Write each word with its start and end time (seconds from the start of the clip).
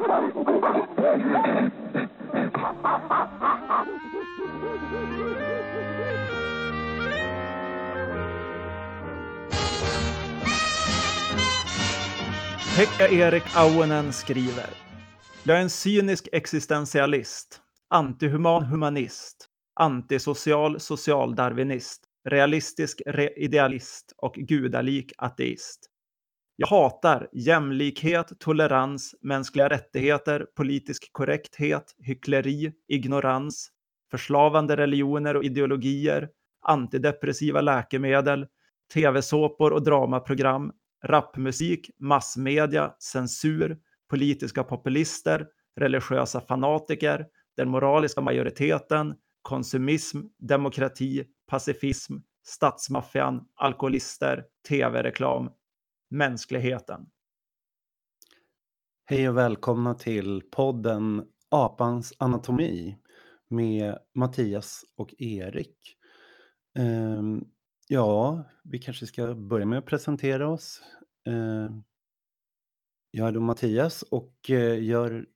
Pekka 0.00 0.30
Erik 13.08 13.42
Auenen 13.54 14.12
skriver. 14.12 14.66
Jag 15.44 15.56
är 15.56 15.62
en 15.62 15.70
cynisk 15.70 16.28
existentialist, 16.32 17.60
antihuman 17.88 18.64
humanist, 18.64 19.46
antisocial 19.80 20.80
socialdarwinist, 20.80 22.04
realistisk 22.28 23.02
re 23.06 23.30
idealist 23.36 24.14
och 24.16 24.34
gudalik 24.34 25.12
ateist. 25.18 25.89
Jag 26.62 26.66
hatar 26.66 27.28
jämlikhet, 27.32 28.32
tolerans, 28.38 29.14
mänskliga 29.22 29.68
rättigheter, 29.68 30.46
politisk 30.56 31.12
korrekthet, 31.12 31.94
hyckleri, 31.98 32.72
ignorans, 32.88 33.70
förslavande 34.10 34.76
religioner 34.76 35.36
och 35.36 35.44
ideologier, 35.44 36.28
antidepressiva 36.62 37.60
läkemedel, 37.60 38.46
tv-såpor 38.94 39.72
och 39.72 39.82
dramaprogram, 39.84 40.72
rapmusik, 41.04 41.90
massmedia, 41.98 42.94
censur, 42.98 43.78
politiska 44.10 44.64
populister, 44.64 45.46
religiösa 45.76 46.40
fanatiker, 46.40 47.26
den 47.56 47.68
moraliska 47.68 48.20
majoriteten, 48.20 49.14
konsumism, 49.42 50.18
demokrati, 50.38 51.24
pacifism, 51.50 52.14
statsmaffian, 52.46 53.44
alkoholister, 53.56 54.44
tv-reklam, 54.68 55.50
mänskligheten. 56.10 57.06
Hej 59.04 59.28
och 59.28 59.36
välkomna 59.36 59.94
till 59.94 60.42
podden 60.50 61.26
Apans 61.48 62.12
anatomi 62.18 62.98
med 63.48 63.98
Mattias 64.14 64.84
och 64.96 65.14
Erik. 65.18 65.96
Um, 66.78 67.44
ja, 67.88 68.44
vi 68.64 68.78
kanske 68.78 69.06
ska 69.06 69.34
börja 69.34 69.66
med 69.66 69.78
att 69.78 69.86
presentera 69.86 70.48
oss. 70.48 70.82
Uh, 71.28 71.70
jag 73.10 73.28
är 73.28 73.32
då 73.32 73.40
Mattias 73.40 74.02
och 74.02 74.34
uh, 74.50 74.84
gör, 74.84 75.26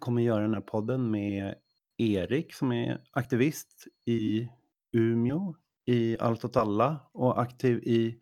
kommer 0.00 0.22
göra 0.22 0.42
den 0.42 0.54
här 0.54 0.60
podden 0.60 1.10
med 1.10 1.54
Erik 1.96 2.54
som 2.54 2.72
är 2.72 3.02
aktivist 3.10 3.84
i 4.04 4.48
Umeå 4.92 5.54
i 5.84 6.18
Allt 6.18 6.44
åt 6.44 6.56
alla 6.56 7.00
och 7.12 7.40
aktiv 7.40 7.78
i 7.78 8.20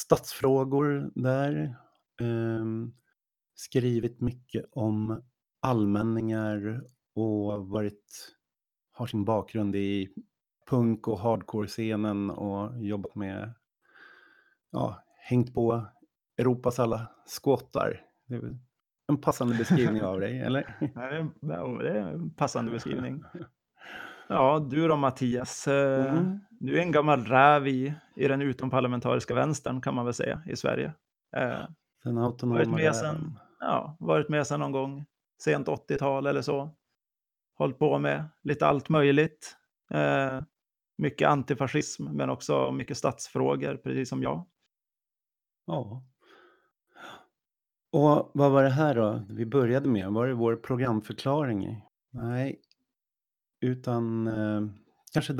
stadsfrågor 0.00 1.10
där. 1.14 1.76
Um, 2.20 2.94
skrivit 3.54 4.20
mycket 4.20 4.64
om 4.72 5.22
allmänningar 5.60 6.84
och 7.14 7.68
varit, 7.68 8.34
har 8.92 9.06
sin 9.06 9.24
bakgrund 9.24 9.76
i 9.76 10.14
punk 10.70 11.08
och 11.08 11.18
hardcore-scenen 11.18 12.30
och 12.30 12.84
jobbat 12.84 13.14
med, 13.14 13.54
ja, 14.70 15.04
hängt 15.18 15.54
på 15.54 15.86
Europas 16.38 16.78
alla 16.78 17.06
skåtar. 17.26 18.06
Det 18.26 18.34
är 18.34 18.58
en 19.08 19.20
passande 19.20 19.54
beskrivning 19.54 20.02
av 20.02 20.20
dig, 20.20 20.40
eller? 20.40 20.76
Det 21.80 21.88
är 21.88 21.96
en 21.96 22.34
passande 22.34 22.70
beskrivning. 22.72 23.22
Ja, 24.32 24.66
du 24.70 24.88
då 24.88 24.96
Mattias, 24.96 25.68
eh, 25.68 26.12
mm. 26.12 26.40
du 26.50 26.78
är 26.78 26.82
en 26.82 26.92
gammal 26.92 27.24
räv 27.24 27.68
i, 27.68 27.94
i 28.16 28.28
den 28.28 28.42
utomparlamentariska 28.42 29.34
vänstern 29.34 29.80
kan 29.80 29.94
man 29.94 30.04
väl 30.04 30.14
säga 30.14 30.42
i 30.46 30.56
Sverige. 30.56 30.92
Eh, 31.36 31.60
den 32.04 32.18
autonoma 32.18 32.58
varit 32.58 32.70
med 32.70 32.96
sen, 32.96 33.38
ja, 33.60 33.96
varit 34.00 34.28
med 34.28 34.46
sen 34.46 34.60
någon 34.60 34.72
gång, 34.72 35.06
sent 35.42 35.68
80-tal 35.68 36.26
eller 36.26 36.42
så. 36.42 36.70
Hållit 37.58 37.78
på 37.78 37.98
med 37.98 38.24
lite 38.42 38.66
allt 38.66 38.88
möjligt. 38.88 39.56
Eh, 39.90 40.42
mycket 40.98 41.28
antifascism 41.28 42.04
men 42.04 42.30
också 42.30 42.72
mycket 42.72 42.96
statsfrågor, 42.96 43.76
precis 43.76 44.08
som 44.08 44.22
jag. 44.22 44.46
Ja. 45.66 46.04
Och 47.92 48.30
vad 48.34 48.52
var 48.52 48.62
det 48.62 48.70
här 48.70 48.94
då 48.94 49.22
vi 49.28 49.46
började 49.46 49.88
med? 49.88 50.12
Var 50.12 50.26
det 50.26 50.34
vår 50.34 50.56
programförklaring? 50.56 51.84
Nej, 52.10 52.60
utan 53.60 54.26
eh, 54.26 54.62
kanske 55.12 55.34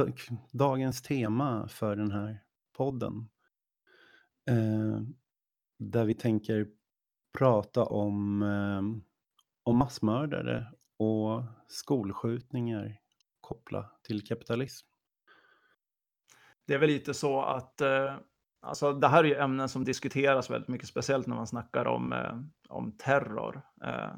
dagens 0.53 1.03
tema 1.03 1.69
för 1.69 1.97
den 1.97 2.11
här 2.11 2.43
podden. 2.77 3.29
Eh, 4.49 5.01
där 5.79 6.05
vi 6.05 6.15
tänker 6.15 6.67
prata 7.39 7.85
om, 7.85 8.43
eh, 8.43 8.83
om 9.63 9.77
massmördare 9.77 10.67
och 10.99 11.43
skolskjutningar 11.69 12.97
kopplat 13.41 14.05
till 14.05 14.27
kapitalism. 14.27 14.87
Det 16.67 16.75
är 16.75 16.79
väl 16.79 16.91
lite 16.91 17.15
så 17.15 17.43
att 17.43 17.81
eh, 17.81 18.17
alltså 18.61 18.93
det 18.93 19.09
här 19.09 19.25
är 19.25 19.29
ju 19.29 19.35
ämnen 19.35 19.69
som 19.69 19.85
diskuteras 19.85 20.51
väldigt 20.51 20.69
mycket, 20.69 20.89
speciellt 20.89 21.27
när 21.27 21.37
man 21.37 21.47
snackar 21.47 21.85
om, 21.85 22.13
eh, 22.13 22.39
om 22.69 22.93
terror. 22.93 23.63
Eh, 23.85 24.11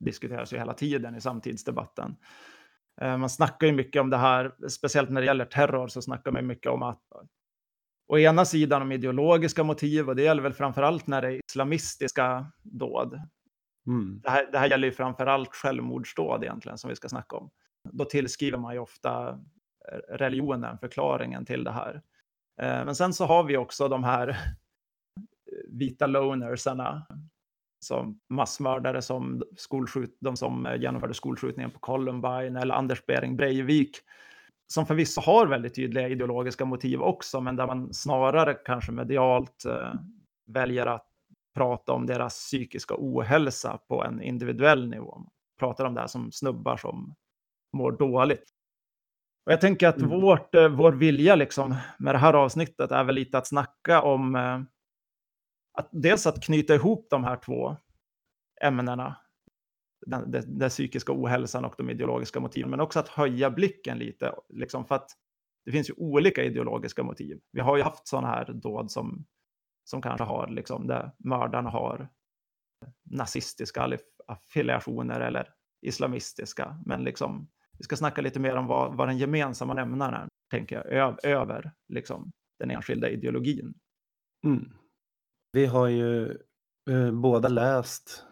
diskuteras 0.00 0.52
ju 0.52 0.58
hela 0.58 0.74
tiden 0.74 1.14
i 1.14 1.20
samtidsdebatten. 1.20 2.16
Eh, 3.00 3.18
man 3.18 3.30
snackar 3.30 3.66
ju 3.66 3.72
mycket 3.72 4.02
om 4.02 4.10
det 4.10 4.16
här, 4.16 4.68
speciellt 4.68 5.10
när 5.10 5.20
det 5.20 5.26
gäller 5.26 5.44
terror 5.44 5.88
så 5.88 6.02
snackar 6.02 6.30
man 6.30 6.46
mycket 6.46 6.72
om 6.72 6.82
att 6.82 7.02
å 8.08 8.18
ena 8.18 8.44
sidan 8.44 8.82
om 8.82 8.92
ideologiska 8.92 9.64
motiv 9.64 10.08
och 10.08 10.16
det 10.16 10.22
gäller 10.22 10.42
väl 10.42 10.52
framför 10.52 10.82
allt 10.82 11.06
när 11.06 11.22
det 11.22 11.28
är 11.28 11.40
islamistiska 11.48 12.52
dåd. 12.62 13.20
Mm. 13.86 14.20
Det, 14.22 14.30
här, 14.30 14.48
det 14.52 14.58
här 14.58 14.70
gäller 14.70 14.88
ju 14.88 14.92
framför 14.92 15.26
allt 15.26 15.54
självmordsdåd 15.54 16.44
egentligen 16.44 16.78
som 16.78 16.90
vi 16.90 16.96
ska 16.96 17.08
snacka 17.08 17.36
om. 17.36 17.50
Då 17.90 18.04
tillskriver 18.04 18.58
man 18.58 18.74
ju 18.74 18.78
ofta 18.78 19.40
religionen 20.08 20.78
förklaringen 20.78 21.44
till 21.44 21.64
det 21.64 21.70
här. 21.70 21.94
Eh, 22.62 22.84
men 22.84 22.94
sen 22.94 23.12
så 23.12 23.24
har 23.24 23.44
vi 23.44 23.56
också 23.56 23.88
de 23.88 24.04
här 24.04 24.36
vita 25.68 26.06
lonersarna 26.06 27.06
som 27.84 28.20
massmördare 28.28 29.02
som 29.02 29.42
skolskjut, 29.56 30.16
de 30.20 30.36
som 30.36 30.66
eh, 30.66 30.80
genomförde 30.80 31.14
skolskjutningen 31.14 31.70
på 31.70 31.78
Columbine 31.78 32.56
eller 32.56 32.74
Anders 32.74 33.06
Bering 33.06 33.36
Breivik 33.36 33.96
som 34.72 34.86
förvisso 34.86 35.20
har 35.20 35.46
väldigt 35.46 35.74
tydliga 35.74 36.08
ideologiska 36.08 36.64
motiv 36.64 37.02
också, 37.02 37.40
men 37.40 37.56
där 37.56 37.66
man 37.66 37.94
snarare 37.94 38.54
kanske 38.54 38.92
medialt 38.92 39.64
eh, 39.64 39.94
väljer 40.46 40.86
att 40.86 41.06
prata 41.54 41.92
om 41.92 42.06
deras 42.06 42.34
psykiska 42.34 42.94
ohälsa 42.98 43.78
på 43.88 44.04
en 44.04 44.22
individuell 44.22 44.88
nivå. 44.88 45.14
Man 45.18 45.28
pratar 45.58 45.84
om 45.84 45.94
det 45.94 46.00
här 46.00 46.06
som 46.06 46.32
snubbar 46.32 46.76
som 46.76 47.14
mår 47.72 47.92
dåligt. 47.92 48.44
Och 49.46 49.52
jag 49.52 49.60
tänker 49.60 49.88
att 49.88 49.98
mm. 49.98 50.20
vårt, 50.20 50.54
eh, 50.54 50.68
vår 50.68 50.92
vilja 50.92 51.34
liksom, 51.34 51.76
med 51.98 52.14
det 52.14 52.18
här 52.18 52.34
avsnittet 52.34 52.92
är 52.92 53.04
väl 53.04 53.14
lite 53.14 53.38
att 53.38 53.46
snacka 53.46 54.02
om 54.02 54.34
eh, 54.34 54.60
att 55.72 55.88
dels 55.92 56.26
att 56.26 56.42
knyta 56.42 56.74
ihop 56.74 57.06
de 57.10 57.24
här 57.24 57.36
två 57.36 57.76
ämnena, 58.62 59.16
den, 60.06 60.30
den, 60.30 60.58
den, 60.58 60.68
psykiska 60.68 61.12
ohälsan 61.12 61.64
och 61.64 61.74
de 61.78 61.90
ideologiska 61.90 62.40
motiven, 62.40 62.70
men 62.70 62.80
också 62.80 62.98
att 62.98 63.08
höja 63.08 63.50
blicken 63.50 63.98
lite, 63.98 64.34
liksom 64.48 64.84
för 64.84 64.94
att 64.94 65.10
det 65.64 65.72
finns 65.72 65.90
ju 65.90 65.94
olika 65.96 66.44
ideologiska 66.44 67.02
motiv. 67.02 67.40
Vi 67.52 67.60
har 67.60 67.76
ju 67.76 67.82
haft 67.82 68.08
sådana 68.08 68.28
här 68.28 68.52
dåd 68.52 68.90
som, 68.90 69.26
som 69.84 70.02
kanske 70.02 70.24
har, 70.24 70.48
liksom, 70.48 70.86
där 70.86 71.12
mördarna 71.18 71.70
har 71.70 72.08
nazistiska 73.10 73.98
affiliationer 74.26 75.20
eller 75.20 75.48
islamistiska, 75.82 76.82
men 76.86 77.04
liksom, 77.04 77.48
vi 77.78 77.84
ska 77.84 77.96
snacka 77.96 78.22
lite 78.22 78.40
mer 78.40 78.56
om 78.56 78.66
vad, 78.66 78.96
vad 78.96 79.08
den 79.08 79.18
gemensamma 79.18 79.74
nämnaren, 79.74 80.28
tänker 80.50 80.94
jag, 80.94 81.24
över 81.24 81.72
liksom, 81.88 82.32
den 82.58 82.70
enskilda 82.70 83.10
ideologin. 83.10 83.74
Mm. 84.44 84.72
Vi 85.52 85.66
har 85.66 85.88
ju 85.88 86.38
eh, 86.90 87.12
båda 87.12 87.48
läst 87.48 88.24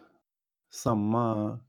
samma 0.73 1.59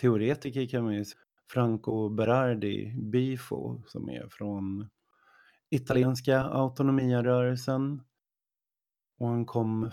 teoretiker 0.00 0.66
kan 0.66 0.84
man 0.84 0.94
ju 0.94 1.04
säga. 1.04 1.20
Franco 1.50 2.08
Berardi 2.08 2.94
Bifo 3.02 3.82
som 3.86 4.10
är 4.10 4.28
från 4.28 4.88
italienska 5.70 6.44
autonomiarörelsen. 6.44 8.02
Och 9.18 9.28
han 9.28 9.46
kom, 9.46 9.90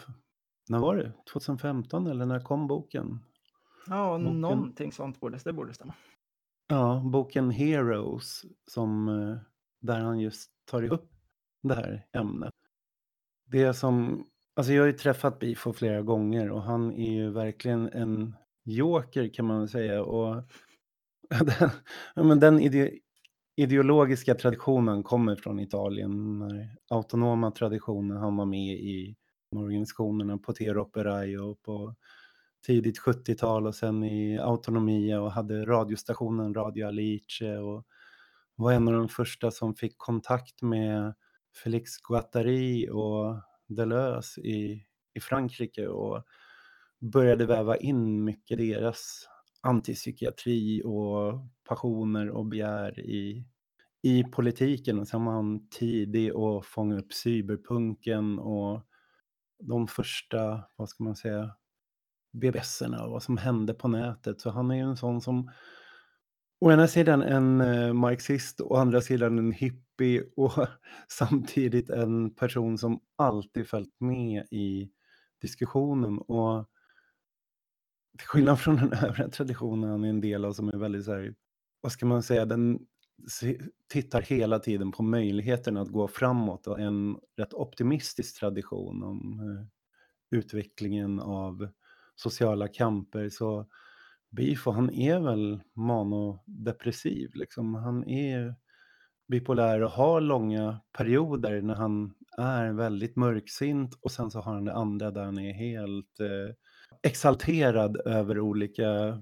när 0.70 0.80
var 0.80 0.96
det? 0.96 1.14
2015 1.34 2.08
eller 2.08 2.26
när 2.26 2.40
kom 2.40 2.68
boken? 2.68 3.20
Ja, 3.88 4.18
boken... 4.18 4.42
någonting 4.42 4.92
sånt 4.92 5.20
borde 5.20 5.38
det 5.44 5.54
borde 5.54 5.74
stämma. 5.74 5.94
Ja, 6.68 7.02
boken 7.06 7.52
Heroes 7.52 8.46
som, 8.68 9.10
eh, 9.10 9.38
där 9.80 10.00
han 10.00 10.20
just 10.20 10.52
tar 10.66 10.84
upp 10.84 11.12
det 11.64 11.76
här 11.76 12.08
ämnet. 12.12 12.54
Det 13.46 13.74
som 13.74 14.26
Alltså 14.58 14.74
jag 14.74 14.82
har 14.82 14.88
ju 14.88 14.94
träffat 14.94 15.40
Bifo 15.40 15.74
flera 15.74 16.02
gånger 16.02 16.52
och 16.52 16.62
han 16.62 16.94
är 16.94 17.12
ju 17.12 17.32
verkligen 17.32 17.90
en 17.90 18.36
joker 18.64 19.34
kan 19.34 19.46
man 19.46 19.68
säga. 19.68 20.04
Och 20.04 20.44
den, 21.60 21.70
men 22.28 22.40
den 22.40 22.60
ide, 22.60 22.92
ideologiska 23.56 24.36
traditionen 24.36 25.04
kommer 25.04 25.36
från 25.36 25.60
Italien. 25.60 26.40
Den 26.40 26.70
autonoma 26.90 27.52
traditionen. 27.52 28.18
Han 28.18 28.36
var 28.36 28.46
med 28.46 28.74
i 28.74 29.16
organisationerna 29.52 30.38
på 30.38 30.54
Tero 30.54 30.82
Operaio 30.82 31.56
på 31.56 31.96
tidigt 32.66 33.00
70-tal 33.00 33.68
och 33.68 33.76
sen 33.76 34.04
i 34.04 34.40
Autonomia 34.40 35.22
och 35.22 35.32
hade 35.32 35.66
radiostationen 35.66 36.54
Radio 36.54 36.88
Alice 36.88 37.58
och 37.58 37.86
var 38.56 38.74
en 38.74 38.88
av 38.88 38.94
de 38.94 39.10
första 39.10 39.52
som 39.52 39.76
fick 39.76 39.98
kontakt 39.98 40.62
med 40.62 41.14
Felix 41.64 41.98
Guattari 41.98 42.90
och 42.92 43.36
Deleuze 43.68 44.42
i, 44.42 44.86
i 45.14 45.20
Frankrike 45.20 45.88
och 45.88 46.24
började 47.00 47.46
väva 47.46 47.78
in 47.78 48.24
mycket 48.24 48.58
deras 48.58 49.30
antipsykiatri 49.62 50.82
och 50.86 51.34
passioner 51.70 52.30
och 52.30 52.46
begär 52.46 53.00
i, 53.00 53.46
i 54.02 54.24
politiken. 54.24 55.00
Och 55.00 55.08
sen 55.08 55.26
var 55.26 55.34
han 55.34 55.70
tidig 55.70 56.36
och 56.36 56.66
fångade 56.66 57.02
upp 57.02 57.14
cyberpunken 57.14 58.40
och 58.40 58.82
de 59.60 59.88
första, 59.88 60.64
vad 60.76 60.90
ska 60.90 61.04
man 61.04 61.16
säga, 61.16 61.56
BBS-erna 62.34 63.04
och 63.06 63.12
vad 63.12 63.24
som 63.24 63.38
hände 63.38 63.74
på 63.74 63.88
nätet. 63.88 64.42
Så 64.42 64.50
han 64.50 64.72
är 64.72 64.76
ju 64.76 64.82
en 64.82 64.98
sån 64.98 65.22
som 65.22 65.52
å 66.62 66.72
ena 66.72 66.88
sidan 66.88 67.22
en 67.22 67.62
eh, 67.62 67.94
marxist, 67.94 68.62
å 68.62 68.76
andra 68.80 69.02
sidan 69.02 69.40
en 69.40 69.52
hippie 69.52 70.24
och 70.38 70.68
samtidigt 71.08 71.90
en 71.90 72.30
person 72.36 72.78
som 72.78 73.00
alltid 73.16 73.68
följt 73.68 74.00
med 74.00 74.46
i 74.52 74.92
diskussionen. 75.42 76.18
Och 76.18 76.70
till 78.18 78.28
skillnad 78.28 78.60
från 78.60 78.76
den 78.76 78.94
övriga 78.94 79.30
traditionen 79.30 79.90
han 79.90 80.04
är 80.04 80.10
en 80.10 80.22
del 80.22 80.46
av 80.46 80.54
som 80.54 80.70
är 80.70 80.78
väldigt 80.78 81.06
så 81.06 81.12
här, 81.12 81.36
vad 81.82 81.92
ska 81.92 82.06
man 82.06 82.24
säga, 82.24 82.46
den 82.46 82.80
tittar 83.90 84.22
hela 84.22 84.60
tiden 84.60 84.92
på 84.92 85.04
möjligheten 85.04 85.78
att 85.78 85.90
gå 85.90 86.08
framåt 86.08 86.68
och 86.68 86.80
en 86.80 87.18
rätt 87.38 87.54
optimistisk 87.54 88.40
tradition 88.40 89.04
om 89.04 89.40
eh, 89.40 90.38
utvecklingen 90.40 91.20
av 91.20 91.68
sociala 92.16 92.68
kamper. 92.68 93.30
Så 93.30 93.66
Bifo, 94.36 94.72
han 94.72 94.94
är 94.94 95.20
väl 95.20 95.62
manodepressiv 95.76 97.32
liksom. 97.34 97.76
Han 97.76 98.10
är 98.10 98.56
bipolär 99.28 99.82
och 99.84 99.92
har 99.92 100.22
långa 100.22 100.82
perioder 100.98 101.62
när 101.62 101.76
han 101.76 102.14
är 102.38 102.74
väldigt 102.74 103.16
mörksint 103.16 104.00
och 104.02 104.12
sen 104.12 104.32
så 104.32 104.40
har 104.40 104.54
han 104.54 104.66
det 104.66 104.74
andra 104.74 105.12
där 105.12 105.24
han 105.24 105.40
är 105.40 105.54
helt 105.54 106.20
eh, 106.20 106.56
exalterad 107.04 107.98
över 108.06 108.40
olika 108.40 109.22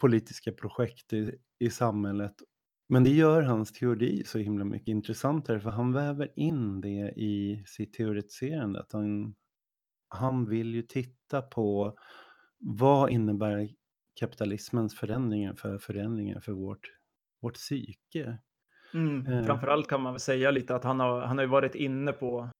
politiska 0.00 0.52
projekt 0.52 1.12
i, 1.12 1.34
i 1.58 1.70
samhället. 1.70 2.34
Men 2.88 3.04
det 3.04 3.10
gör 3.10 3.42
hans 3.42 3.72
teori 3.72 4.22
så 4.26 4.38
himla 4.38 4.64
mycket 4.64 4.88
intressantare 4.88 5.60
för 5.60 5.70
han 5.70 5.92
väver 5.92 6.30
in 6.36 6.80
det 6.80 7.12
i 7.16 7.64
sitt 7.66 7.92
teoretiserande. 7.92 8.80
Att 8.80 8.92
han, 8.92 9.34
han 10.08 10.48
vill 10.48 10.74
ju 10.74 10.82
titta 10.82 11.42
på 11.42 11.94
vad 12.58 13.10
innebär 13.10 13.68
kapitalismens 14.20 14.96
förändringar 14.96 15.54
för 15.54 15.78
förändringar 15.78 16.40
för 16.40 16.52
vårt, 16.52 16.92
vårt 17.42 17.54
psyke. 17.54 18.38
Mm. 18.94 19.26
Eh. 19.26 19.44
Framförallt 19.44 19.88
kan 19.88 20.00
man 20.00 20.12
väl 20.12 20.20
säga 20.20 20.50
lite 20.50 20.74
att 20.74 20.84
han 20.84 21.00
har, 21.00 21.20
han 21.20 21.38
har 21.38 21.44
ju 21.44 21.50
varit 21.50 21.74
inne 21.74 22.12
på 22.12 22.50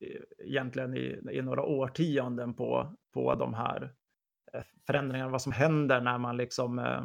eh, 0.00 0.46
egentligen 0.46 0.96
i, 0.96 1.20
i 1.32 1.42
några 1.42 1.62
årtionden 1.62 2.54
på, 2.54 2.96
på 3.14 3.34
de 3.34 3.54
här 3.54 3.94
eh, 4.52 4.62
förändringarna, 4.86 5.30
vad 5.30 5.42
som 5.42 5.52
händer 5.52 6.00
när 6.00 6.18
man 6.18 6.36
liksom 6.36 6.78
eh, 6.78 7.04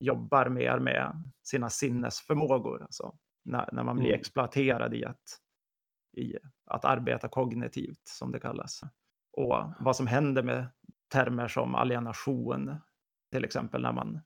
jobbar 0.00 0.48
mer 0.48 0.78
med 0.78 1.22
sina 1.42 1.70
sinnesförmågor, 1.70 2.82
alltså 2.82 3.14
när, 3.44 3.68
när 3.72 3.84
man 3.84 3.96
blir 3.96 4.08
mm. 4.08 4.20
exploaterad 4.20 4.94
i 4.94 5.04
att, 5.04 5.24
i 6.16 6.36
att 6.66 6.84
arbeta 6.84 7.28
kognitivt, 7.28 8.08
som 8.08 8.32
det 8.32 8.40
kallas. 8.40 8.80
Och 9.32 9.72
vad 9.80 9.96
som 9.96 10.06
händer 10.06 10.42
med 10.42 10.66
termer 11.12 11.48
som 11.48 11.74
alienation, 11.74 12.80
till 13.30 13.44
exempel 13.44 13.82
när 13.82 13.92
man 13.92 14.20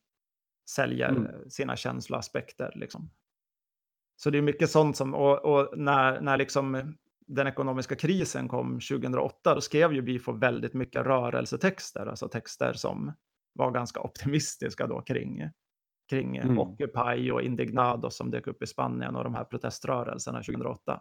säljer 0.71 1.09
mm. 1.09 1.51
sina 1.51 1.77
känsloaspekter. 1.77 2.73
Liksom. 2.75 3.11
Så 4.17 4.31
det 4.31 4.39
är 4.39 4.43
mycket 4.43 4.71
sånt 4.71 4.97
som, 4.97 5.15
och, 5.15 5.45
och 5.45 5.79
när, 5.79 6.21
när 6.21 6.37
liksom 6.37 6.95
den 7.27 7.47
ekonomiska 7.47 7.95
krisen 7.95 8.49
kom 8.49 8.73
2008, 8.73 9.55
då 9.55 9.61
skrev 9.61 9.93
ju 9.93 10.03
Bifo 10.03 10.33
väldigt 10.33 10.75
mycket 10.75 11.07
rörelsetexter, 11.07 12.07
alltså 12.07 12.29
texter 12.29 12.73
som 12.73 13.13
var 13.53 13.71
ganska 13.71 14.01
optimistiska 14.01 14.87
då 14.87 15.01
kring, 15.01 15.51
kring 16.11 16.37
mm. 16.37 16.59
Occupy 16.59 17.31
och 17.31 17.43
Indignado 17.43 18.11
som 18.11 18.31
dök 18.31 18.47
upp 18.47 18.63
i 18.63 18.67
Spanien 18.67 19.17
och 19.17 19.25
de 19.25 19.35
här 19.35 19.45
proteströrelserna 19.45 20.43
2008. 20.43 21.01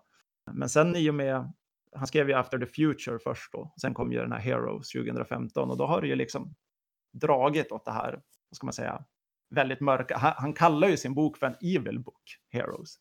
Men 0.52 0.70
sen 0.70 0.96
i 0.96 1.10
och 1.10 1.16
med, 1.16 1.54
han 1.96 2.08
skrev 2.08 2.30
ju 2.30 2.36
After 2.36 2.60
the 2.60 2.66
Future 2.66 3.20
först 3.20 3.54
då, 3.54 3.74
sen 3.82 3.94
kom 3.94 4.12
ju 4.12 4.20
den 4.20 4.32
här 4.32 4.40
Heroes 4.40 4.92
2015 4.92 5.70
och 5.70 5.78
då 5.78 5.86
har 5.86 6.02
det 6.02 6.08
ju 6.08 6.16
liksom 6.16 6.56
dragit 7.12 7.72
åt 7.72 7.86
det 7.86 7.92
här, 7.92 8.12
vad 8.50 8.56
ska 8.56 8.66
man 8.66 8.74
säga, 8.74 9.06
väldigt 9.50 9.80
mörka. 9.80 10.18
Han, 10.18 10.34
han 10.38 10.54
kallar 10.54 10.88
ju 10.88 10.98
sin 10.98 11.14
bok 11.14 11.38
för 11.38 11.48
en 11.48 11.78
evil 11.78 12.00
book, 12.00 12.38
Heroes. 12.50 12.96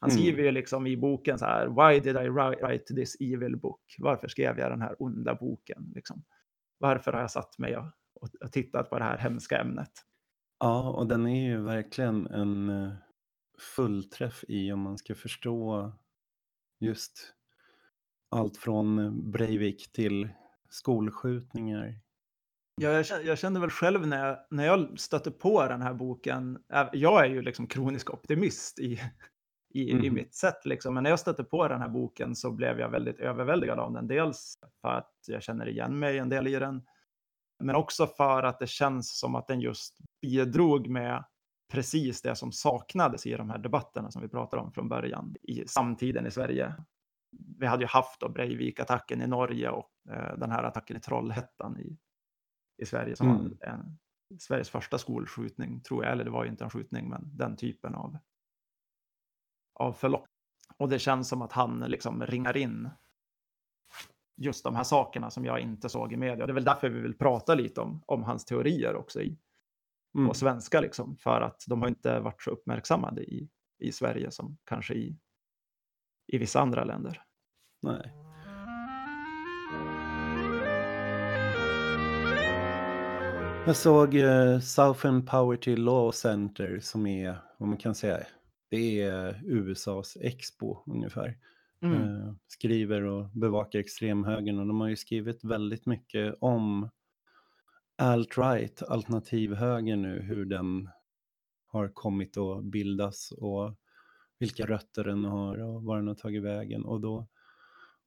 Han 0.00 0.10
mm. 0.10 0.22
skriver 0.22 0.42
ju 0.42 0.50
liksom 0.50 0.86
i 0.86 0.96
boken 0.96 1.38
så 1.38 1.44
här, 1.44 1.66
why 1.66 2.00
did 2.00 2.16
I 2.16 2.28
write 2.28 2.94
this 2.94 3.16
evil 3.20 3.56
book? 3.56 3.96
Varför 3.98 4.28
skrev 4.28 4.58
jag 4.58 4.70
den 4.70 4.80
här 4.80 5.02
onda 5.02 5.34
boken? 5.34 5.92
Liksom? 5.94 6.24
Varför 6.78 7.12
har 7.12 7.20
jag 7.20 7.30
satt 7.30 7.58
mig 7.58 7.76
och, 7.76 7.90
och 8.20 8.52
tittat 8.52 8.90
på 8.90 8.98
det 8.98 9.04
här 9.04 9.18
hemska 9.18 9.60
ämnet? 9.60 9.92
Ja, 10.58 10.90
och 10.90 11.06
den 11.06 11.26
är 11.26 11.46
ju 11.46 11.62
verkligen 11.62 12.26
en 12.26 12.68
eh, 12.68 12.92
fullträff 13.76 14.44
i 14.48 14.72
om 14.72 14.80
man 14.80 14.98
ska 14.98 15.14
förstå 15.14 15.92
just 16.80 17.34
allt 18.30 18.56
från 18.56 19.20
Breivik 19.30 19.92
till 19.92 20.28
skolskjutningar 20.68 22.00
jag, 22.80 23.06
kände, 23.06 23.24
jag 23.24 23.38
kände 23.38 23.60
väl 23.60 23.70
själv 23.70 24.06
när 24.06 24.26
jag, 24.26 24.38
när 24.50 24.66
jag 24.66 25.00
stötte 25.00 25.30
på 25.30 25.68
den 25.68 25.82
här 25.82 25.94
boken, 25.94 26.58
jag 26.92 27.24
är 27.24 27.28
ju 27.28 27.42
liksom 27.42 27.66
kronisk 27.66 28.10
optimist 28.10 28.78
i, 28.78 29.00
i, 29.74 29.92
mm. 29.92 30.04
i 30.04 30.10
mitt 30.10 30.34
sätt, 30.34 30.66
liksom. 30.66 30.94
men 30.94 31.02
när 31.02 31.10
jag 31.10 31.20
stötte 31.20 31.44
på 31.44 31.68
den 31.68 31.80
här 31.80 31.88
boken 31.88 32.36
så 32.36 32.50
blev 32.50 32.80
jag 32.80 32.88
väldigt 32.88 33.20
överväldigad 33.20 33.78
av 33.78 33.92
den. 33.92 34.06
Dels 34.06 34.58
för 34.80 34.88
att 34.88 35.12
jag 35.26 35.42
känner 35.42 35.68
igen 35.68 35.98
mig 35.98 36.18
en 36.18 36.28
del 36.28 36.46
i 36.46 36.58
den, 36.58 36.82
men 37.62 37.76
också 37.76 38.06
för 38.06 38.42
att 38.42 38.58
det 38.58 38.66
känns 38.66 39.18
som 39.18 39.34
att 39.34 39.46
den 39.46 39.60
just 39.60 39.98
bidrog 40.22 40.88
med 40.88 41.24
precis 41.72 42.22
det 42.22 42.36
som 42.36 42.52
saknades 42.52 43.26
i 43.26 43.34
de 43.34 43.50
här 43.50 43.58
debatterna 43.58 44.10
som 44.10 44.22
vi 44.22 44.28
pratade 44.28 44.62
om 44.62 44.72
från 44.72 44.88
början 44.88 45.34
i 45.42 45.68
samtiden 45.68 46.26
i 46.26 46.30
Sverige. 46.30 46.74
Vi 47.58 47.66
hade 47.66 47.82
ju 47.82 47.88
haft 47.88 48.20
då 48.20 48.28
Breivik-attacken 48.28 49.22
i 49.22 49.26
Norge 49.26 49.70
och 49.70 49.90
eh, 50.10 50.38
den 50.38 50.50
här 50.50 50.62
attacken 50.62 50.96
i 50.96 51.00
Trollhättan 51.00 51.80
i 51.80 51.98
i 52.76 52.86
Sverige 52.86 53.16
som 53.16 53.30
mm. 53.30 53.42
var 53.42 53.68
en, 53.68 53.98
Sveriges 54.38 54.70
första 54.70 54.98
skolskjutning, 54.98 55.80
tror 55.80 56.04
jag. 56.04 56.12
Eller 56.12 56.24
det 56.24 56.30
var 56.30 56.44
ju 56.44 56.50
inte 56.50 56.64
en 56.64 56.70
skjutning, 56.70 57.08
men 57.08 57.36
den 57.36 57.56
typen 57.56 57.94
av, 57.94 58.18
av 59.74 59.92
förlopp. 59.92 60.26
Och 60.76 60.88
det 60.88 60.98
känns 60.98 61.28
som 61.28 61.42
att 61.42 61.52
han 61.52 61.80
liksom 61.80 62.26
ringar 62.26 62.56
in 62.56 62.90
just 64.36 64.64
de 64.64 64.76
här 64.76 64.84
sakerna 64.84 65.30
som 65.30 65.44
jag 65.44 65.60
inte 65.60 65.88
såg 65.88 66.12
i 66.12 66.16
media. 66.16 66.46
Det 66.46 66.52
är 66.52 66.54
väl 66.54 66.64
därför 66.64 66.88
vi 66.88 67.00
vill 67.00 67.18
prata 67.18 67.54
lite 67.54 67.80
om, 67.80 68.02
om 68.06 68.22
hans 68.22 68.44
teorier 68.44 68.96
också 68.96 69.20
i, 69.20 69.38
mm. 70.14 70.28
på 70.28 70.34
svenska, 70.34 70.80
liksom, 70.80 71.16
för 71.16 71.40
att 71.40 71.64
de 71.66 71.82
har 71.82 71.88
inte 71.88 72.20
varit 72.20 72.42
så 72.42 72.50
uppmärksammade 72.50 73.22
i, 73.22 73.50
i 73.78 73.92
Sverige 73.92 74.30
som 74.30 74.58
kanske 74.64 74.94
i, 74.94 75.18
i 76.26 76.38
vissa 76.38 76.60
andra 76.60 76.84
länder. 76.84 77.22
Nej. 77.82 78.23
Jag 83.66 83.76
såg 83.76 84.14
eh, 84.14 84.58
Southern 84.58 85.26
Poverty 85.26 85.76
Law 85.76 86.12
Center 86.12 86.80
som 86.80 87.06
är, 87.06 87.36
vad 87.58 87.68
man 87.68 87.78
kan 87.78 87.94
säga, 87.94 88.26
det 88.70 89.02
är 89.02 89.42
USAs 89.44 90.16
Expo 90.20 90.82
ungefär. 90.86 91.38
Mm. 91.82 92.02
Eh, 92.02 92.34
skriver 92.46 93.02
och 93.02 93.28
bevakar 93.28 93.78
extremhögern 93.78 94.58
och 94.58 94.66
de 94.66 94.80
har 94.80 94.88
ju 94.88 94.96
skrivit 94.96 95.44
väldigt 95.44 95.86
mycket 95.86 96.34
om 96.40 96.90
alt-right, 98.02 98.82
alternativhöger 98.88 99.96
nu, 99.96 100.20
hur 100.20 100.44
den 100.44 100.88
har 101.66 101.88
kommit 101.88 102.36
att 102.36 102.64
bildas 102.64 103.32
och 103.32 103.74
vilka 104.38 104.66
rötter 104.66 105.04
den 105.04 105.24
har 105.24 105.62
och 105.62 105.82
var 105.82 105.96
den 105.96 106.08
har 106.08 106.14
tagit 106.14 106.42
vägen. 106.42 106.84
Och 106.84 107.00
då 107.00 107.26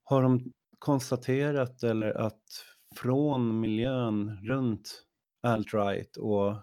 har 0.04 0.22
de 0.22 0.54
konstaterat 0.80 1.84
eller 1.84 2.18
att 2.18 2.44
från 2.96 3.60
miljön 3.60 4.40
runt 4.44 5.07
alt-right 5.42 6.18
och 6.18 6.56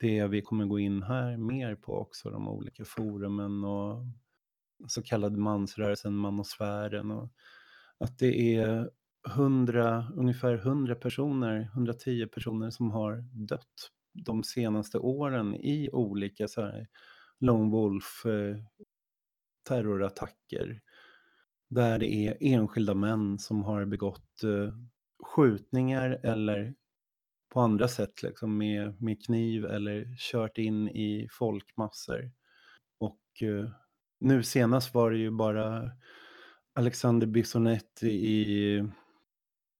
det 0.00 0.26
vi 0.26 0.42
kommer 0.42 0.66
gå 0.66 0.78
in 0.78 1.02
här 1.02 1.36
mer 1.36 1.74
på 1.74 1.98
också, 1.98 2.30
de 2.30 2.48
olika 2.48 2.84
forumen 2.84 3.64
och 3.64 4.04
så 4.88 5.02
kallade 5.02 5.38
mansrörelsen, 5.38 6.14
manosfären 6.14 7.10
och 7.10 7.28
att 7.98 8.18
det 8.18 8.56
är 8.56 8.90
100, 9.28 10.12
ungefär 10.16 10.54
100 10.54 10.94
personer, 10.94 11.70
110 11.74 12.26
personer 12.26 12.70
som 12.70 12.90
har 12.90 13.24
dött 13.32 13.90
de 14.12 14.44
senaste 14.44 14.98
åren 14.98 15.54
i 15.54 15.90
olika 15.92 16.48
så 16.48 16.62
här 16.62 16.88
Lone 17.40 17.70
Wolf 17.70 18.26
eh, 18.26 18.56
terrorattacker. 19.68 20.80
Där 21.68 21.98
det 21.98 22.14
är 22.14 22.36
enskilda 22.40 22.94
män 22.94 23.38
som 23.38 23.62
har 23.62 23.84
begått 23.84 24.42
eh, 24.42 24.74
skjutningar 25.22 26.20
eller 26.22 26.74
på 27.52 27.60
andra 27.60 27.88
sätt, 27.88 28.22
liksom 28.22 28.58
med, 28.58 29.02
med 29.02 29.24
kniv 29.26 29.64
eller 29.64 30.16
kört 30.18 30.58
in 30.58 30.88
i 30.88 31.28
folkmassor. 31.30 32.32
Och 32.98 33.42
eh, 33.42 33.70
nu 34.20 34.42
senast 34.42 34.94
var 34.94 35.10
det 35.10 35.18
ju 35.18 35.30
bara 35.30 35.90
Alexander 36.74 37.26
Bissonette 37.26 38.06
i, 38.06 38.78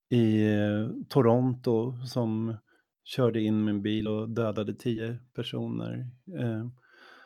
i 0.09 0.53
eh, 0.53 0.89
Toronto 1.09 2.05
som 2.05 2.57
körde 3.03 3.41
in 3.41 3.63
med 3.63 3.71
en 3.73 3.81
bil 3.81 4.07
och 4.07 4.29
dödade 4.29 4.73
tio 4.75 5.19
personer. 5.33 6.07
Eh, 6.39 6.65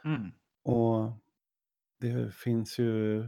Mm. 0.06 0.32
och 0.64 1.12
det 2.00 2.34
finns 2.36 2.80
ju 2.80 3.28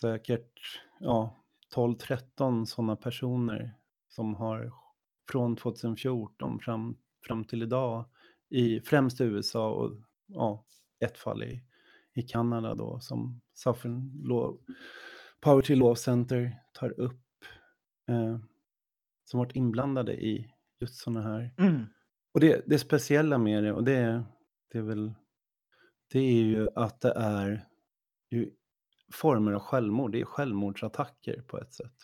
säkert 0.00 0.80
ja, 1.00 1.44
12-13 1.74 2.64
sådana 2.64 2.96
personer 2.96 3.74
som 4.08 4.34
har 4.34 4.72
från 5.30 5.56
2014 5.56 6.60
fram, 6.60 6.96
fram 7.26 7.44
till 7.44 7.62
idag 7.62 8.04
i 8.48 8.80
främst 8.80 9.20
i 9.20 9.24
USA 9.24 9.70
och 9.70 9.92
ja, 10.26 10.64
ett 11.00 11.18
fall 11.18 11.42
i, 11.42 11.62
i 12.14 12.22
Kanada 12.22 12.74
då 12.74 13.00
som 13.00 13.40
Southern 13.54 14.22
Law, 14.24 14.58
Poverty 15.40 15.74
Law 15.74 15.94
Center 15.94 16.62
tar 16.72 17.00
upp 17.00 17.22
eh, 18.08 18.38
som 19.24 19.38
varit 19.38 19.56
inblandade 19.56 20.24
i 20.24 20.52
just 20.80 20.94
sådana 20.94 21.22
här 21.22 21.54
Mm. 21.58 21.86
och 22.34 22.40
det, 22.40 22.62
det 22.66 22.78
speciella 22.78 23.38
med 23.38 23.64
det, 23.64 23.72
och 23.72 23.84
det, 23.84 24.24
det 24.72 24.78
är 24.78 24.82
väl, 24.82 25.14
det 26.12 26.18
är 26.18 26.42
ju 26.42 26.68
att 26.74 27.00
det 27.00 27.12
är 27.16 27.66
ju 28.30 28.50
former 29.12 29.52
av 29.52 29.60
självmord, 29.60 30.12
det 30.12 30.20
är 30.20 30.24
självmordsattacker 30.24 31.42
på 31.42 31.58
ett 31.58 31.74
sätt. 31.74 31.94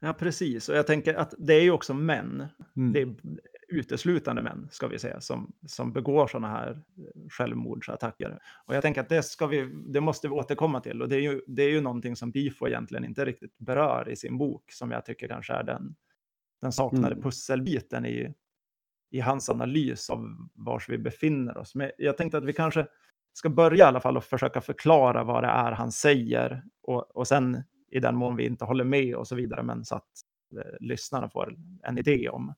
Ja, 0.00 0.12
precis. 0.12 0.68
Och 0.68 0.76
jag 0.76 0.86
tänker 0.86 1.14
att 1.14 1.34
det 1.38 1.54
är 1.54 1.62
ju 1.62 1.70
också 1.70 1.94
män. 1.94 2.46
Mm. 2.76 2.92
Det 2.92 3.00
är 3.02 3.14
uteslutande 3.68 4.42
män, 4.42 4.68
ska 4.70 4.88
vi 4.88 4.98
säga, 4.98 5.20
som, 5.20 5.52
som 5.66 5.92
begår 5.92 6.26
sådana 6.26 6.48
här 6.48 6.70
eh, 6.70 7.28
självmordsattacker. 7.30 8.38
Och 8.64 8.74
jag 8.74 8.82
tänker 8.82 9.00
att 9.00 9.08
det, 9.08 9.22
ska 9.22 9.46
vi, 9.46 9.70
det 9.86 10.00
måste 10.00 10.28
vi 10.28 10.34
återkomma 10.34 10.80
till. 10.80 11.02
Och 11.02 11.08
det 11.08 11.16
är 11.16 11.20
ju, 11.20 11.40
det 11.46 11.62
är 11.62 11.68
ju 11.70 11.80
någonting 11.80 12.16
som 12.16 12.30
Bifo 12.30 12.68
egentligen 12.68 13.04
inte 13.04 13.24
riktigt 13.24 13.58
berör 13.58 14.08
i 14.08 14.16
sin 14.16 14.38
bok, 14.38 14.72
som 14.72 14.90
jag 14.90 15.04
tycker 15.04 15.28
kanske 15.28 15.52
är 15.52 15.62
den, 15.62 15.94
den 16.62 16.72
saknade 16.72 17.06
Mm. 17.14 17.22
pusselbiten 17.22 18.06
i, 18.06 18.34
i 19.10 19.20
hans 19.20 19.50
analys 19.50 20.10
av 20.10 20.48
var 20.54 20.82
vi 20.88 20.98
befinner 20.98 21.58
oss. 21.58 21.74
Men 21.74 21.90
jag 21.98 22.16
tänkte 22.16 22.38
att 22.38 22.44
vi 22.44 22.52
kanske 22.52 22.86
ska 23.32 23.48
börja 23.50 23.84
i 23.84 23.88
alla 23.88 24.00
fall 24.00 24.16
och 24.16 24.24
försöka 24.24 24.60
förklara 24.60 25.24
vad 25.24 25.42
det 25.42 25.48
är 25.48 25.72
han 25.72 25.92
säger 25.92 26.62
och, 26.82 27.16
och 27.16 27.28
sen 27.28 27.62
i 27.90 28.00
den 28.00 28.16
mån 28.16 28.36
vi 28.36 28.46
inte 28.46 28.64
håller 28.64 28.84
med 28.84 29.14
och 29.14 29.28
så 29.28 29.34
vidare, 29.34 29.62
men 29.62 29.84
så 29.84 29.94
att 29.94 30.08
eh, 30.56 30.72
lyssnarna 30.80 31.28
får 31.28 31.56
en 31.82 31.98
idé 31.98 32.28
om, 32.28 32.54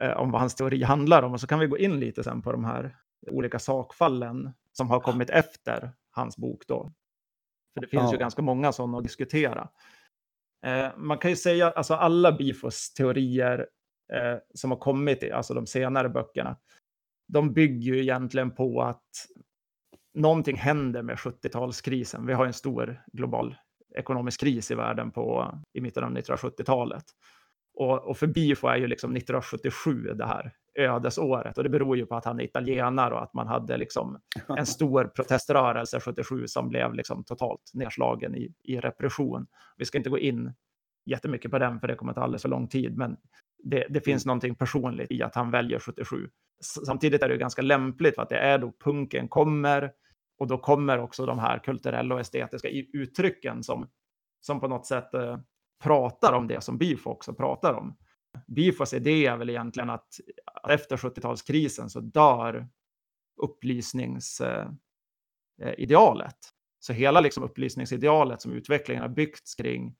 eh, 0.00 0.16
om 0.16 0.30
vad 0.30 0.40
hans 0.40 0.54
teori 0.54 0.82
handlar 0.82 1.22
om. 1.22 1.32
Och 1.32 1.40
så 1.40 1.46
kan 1.46 1.58
vi 1.58 1.66
gå 1.66 1.78
in 1.78 2.00
lite 2.00 2.24
sen 2.24 2.42
på 2.42 2.52
de 2.52 2.64
här 2.64 2.96
olika 3.30 3.58
sakfallen 3.58 4.52
som 4.72 4.90
har 4.90 5.00
kommit 5.00 5.30
efter 5.30 5.92
hans 6.10 6.36
bok 6.36 6.62
då. 6.66 6.92
För 7.74 7.80
det 7.80 7.86
finns 7.86 8.12
ju 8.12 8.16
Ja. 8.16 8.20
ganska 8.20 8.42
många 8.42 8.72
sådana 8.72 8.98
att 8.98 9.04
diskutera. 9.04 9.68
Eh, 10.66 10.88
man 10.96 11.18
kan 11.18 11.30
ju 11.30 11.36
säga, 11.36 11.70
alltså 11.70 11.94
alla 11.94 12.32
Bifos 12.32 12.94
teorier 12.94 13.66
eh, 14.12 14.36
som 14.54 14.70
har 14.70 14.78
kommit, 14.78 15.22
i, 15.22 15.30
alltså 15.32 15.54
de 15.54 15.66
senare 15.66 16.08
böckerna, 16.08 16.56
de 17.28 17.52
bygger 17.52 17.94
ju 17.94 18.02
egentligen 18.02 18.50
på 18.50 18.82
att 18.82 19.26
någonting 20.14 20.56
händer 20.56 21.02
med 21.02 21.16
70-talskrisen. 21.16 22.26
Vi 22.26 22.32
har 22.32 22.46
en 22.46 22.52
stor 22.52 23.02
global 23.12 23.56
ekonomisk 23.94 24.40
kris 24.40 24.70
i 24.70 24.74
världen 24.74 25.10
på, 25.10 25.54
i 25.72 25.80
mitten 25.80 26.04
av 26.04 26.10
1970-talet. 26.10 27.04
Och, 27.74 28.08
och 28.08 28.16
för 28.18 28.26
Bifo 28.26 28.66
är 28.68 28.76
ju 28.76 28.86
liksom 28.86 29.16
1977 29.16 29.94
det 30.14 30.26
här 30.26 30.52
ödesåret 30.78 31.58
och 31.58 31.64
det 31.64 31.70
beror 31.70 31.96
ju 31.96 32.06
på 32.06 32.16
att 32.16 32.24
han 32.24 32.40
är 32.40 32.44
italienare 32.44 33.14
och 33.14 33.22
att 33.22 33.34
man 33.34 33.46
hade 33.46 33.76
liksom 33.76 34.20
en 34.58 34.66
stor 34.66 35.04
proteströrelse 35.04 36.00
77 36.00 36.46
som 36.46 36.68
blev 36.68 36.94
liksom 36.94 37.24
totalt 37.24 37.70
nedslagen 37.74 38.34
i, 38.34 38.54
i 38.62 38.80
repression. 38.80 39.46
Vi 39.76 39.84
ska 39.84 39.98
inte 39.98 40.10
gå 40.10 40.18
in 40.18 40.52
jättemycket 41.06 41.50
på 41.50 41.58
den 41.58 41.80
för 41.80 41.88
det 41.88 41.94
kommer 41.94 42.12
ta 42.12 42.20
alldeles 42.20 42.42
för 42.42 42.48
lång 42.48 42.68
tid, 42.68 42.96
men 42.96 43.16
det, 43.64 43.86
det 43.90 44.00
finns 44.00 44.26
någonting 44.26 44.54
personligt 44.54 45.10
i 45.10 45.22
att 45.22 45.34
han 45.34 45.50
väljer 45.50 45.78
77. 45.78 46.28
S- 46.60 46.86
Samtidigt 46.86 47.22
är 47.22 47.28
det 47.28 47.34
ju 47.34 47.40
ganska 47.40 47.62
lämpligt 47.62 48.14
för 48.14 48.22
att 48.22 48.28
det 48.28 48.38
är 48.38 48.58
då 48.58 48.72
punken 48.84 49.28
kommer 49.28 49.90
och 50.42 50.48
då 50.48 50.58
kommer 50.58 50.98
också 50.98 51.26
de 51.26 51.38
här 51.38 51.58
kulturella 51.58 52.14
och 52.14 52.20
estetiska 52.20 52.68
uttrycken 52.92 53.62
som, 53.62 53.88
som 54.40 54.60
på 54.60 54.68
något 54.68 54.86
sätt 54.86 55.14
eh, 55.14 55.38
pratar 55.82 56.32
om 56.32 56.46
det 56.46 56.60
som 56.60 56.78
Bifo 56.78 57.10
också 57.10 57.34
pratar 57.34 57.74
om. 57.74 57.96
Bifos 58.46 58.94
idé 58.94 59.26
är 59.26 59.36
väl 59.36 59.50
egentligen 59.50 59.90
att 59.90 60.08
efter 60.68 60.96
70-talskrisen 60.96 61.88
så 61.88 62.00
dör 62.00 62.68
upplysningsidealet. 63.42 64.78
Eh, 65.62 65.74
idealet. 65.78 66.36
så 66.80 66.92
hela 66.92 67.20
liksom 67.20 67.42
upplysningsidealet 67.42 68.42
som 68.42 68.52
utvecklingen 68.52 69.02
har 69.02 69.08
byggts 69.08 69.54
kring 69.54 69.94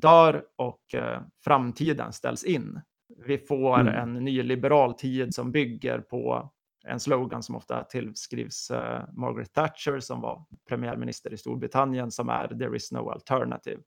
dör 0.00 0.44
och 0.56 0.94
eh, 0.94 1.22
framtiden 1.44 2.12
ställs 2.12 2.44
in. 2.44 2.80
Vi 3.26 3.38
får 3.38 3.80
Mm. 3.80 3.94
en 3.94 4.24
nyliberal 4.24 4.94
tid 4.94 5.34
som 5.34 5.52
bygger 5.52 5.98
på 6.00 6.52
en 6.88 7.00
slogan 7.00 7.42
som 7.42 7.56
ofta 7.56 7.84
tillskrivs 7.84 8.70
eh, 8.70 9.04
Margaret 9.12 9.52
Thatcher 9.52 10.00
som 10.00 10.20
var 10.20 10.44
premiärminister 10.68 11.32
i 11.32 11.36
Storbritannien 11.36 12.10
som 12.10 12.28
är 12.28 12.48
“There 12.48 12.76
is 12.76 12.92
no 12.92 13.10
alternative”. 13.10 13.82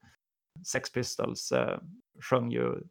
Sex 0.67 0.91
Pistols 0.91 1.51
eh, 1.51 1.79
sjöng 2.21 2.51
ju 2.51 2.83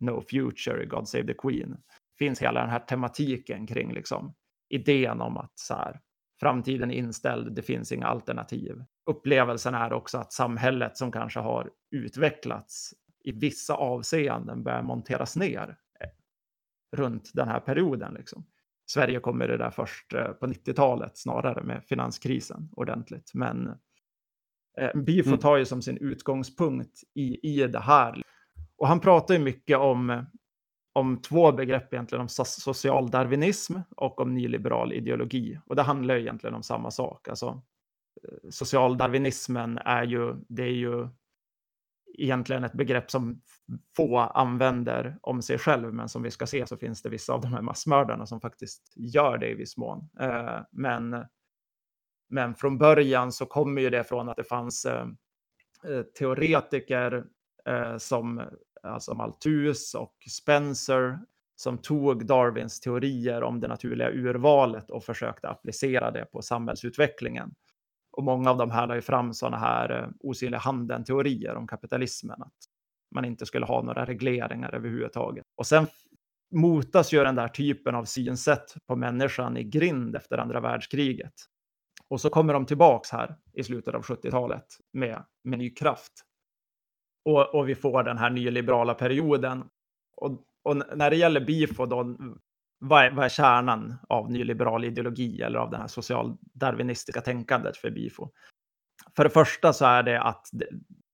“No 0.00 0.22
future, 0.30 0.86
God 0.86 1.08
save 1.08 1.26
the 1.26 1.34
Queen”. 1.34 1.76
Finns 2.18 2.42
hela 2.42 2.60
den 2.60 2.70
här 2.70 2.78
tematiken 2.78 3.66
kring 3.66 3.92
liksom 3.92 4.34
idén 4.68 5.20
om 5.20 5.36
att 5.36 5.58
så 5.58 5.74
här, 5.74 6.00
framtiden 6.40 6.90
är 6.90 6.94
inställd, 6.94 7.54
det 7.54 7.62
finns 7.62 7.92
inga 7.92 8.06
alternativ. 8.06 8.84
Upplevelsen 9.10 9.74
är 9.74 9.92
också 9.92 10.18
att 10.18 10.32
samhället 10.32 10.96
som 10.96 11.12
kanske 11.12 11.40
har 11.40 11.70
utvecklats 11.90 12.94
i 13.24 13.32
vissa 13.32 13.74
avseenden 13.74 14.62
börjar 14.62 14.82
monteras 14.82 15.36
ner 15.36 15.76
eh, 16.00 16.08
runt 16.96 17.30
den 17.34 17.48
här 17.48 17.60
perioden. 17.60 18.14
Liksom. 18.14 18.46
Sverige 18.90 19.20
kommer 19.20 19.48
det 19.48 19.56
där 19.56 19.70
först 19.70 20.14
eh, 20.14 20.28
på 20.28 20.46
90-talet 20.46 21.18
snarare 21.18 21.62
med 21.62 21.84
finanskrisen 21.84 22.68
ordentligt. 22.72 23.30
Men 23.34 23.68
eh, 24.78 24.94
Bifo 24.94 25.28
Mm. 25.28 25.40
tar 25.40 25.56
ju 25.56 25.64
som 25.64 25.82
sin 25.82 25.96
utgångspunkt 25.96 27.00
i, 27.14 27.54
i 27.54 27.66
det 27.66 27.80
här. 27.80 28.22
Och 28.76 28.88
han 28.88 29.00
pratar 29.00 29.34
ju 29.34 29.40
mycket 29.40 29.78
om, 29.78 30.26
om 30.92 31.16
två 31.22 31.52
begrepp 31.52 31.92
egentligen, 31.92 32.20
om 32.20 32.26
so- 32.26 32.60
social 32.60 33.10
darwinism 33.10 33.76
och 33.96 34.20
om 34.20 34.34
nyliberal 34.34 34.92
ideologi. 34.92 35.60
Och 35.66 35.76
det 35.76 35.82
handlar 35.82 36.14
ju 36.14 36.20
egentligen 36.20 36.54
om 36.54 36.62
samma 36.62 36.90
sak. 36.90 37.28
Alltså, 37.28 37.62
eh, 38.22 38.50
social 38.50 38.96
darwinismen 38.96 39.78
är 39.78 40.02
ju, 40.02 40.34
det 40.48 40.62
är 40.62 40.66
ju 40.76 41.08
egentligen 42.18 42.64
ett 42.64 42.72
begrepp 42.72 43.10
som 43.10 43.40
få 43.96 44.18
använder 44.18 45.18
om 45.22 45.42
sig 45.42 45.58
själv, 45.58 45.94
men 45.94 46.08
som 46.08 46.22
vi 46.22 46.30
ska 46.30 46.46
se 46.46 46.66
så 46.66 46.76
finns 46.76 47.02
det 47.02 47.08
vissa 47.08 47.32
av 47.32 47.40
de 47.40 47.52
här 47.52 47.62
massmördarna 47.62 48.26
som 48.26 48.40
faktiskt 48.40 48.92
gör 48.96 49.38
det 49.38 49.50
i 49.50 49.54
viss 49.54 49.76
mån. 49.76 50.08
Eh, 50.20 50.60
men, 50.70 51.24
men 52.28 52.54
från 52.54 52.78
början 52.78 53.32
så 53.32 53.46
kommer 53.46 53.82
ju 53.82 53.90
det 53.90 54.04
från 54.04 54.28
att 54.28 54.36
det 54.36 54.44
fanns 54.44 54.84
eh, 54.84 55.06
eh 55.84 56.02
teoretiker 56.18 57.24
eh, 57.68 57.96
som 57.96 58.42
alltså 58.82 59.14
Malthus 59.14 59.94
och 59.94 60.14
Spencer 60.30 61.18
som 61.56 61.78
tog 61.78 62.26
Darwins 62.26 62.80
teorier 62.80 63.42
om 63.42 63.60
det 63.60 63.68
naturliga 63.68 64.10
urvalet 64.10 64.90
och 64.90 65.04
försökte 65.04 65.48
applicera 65.48 66.10
det 66.10 66.24
på 66.24 66.42
samhällsutvecklingen. 66.42 67.54
Och 68.18 68.24
många 68.24 68.50
av 68.50 68.56
de 68.56 68.70
här 68.70 68.86
la 68.86 68.94
ju 68.94 69.00
fram 69.00 69.34
sådana 69.34 69.56
här 69.56 70.02
eh, 70.02 70.08
osynliga 70.20 70.60
handen-teorier 70.60 71.54
om 71.54 71.66
kapitalismen, 71.66 72.42
att 72.42 72.54
man 73.14 73.24
inte 73.24 73.46
skulle 73.46 73.66
ha 73.66 73.82
några 73.82 74.04
regleringar 74.04 74.74
överhuvudtaget. 74.74 75.44
Och 75.56 75.66
sen 75.66 75.86
motas 76.54 77.12
ju 77.12 77.24
den 77.24 77.34
där 77.34 77.48
typen 77.48 77.94
av 77.94 78.04
synsätt 78.04 78.74
på 78.86 78.96
människan 78.96 79.56
i 79.56 79.64
grind 79.64 80.16
efter 80.16 80.38
andra 80.38 80.60
världskriget. 80.60 81.32
Och 82.08 82.20
så 82.20 82.30
kommer 82.30 82.52
de 82.52 82.66
tillbaks 82.66 83.10
här 83.10 83.36
i 83.52 83.64
slutet 83.64 83.94
av 83.94 84.02
70-talet 84.02 84.66
med, 84.92 85.24
med 85.44 85.58
ny 85.58 85.70
kraft. 85.70 86.12
Och, 87.24 87.54
och 87.54 87.68
vi 87.68 87.74
får 87.74 88.02
den 88.02 88.18
här 88.18 88.30
nyliberala 88.30 88.94
perioden. 88.94 89.64
Och, 90.16 90.44
och 90.62 90.76
när 90.76 91.10
det 91.10 91.16
gäller 91.16 91.40
Bifo 91.40 91.86
då, 91.86 92.16
vad 92.78 93.04
är, 93.04 93.10
vad 93.10 93.24
är 93.24 93.28
kärnan 93.28 93.94
av 94.08 94.30
nyliberal 94.30 94.84
ideologi 94.84 95.42
eller 95.42 95.58
av 95.58 95.70
det 95.70 95.76
här 95.76 95.86
socialdarwinistiska 95.86 97.20
tänkandet 97.20 97.76
för 97.76 97.90
Bifo? 97.90 98.30
För 99.16 99.24
det 99.24 99.30
första 99.30 99.72
så 99.72 99.84
är 99.86 100.02
det 100.02 100.22
att 100.22 100.48
det, 100.52 100.68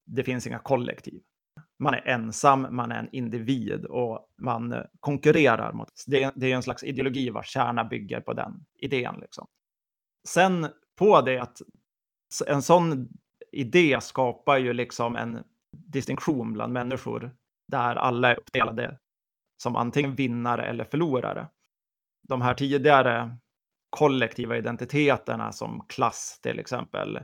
det 0.06 0.24
finns 0.24 0.46
inga 0.46 0.58
kollektiv. 0.58 1.22
Man 1.78 1.94
är 1.94 2.06
ensam, 2.08 2.66
man 2.70 2.92
är 2.92 2.98
en 2.98 3.08
individ 3.12 3.84
och 3.84 4.28
man 4.42 4.72
eh, 4.72 4.82
konkurrerar 5.00 5.72
mot... 5.72 5.88
Det, 6.06 6.22
är- 6.22 6.32
det 6.34 6.52
är 6.52 6.56
en 6.56 6.62
slags 6.62 6.84
ideologi 6.84 7.30
vars 7.30 7.48
kärna 7.48 7.84
bygger 7.84 8.20
på 8.20 8.32
den 8.32 8.64
idén. 8.78 9.14
Liksom. 9.20 9.46
Sen 10.28 10.66
på 10.98 11.20
det 11.20 11.38
att 11.38 11.58
en 12.46 12.62
sån 12.62 13.08
idé 13.52 13.98
skapar 14.02 14.58
ju 14.58 14.72
liksom 14.72 15.16
en 15.16 15.44
distinktion 15.70 16.52
bland 16.52 16.72
människor 16.72 17.30
där 17.68 17.96
alla 17.96 18.30
är 18.30 18.38
uppdelade 18.38 18.98
som 19.62 19.76
antingen 19.76 20.14
vinnare 20.14 20.66
eller 20.66 20.84
förlorare. 20.84 21.48
De 22.28 22.42
här 22.42 22.54
tidigare 22.54 23.38
kollektiva 23.90 24.56
identiteterna 24.56 25.52
som 25.52 25.86
klass 25.88 26.40
till 26.42 26.58
exempel 26.58 27.20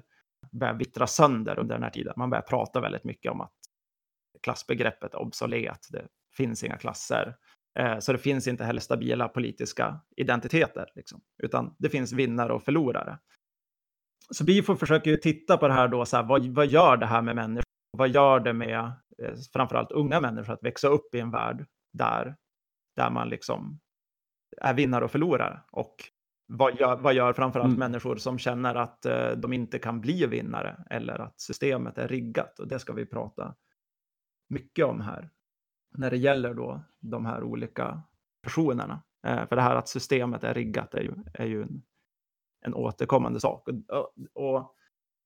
börjar 0.52 0.74
vittra 0.74 1.06
sönder 1.06 1.58
under 1.58 1.74
den 1.74 1.82
här 1.82 1.90
tiden. 1.90 2.14
Man 2.16 2.30
börjar 2.30 2.42
prata 2.42 2.80
väldigt 2.80 3.04
mycket 3.04 3.32
om 3.32 3.40
att 3.40 3.52
klassbegreppet 4.42 5.14
är 5.14 5.18
obsolet. 5.20 5.86
Det 5.90 6.06
finns 6.36 6.64
inga 6.64 6.78
klasser. 6.78 7.36
Eh, 7.78 7.98
så 7.98 8.12
det 8.12 8.18
finns 8.18 8.46
inte 8.46 8.64
heller 8.64 8.80
stabila 8.80 9.28
politiska 9.28 10.00
identiteter, 10.16 10.86
liksom, 10.94 11.20
utan 11.42 11.74
det 11.78 11.88
finns 11.88 12.12
vinnare 12.12 12.52
och 12.52 12.62
förlorare. 12.62 13.18
Så 14.30 14.44
Bifo 14.44 14.76
försöker 14.76 15.10
ju 15.10 15.16
titta 15.16 15.56
på 15.56 15.68
det 15.68 15.74
här 15.74 15.88
då, 15.88 16.04
så 16.04 16.16
här, 16.16 16.24
vad, 16.24 16.46
vad 16.46 16.66
gör 16.66 16.96
det 16.96 17.06
här 17.06 17.22
med 17.22 17.36
människor? 17.36 17.64
Vad 17.98 18.08
gör 18.08 18.40
det 18.40 18.52
med 18.52 18.92
eh, 19.22 19.34
framförallt 19.52 19.92
unga 19.92 20.20
människor 20.20 20.52
att 20.52 20.62
växa 20.62 20.88
upp 20.88 21.14
i 21.14 21.20
en 21.20 21.30
värld 21.30 21.66
där, 21.92 22.36
där 22.96 23.10
man 23.10 23.28
liksom 23.28 23.80
är 24.56 24.74
vinnare 24.74 25.04
och 25.04 25.10
förlorare? 25.10 25.60
Och 25.70 25.94
vad 26.46 26.80
gör, 26.80 26.96
vad 26.96 27.14
gör 27.14 27.32
framförallt 27.32 27.68
mm. 27.68 27.78
människor 27.78 28.16
som 28.16 28.38
känner 28.38 28.74
att 28.74 29.06
eh, 29.06 29.30
de 29.30 29.52
inte 29.52 29.78
kan 29.78 30.00
bli 30.00 30.26
vinnare 30.26 30.84
eller 30.90 31.18
att 31.18 31.40
systemet 31.40 31.98
är 31.98 32.08
riggat? 32.08 32.58
Och 32.58 32.68
det 32.68 32.78
ska 32.78 32.92
vi 32.92 33.06
prata 33.06 33.54
mycket 34.48 34.84
om 34.84 35.00
här 35.00 35.30
när 35.94 36.10
det 36.10 36.16
gäller 36.16 36.54
då 36.54 36.82
de 37.00 37.26
här 37.26 37.42
olika 37.42 38.02
personerna. 38.42 39.02
Eh, 39.26 39.46
för 39.46 39.56
det 39.56 39.62
här 39.62 39.76
att 39.76 39.88
systemet 39.88 40.44
är 40.44 40.54
riggat 40.54 40.94
är 40.94 41.02
ju, 41.02 41.12
är 41.34 41.46
ju 41.46 41.62
en, 41.62 41.82
en 42.64 42.74
återkommande 42.74 43.40
sak. 43.40 43.68
Och, 43.68 44.14
och 44.34 44.74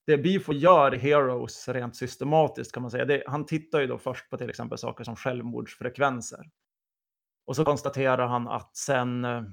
det 0.05 0.17
Bifo 0.17 0.53
gör 0.53 0.95
i 0.95 0.97
Heroes 0.97 1.67
rent 1.67 1.95
systematiskt 1.95 2.71
kan 2.71 2.81
man 2.81 2.91
säga, 2.91 3.05
det, 3.05 3.23
han 3.27 3.45
tittar 3.45 3.79
ju 3.79 3.87
då 3.87 3.97
först 3.97 4.29
på 4.29 4.37
till 4.37 4.49
exempel 4.49 4.77
saker 4.77 5.03
som 5.03 5.15
självmordsfrekvenser. 5.15 6.49
Och 7.45 7.55
så 7.55 7.65
konstaterar 7.65 8.27
han 8.27 8.47
att 8.47 8.75
sen, 8.75 9.25
eh, 9.25 9.43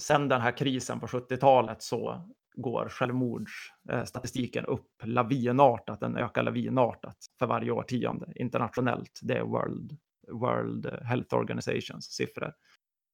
sen 0.00 0.28
den 0.28 0.40
här 0.40 0.56
krisen 0.56 1.00
på 1.00 1.06
70-talet 1.06 1.82
så 1.82 2.30
går 2.54 2.88
självmordsstatistiken 2.88 4.66
upp 4.66 4.88
lavinartat, 5.02 6.00
den 6.00 6.16
ökar 6.16 6.42
lavinartat 6.42 7.16
för 7.38 7.46
varje 7.46 7.70
årtionde 7.70 8.32
internationellt. 8.36 9.20
Det 9.22 9.38
är 9.38 9.42
World, 9.42 9.98
World 10.28 10.86
Health 11.02 11.34
Organizations 11.34 12.04
siffror. 12.04 12.52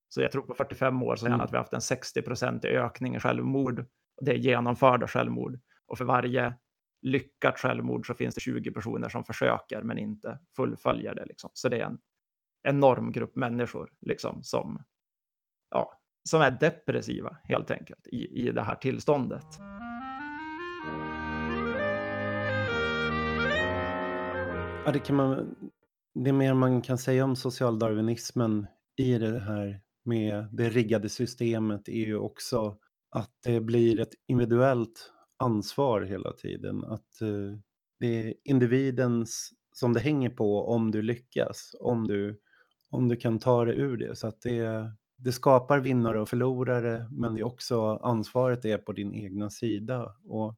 Så 0.09 0.23
jag 0.23 0.33
tror 0.33 0.43
på 0.43 0.55
45 0.55 1.03
år 1.03 1.17
så 1.17 1.27
har 1.27 1.31
mm. 1.31 1.41
att 1.41 1.53
vi 1.53 1.57
haft 1.57 1.73
en 1.73 1.81
60% 1.81 2.67
ökning 2.67 3.17
i 3.17 3.21
självmord. 3.21 3.87
Det 4.21 4.31
är 4.31 4.37
genomförda 4.37 5.09
självmord. 5.09 5.61
Och 5.87 5.99
för 5.99 6.05
varje 6.05 6.55
lyckat 7.03 7.59
självmord 7.59 8.07
så 8.07 8.15
finns 8.15 8.35
det 8.35 8.41
20 8.41 8.71
personer 8.71 9.09
som 9.09 9.25
försöker 9.25 9.83
men 9.83 9.99
inte 9.99 10.39
fullföljer 10.57 11.15
det. 11.15 11.25
Liksom. 11.25 11.51
Så 11.53 11.69
det 11.69 11.81
är 11.81 11.85
en 11.85 11.99
enorm 12.63 13.13
grupp 13.13 13.37
människor 13.37 13.91
liksom, 14.01 14.43
som 14.43 14.85
ja, 15.71 16.01
som 16.29 16.41
är 16.41 16.51
depressiva 16.51 17.37
helt 17.45 17.71
enkelt 17.71 18.07
i, 18.07 18.49
i 18.49 18.53
det 18.53 18.63
här 18.63 18.75
tillståndet. 18.75 19.47
Ja, 24.85 24.93
det, 24.93 24.99
kan 24.99 25.17
man, 25.17 25.57
det 26.15 26.33
mer 26.33 26.55
man 26.55 26.83
kan 26.83 26.99
säga 26.99 27.25
om 27.25 27.37
socialdarwinismen 27.37 28.67
i 28.97 29.19
det 29.19 29.41
här 29.41 29.81
med 30.05 30.49
det 30.53 30.69
riggade 30.69 31.09
systemet 31.09 31.89
är 31.89 32.07
ju 32.07 32.17
också 32.17 32.79
att 33.11 33.31
det 33.45 33.61
blir 33.61 34.01
ett 34.01 34.15
individuellt 34.27 35.13
ansvar 35.37 36.03
hela 36.03 36.33
tiden. 36.33 36.85
Att 36.85 37.23
uh, 37.23 37.59
det 38.01 38.07
är 38.07 38.35
individens 38.45 39.53
som 39.73 39.93
det 39.93 40.01
hänger 40.01 40.31
på 40.31 40.69
om 40.69 40.91
du 40.91 41.03
lyckas, 41.03 41.75
om 41.81 42.07
du, 42.07 42.41
om 42.91 43.09
du 43.09 43.17
kan 43.17 43.39
ta 43.39 43.65
dig 43.65 43.79
ur 43.79 43.97
det. 43.97 44.17
Så 44.17 44.27
att 44.27 44.41
det, 44.41 44.93
det 45.17 45.33
skapar 45.33 45.81
vinnare 45.81 46.21
och 46.21 46.29
förlorare, 46.29 47.09
men 47.11 47.35
det 47.35 47.41
är 47.41 47.47
också 47.47 47.97
ansvaret 47.97 48.65
är 48.65 48.79
på 48.79 48.93
din 48.93 49.15
egna 49.15 49.51
sida. 49.51 50.17
Och 50.25 50.57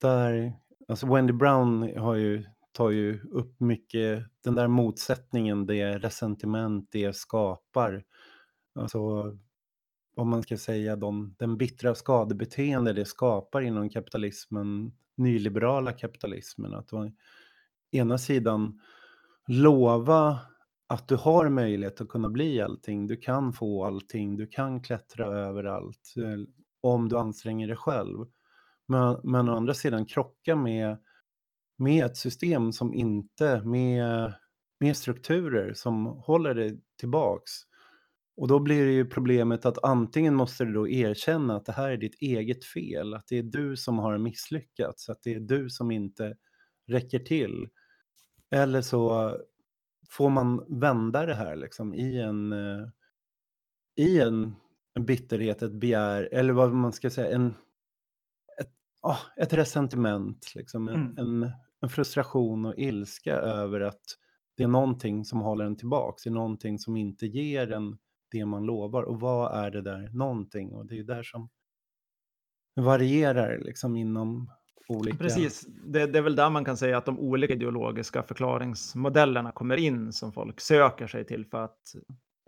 där, 0.00 0.52
alltså 0.88 1.14
Wendy 1.14 1.32
Brown 1.32 1.96
har 1.98 2.14
ju, 2.14 2.44
tar 2.72 2.90
ju 2.90 3.20
upp 3.30 3.60
mycket 3.60 4.24
den 4.44 4.54
där 4.54 4.68
motsättningen, 4.68 5.66
det 5.66 5.98
resentiment 5.98 6.88
det 6.92 7.16
skapar. 7.16 8.04
Alltså 8.74 8.98
Om 10.16 10.28
man 10.28 10.42
ska 10.42 10.56
säga, 10.56 10.96
de, 10.96 11.34
den 11.38 11.56
bittra 11.56 11.94
skadebeteende 11.94 12.92
det 12.92 13.04
skapar 13.04 13.62
inom 13.62 13.90
kapitalismen, 13.90 14.92
nyliberala 15.16 15.92
kapitalismen. 15.92 16.74
Att 16.74 16.92
å 16.92 17.10
ena 17.90 18.18
sidan 18.18 18.80
lova 19.46 20.38
att 20.86 21.08
du 21.08 21.16
har 21.16 21.48
möjlighet 21.48 22.00
att 22.00 22.08
kunna 22.08 22.28
bli 22.28 22.60
allting. 22.60 23.06
Du 23.06 23.16
kan 23.16 23.52
få 23.52 23.84
allting, 23.84 24.36
du 24.36 24.46
kan 24.46 24.82
klättra 24.82 25.26
överallt 25.26 26.14
eh, 26.16 26.46
om 26.80 27.08
du 27.08 27.18
anstränger 27.18 27.68
dig 27.68 27.76
själv. 27.76 28.26
Men, 28.88 29.20
men 29.24 29.48
å 29.48 29.56
andra 29.56 29.74
sidan 29.74 30.06
krocka 30.06 30.56
med, 30.56 30.98
med 31.78 32.06
ett 32.06 32.16
system 32.16 32.72
som 32.72 32.94
inte, 32.94 33.62
med, 33.64 34.34
med 34.80 34.96
strukturer 34.96 35.72
som 35.74 36.06
håller 36.06 36.54
dig 36.54 36.80
tillbaks. 37.00 37.52
Och 38.36 38.48
då 38.48 38.58
blir 38.60 38.86
det 38.86 38.92
ju 38.92 39.04
problemet 39.04 39.66
att 39.66 39.84
antingen 39.84 40.34
måste 40.34 40.64
du 40.64 40.72
då 40.72 40.88
erkänna 40.88 41.56
att 41.56 41.66
det 41.66 41.72
här 41.72 41.90
är 41.90 41.96
ditt 41.96 42.22
eget 42.22 42.64
fel, 42.64 43.14
att 43.14 43.26
det 43.28 43.38
är 43.38 43.42
du 43.42 43.76
som 43.76 43.98
har 43.98 44.18
misslyckats, 44.18 45.08
att 45.08 45.22
det 45.22 45.34
är 45.34 45.40
du 45.40 45.70
som 45.70 45.90
inte 45.90 46.36
räcker 46.88 47.18
till. 47.18 47.68
Eller 48.50 48.82
så 48.82 49.36
får 50.16 50.30
man 50.30 50.80
vända 50.80 51.26
det 51.26 51.34
här 51.34 51.56
liksom 51.56 51.94
i 51.94 52.20
en, 52.20 52.52
eh, 52.52 52.88
i 53.96 54.20
en, 54.20 54.54
bitterhet, 55.00 55.62
ett 55.62 55.72
begär, 55.72 56.28
eller 56.32 56.52
vad 56.52 56.72
man 56.72 56.92
ska 56.92 57.10
säga, 57.10 57.34
en, 57.34 57.46
ett, 58.60 58.72
oh, 59.02 59.20
ett 59.36 59.52
resentiment, 59.52 60.52
liksom, 60.54 60.88
en, 60.88 60.94
mm. 60.94 61.18
en, 61.18 61.50
en, 61.80 61.88
frustration 61.88 62.66
och 62.66 62.74
ilska 62.78 63.34
över 63.34 63.80
att 63.80 64.02
det 64.56 64.62
är 64.62 64.68
någonting 64.68 65.24
som 65.24 65.40
håller 65.40 65.64
en 65.64 65.76
tillbaks, 65.76 66.22
det 66.22 66.30
är 66.30 66.34
någonting 66.34 66.78
som 66.78 66.96
inte 66.96 67.26
ger 67.26 67.72
en 67.72 67.98
det 68.30 68.46
man 68.46 68.62
lovar. 68.62 69.02
Och 69.02 69.20
vad 69.20 69.64
är 69.64 69.70
det 69.70 69.82
där 69.82 70.10
någonting? 70.12 70.72
Och 70.72 70.86
det 70.86 70.98
är 70.98 71.04
där 71.04 71.22
som 71.22 71.48
varierar 72.76 73.58
liksom 73.58 73.96
inom 73.96 74.50
olika... 74.88 75.16
Precis, 75.16 75.66
det, 75.66 76.06
det, 76.06 76.18
är 76.18 76.22
väl 76.22 76.36
där 76.36 76.50
man 76.50 76.64
kan 76.64 76.76
säga 76.76 76.98
att 76.98 77.06
de 77.06 77.18
olika 77.18 77.54
ideologiska 77.54 78.22
förklaringsmodellerna 78.22 79.52
kommer 79.52 79.76
in 79.76 80.12
som 80.12 80.32
folk 80.32 80.60
söker 80.60 81.06
sig 81.06 81.24
till 81.24 81.46
för 81.46 81.64
att 81.64 81.94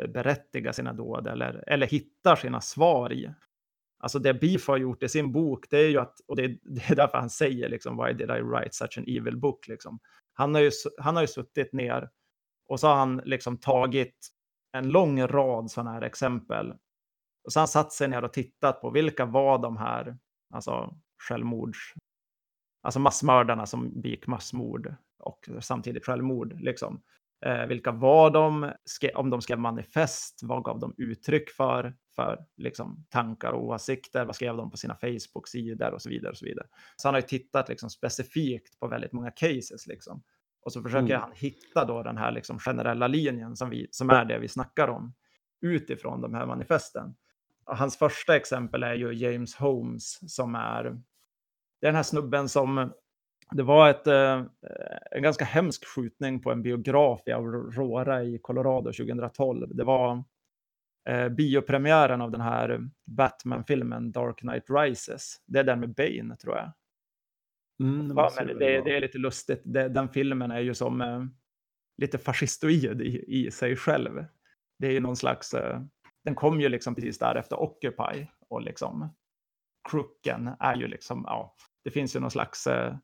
eh, 0.02 0.10
berättiga 0.10 0.72
sina 0.72 0.92
dåd 0.92 1.26
eller, 1.26 1.64
eller 1.66 1.86
hittar 1.86 2.36
sina 2.36 2.60
svar 2.60 3.12
i. 3.12 3.30
Alltså 3.98 4.18
det 4.18 4.34
Beef 4.34 4.68
har 4.68 4.76
gjort 4.76 5.02
i 5.02 5.08
sin 5.08 5.32
bok, 5.32 5.66
det 5.70 5.78
är 5.78 5.88
ju 5.88 5.98
att, 5.98 6.20
och 6.26 6.36
det, 6.36 6.46
det 6.62 6.90
är 6.90 6.94
därför 6.94 7.18
han 7.18 7.30
säger 7.30 7.68
liksom, 7.68 7.96
why 7.96 8.12
did 8.12 8.30
I 8.30 8.40
write 8.40 8.72
such 8.72 8.98
an 8.98 9.04
evil 9.06 9.36
book? 9.36 9.68
Liksom. 9.68 9.98
Han, 10.32 10.54
har 10.54 10.62
ju, 10.62 10.70
han 10.98 11.14
har 11.14 11.22
ju 11.22 11.28
suttit 11.28 11.72
ner 11.72 12.10
och 12.68 12.80
så 12.80 12.86
har 12.86 12.96
han 12.96 13.22
liksom 13.24 13.56
tagit 13.56 14.28
en 14.72 14.88
lång 14.88 15.22
rad 15.22 15.70
sådana 15.70 15.92
här 15.92 16.02
exempel. 16.02 16.70
Och 17.44 17.52
så 17.52 17.58
har 17.58 17.62
han 17.62 17.68
satt 17.68 17.92
sig 17.92 18.08
ner 18.08 18.24
och 18.24 18.32
tittat 18.32 18.80
på 18.80 18.90
vilka 18.90 19.24
var 19.24 19.58
de 19.58 19.76
här 19.76 20.18
alltså 20.54 20.94
självmords 21.28 21.94
alltså 22.86 23.00
massmördarna 23.00 23.66
som 23.66 24.00
begick 24.00 24.26
massmord 24.26 24.94
och 25.18 25.48
samtidigt 25.60 26.06
självmord. 26.06 26.60
Liksom. 26.60 27.02
Eh, 27.46 27.66
vilka 27.66 27.92
var 27.92 28.30
de? 28.30 28.72
om 29.14 29.30
de 29.30 29.42
skrev 29.42 29.58
manifest? 29.58 30.40
Vad 30.42 30.64
gav 30.64 30.80
de 30.80 30.94
uttryck 30.96 31.50
för? 31.50 31.94
För 32.16 32.46
liksom, 32.56 33.06
tankar 33.10 33.52
och 33.52 33.64
åsikter? 33.64 34.24
Vad 34.24 34.34
skrev 34.34 34.56
de 34.56 34.70
på 34.70 34.76
sina 34.76 34.94
Facebook-sidor 34.94 35.90
och 35.90 36.02
så 36.02 36.08
vidare. 36.08 36.30
och 36.30 36.36
Så 36.36 36.44
vidare. 36.44 36.66
Så 36.96 37.08
han 37.08 37.14
har 37.14 37.20
ju 37.20 37.26
tittat 37.26 37.68
liksom, 37.68 37.90
specifikt 37.90 38.80
på 38.80 38.88
väldigt 38.88 39.12
många 39.12 39.30
cases. 39.30 39.86
Liksom. 39.86 40.22
Och 40.62 40.72
så 40.72 40.82
försöker 40.82 41.14
mm. 41.14 41.20
han 41.20 41.32
hitta 41.34 41.84
då 41.84 42.02
den 42.02 42.16
här 42.16 42.32
liksom, 42.32 42.58
generella 42.58 43.06
linjen 43.06 43.56
som, 43.56 43.70
vi, 43.70 43.88
som 43.90 44.10
är 44.10 44.24
det 44.24 44.38
vi 44.38 44.48
snackar 44.48 44.88
om 44.88 45.14
utifrån 45.60 46.20
de 46.20 46.34
här 46.34 46.46
manifesten. 46.46 47.14
Hans 47.64 47.96
första 47.96 48.36
exempel 48.36 48.82
är 48.82 48.94
ju 48.94 49.12
James 49.12 49.54
Holmes 49.54 50.34
som 50.34 50.54
är 50.54 51.00
det 51.80 51.86
är 51.86 51.88
den 51.88 51.96
här 51.96 52.02
snubben 52.02 52.48
som 52.48 52.92
det 53.50 53.62
var 53.62 53.90
ett, 53.90 54.06
eh, 54.06 54.42
en 55.10 55.22
ganska 55.22 55.44
hemsk 55.44 55.86
skjutning 55.86 56.40
på 56.40 56.52
en 56.52 56.62
biograf 56.62 57.22
i 57.26 57.32
Aurora 57.32 58.24
i 58.24 58.38
Colorado 58.38 58.92
2012. 58.92 59.76
Det 59.76 59.84
var 59.84 60.24
eh, 61.08 61.28
biopremiären 61.28 62.20
av 62.20 62.30
den 62.30 62.40
här 62.40 62.88
Batman-filmen 63.04 64.12
Dark 64.12 64.38
Knight 64.38 64.64
Rises. 64.68 65.42
Det 65.46 65.58
är 65.58 65.64
den 65.64 65.80
med 65.80 65.94
Bane, 65.94 66.36
tror 66.36 66.56
jag. 66.56 66.72
Mm, 67.80 68.16
ja, 68.16 68.30
men 68.36 68.46
det, 68.46 68.80
det, 68.80 68.96
är 68.96 69.00
lite 69.00 69.18
lustigt. 69.18 69.62
Det, 69.64 69.88
den 69.88 70.08
filmen 70.08 70.50
är 70.50 70.60
ju 70.60 70.74
som 70.74 71.00
eh, 71.00 71.24
lite 71.96 72.18
fascistoid 72.18 73.02
i, 73.02 73.24
i, 73.26 73.50
sig 73.50 73.76
själv. 73.76 74.24
Det 74.78 74.86
är 74.86 74.92
ju 74.92 75.00
någon 75.00 75.16
slags... 75.16 75.54
Eh, 75.54 75.80
den 76.24 76.34
kom 76.34 76.60
ju 76.60 76.68
liksom 76.68 76.94
precis 76.94 77.18
där 77.18 77.34
efter 77.34 77.60
Occupy 77.60 78.26
och 78.48 78.62
liksom 78.62 79.14
Crooken 79.90 80.50
är 80.60 80.74
ju 80.76 80.88
liksom, 80.88 81.24
ja, 81.26 81.54
det 81.84 81.90
finns 81.90 82.16
ju 82.16 82.20
någon 82.20 82.30
slags, 82.30 82.66
eh, 82.66 82.96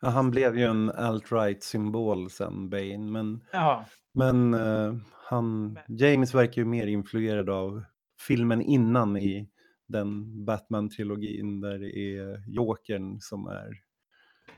Ja, 0.00 0.08
han 0.08 0.30
blev 0.30 0.58
ju 0.58 0.64
en 0.64 0.90
alt-right-symbol 0.90 2.30
sen, 2.30 2.70
Bane. 2.70 2.98
Men, 2.98 3.44
Ja, 3.52 3.84
men 4.14 4.54
eh, 4.54 4.94
han, 5.24 5.78
James 5.88 6.34
verkar 6.34 6.62
ju 6.62 6.66
mer 6.66 6.86
influerad 6.86 7.50
av 7.50 7.82
filmen 8.26 8.62
innan 8.62 9.16
i 9.16 9.48
den 9.88 10.44
Batman-trilogin 10.44 11.60
där 11.60 11.78
det 11.78 11.98
är 11.98 12.44
Jokern 12.46 13.20
som 13.20 13.46
är... 13.46 13.70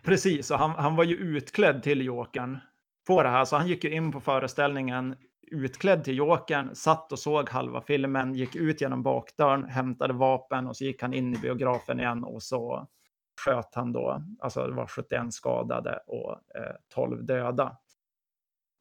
precis. 0.03 0.51
Och 0.51 0.59
han, 0.59 0.71
han 0.71 0.97
var 0.97 1.05
ju 1.05 1.17
utklädd 1.17 1.83
till 1.83 2.05
Jokern 2.05 2.59
på 3.07 3.23
det 3.23 3.29
här, 3.29 3.45
så 3.45 3.57
han 3.57 3.69
gick 3.69 3.85
ju 3.85 3.91
in 3.91 4.13
på 4.13 4.21
föreställningen 4.21 5.17
utklädd 5.53 6.05
till 6.05 6.17
Jokern, 6.17 6.75
satt 6.75 7.13
och 7.13 7.19
såg 7.19 7.49
halva 7.49 7.81
filmen, 7.81 8.35
gick 8.35 8.57
ut 8.57 8.81
genom 8.81 9.03
bakdörren, 9.03 9.65
hämtade 9.65 10.13
vapen 10.13 10.67
och 10.67 10.77
så 10.77 10.85
gick 10.85 11.03
han 11.03 11.15
in 11.15 11.35
i 11.35 11.39
biografen 11.39 12.01
igen 12.01 12.25
och 12.25 12.43
så 12.43 12.89
sköt 13.45 13.75
han 13.75 13.93
då, 13.93 14.23
alltså 14.41 14.67
det 14.67 14.75
var 14.75 14.87
71 14.87 15.33
skadade 15.33 15.99
och 16.07 16.31
eh, 16.31 16.75
12 16.95 17.25
döda. 17.25 17.77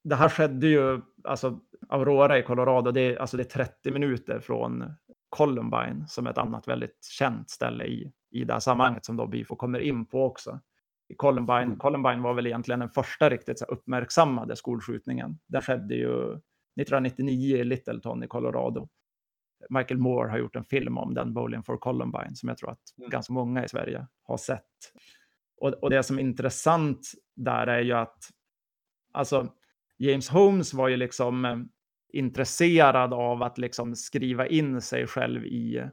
Det 0.04 0.16
här 0.16 0.30
skedde 0.30 0.68
ju, 0.68 1.02
alltså 1.24 1.60
Aurora 1.90 2.38
i 2.38 2.44
Colorado, 2.44 2.92
det 2.92 3.02
är, 3.02 3.16
alltså 3.18 3.38
det 3.38 3.44
är 3.44 3.66
30 3.66 3.92
minuter 3.92 4.40
från 4.40 4.94
Columbine 5.30 6.08
som 6.08 6.28
är 6.28 6.32
ett 6.32 6.38
annat 6.38 6.68
väldigt 6.68 7.06
känt 7.20 7.50
ställe 7.50 7.86
i, 7.86 8.12
i 8.32 8.44
det 8.44 8.54
här 8.54 8.60
sammanhanget 8.60 9.06
som 9.06 9.18
då 9.18 9.28
Bifo 9.28 9.56
kommer 9.56 9.80
in 9.80 10.06
på 10.06 10.26
också. 10.26 10.60
I 11.10 11.16
Columbine, 11.16 11.64
Mm. 11.64 11.78
Columbine 11.78 12.22
var 12.22 12.34
väl 12.34 12.48
egentligen 12.48 12.80
den 12.80 12.90
första 12.90 13.30
riktigt 13.30 13.60
så 13.60 13.66
uppmärksammade 13.66 14.56
skolskjutningen. 14.56 15.40
Den 15.48 15.62
skedde 15.62 15.96
ju 15.96 16.40
1999 16.82 17.58
i 17.58 17.64
Littleton 17.64 18.24
i 18.24 18.28
Colorado. 18.28 18.90
Michael 19.70 20.00
Moore 20.00 20.30
har 20.30 20.38
gjort 20.38 20.56
en 20.56 20.66
film 20.66 20.98
om 20.98 21.14
den, 21.14 21.34
Bowling 21.34 21.64
for 21.64 21.78
Columbine, 21.78 22.36
som 22.36 22.50
jag 22.50 22.58
tror 22.58 22.72
att 22.72 22.80
Mm. 22.98 23.10
ganska 23.10 23.34
många 23.34 23.66
i 23.66 23.70
Sverige 23.70 24.08
har 24.24 24.38
sett. 24.38 24.94
Och, 25.58 25.70
och 25.70 25.90
det 25.90 26.04
som 26.04 26.18
är 26.18 26.22
intressant 26.22 27.12
där 27.36 27.68
är 27.68 27.82
ju 27.82 27.94
att 27.94 28.30
alltså, 29.12 29.54
James 29.98 30.30
Holmes 30.30 30.74
var 30.74 30.88
ju 30.88 30.98
liksom 30.98 31.46
eh, 31.46 31.58
intresserad 32.14 33.14
av 33.14 33.44
att 33.44 33.58
liksom 33.58 33.96
skriva 33.96 34.48
in 34.48 34.82
sig 34.82 35.08
själv 35.08 35.46
i, 35.46 35.90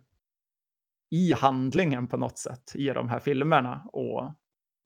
i 1.11 1.33
handlingen 1.33 2.09
på 2.09 2.17
något 2.17 2.39
sätt 2.39 2.73
i 2.75 2.87
de 2.87 3.09
här 3.09 3.21
filmerna 3.21 3.83
och, 3.93 4.35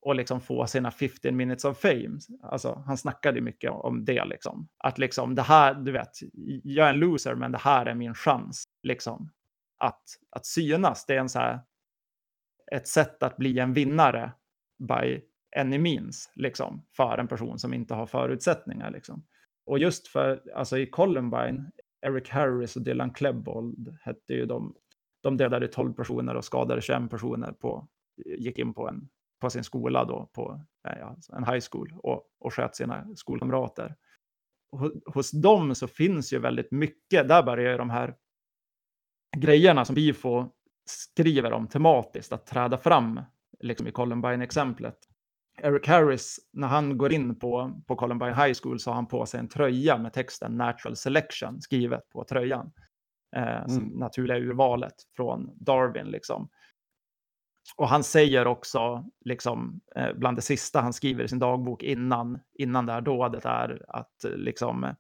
och 0.02 0.14
liksom 0.14 0.40
få 0.40 0.66
sina 0.66 0.90
15 0.90 1.36
minutes 1.36 1.64
of 1.64 1.78
fame. 1.78 2.18
Alltså, 2.42 2.82
han 2.86 2.96
snackade 2.96 3.40
mycket 3.40 3.70
om 3.70 4.04
det 4.04 4.24
liksom. 4.24 4.68
Att 4.78 4.98
liksom 4.98 5.34
det 5.34 5.42
här, 5.42 5.74
du 5.74 5.92
vet, 5.92 6.10
jag 6.64 6.88
är 6.88 6.92
en 6.92 6.98
loser 6.98 7.34
men 7.34 7.52
det 7.52 7.58
här 7.58 7.86
är 7.86 7.94
min 7.94 8.14
chans 8.14 8.64
liksom. 8.82 9.30
Att, 9.78 10.02
att 10.30 10.46
synas, 10.46 11.06
det 11.06 11.14
är 11.14 11.18
en 11.18 11.28
så 11.28 11.38
här, 11.38 11.60
ett 12.72 12.88
sätt 12.88 13.22
att 13.22 13.36
bli 13.36 13.58
en 13.58 13.72
vinnare 13.72 14.32
by 14.88 15.20
any 15.56 15.78
means, 15.78 16.32
liksom, 16.34 16.86
för 16.96 17.18
en 17.18 17.28
person 17.28 17.58
som 17.58 17.74
inte 17.74 17.94
har 17.94 18.06
förutsättningar. 18.06 18.90
Liksom. 18.90 19.24
Och 19.66 19.78
just 19.78 20.08
för, 20.08 20.42
alltså 20.54 20.78
i 20.78 20.86
Columbine, 20.86 21.70
Eric 22.06 22.28
Harris 22.28 22.76
och 22.76 22.82
Dylan 22.82 23.10
Klebold 23.10 23.96
hette 24.02 24.32
ju 24.32 24.46
de, 24.46 24.74
de 25.22 25.36
dödade 25.36 25.68
12 25.68 25.92
personer 25.92 26.34
och 26.34 26.44
skadade 26.44 26.80
21 26.80 27.10
personer 27.10 27.52
på, 27.52 27.88
gick 28.38 28.58
in 28.58 28.74
på, 28.74 28.88
en, 28.88 29.08
på 29.42 29.50
sin 29.50 29.64
skola 29.64 30.04
då, 30.04 30.30
på 30.32 30.64
ja, 30.82 31.16
en 31.32 31.44
high 31.44 31.64
school 31.70 31.94
och, 32.02 32.22
och 32.40 32.54
sköt 32.54 32.76
sina 32.76 33.06
skolkamrater. 33.16 33.96
Hos, 35.14 35.30
dem 35.30 35.74
så 35.74 35.88
finns 35.88 36.32
ju 36.32 36.38
väldigt 36.38 36.70
mycket, 36.70 37.28
där 37.28 37.42
börjar 37.42 37.72
ju 37.72 37.78
de 37.78 37.90
här 37.90 38.14
grejerna 39.36 39.84
som 39.84 39.94
Bifo 39.94 40.46
skriver 40.84 41.52
om 41.52 41.68
tematiskt 41.68 42.32
att 42.32 42.46
träda 42.46 42.78
fram 42.78 43.20
liksom 43.60 43.86
i 43.86 43.92
Columbine-exemplet. 43.92 44.98
Eric 45.62 45.88
Harris, 45.88 46.38
när 46.52 46.68
han 46.68 46.98
går 46.98 47.12
in 47.12 47.38
på, 47.38 47.82
på 47.86 47.96
Columbine 47.96 48.34
High 48.34 48.54
School 48.62 48.80
så 48.80 48.90
har 48.90 48.94
han 48.94 49.06
på 49.06 49.26
sig 49.26 49.40
en 49.40 49.48
tröja 49.48 49.98
med 49.98 50.12
texten 50.12 50.56
Natural 50.56 50.96
Selection 50.96 51.60
skrivet 51.60 52.08
på 52.08 52.24
tröjan. 52.24 52.72
Eh, 53.36 53.64
Mm. 53.64 53.88
naturliga 53.88 54.38
urvalet 54.38 54.94
från 55.16 55.50
Darwin 55.54 56.06
liksom. 56.06 56.48
Och 57.76 57.88
han 57.88 58.04
säger 58.04 58.46
också, 58.46 59.04
liksom, 59.24 59.80
eh, 59.96 60.12
bland 60.12 60.36
det 60.36 60.42
sista 60.42 60.80
han 60.80 60.92
skriver 60.92 61.24
i 61.24 61.28
sin 61.28 61.38
dagbok 61.38 61.82
innan, 61.82 62.38
innan 62.54 62.86
det 62.86 62.92
här 62.92 63.00
dådet 63.00 63.44
är 63.44 63.84
att 63.88 64.24
eh, 64.24 64.30
liksom, 64.30 64.84
eh, 64.84 64.92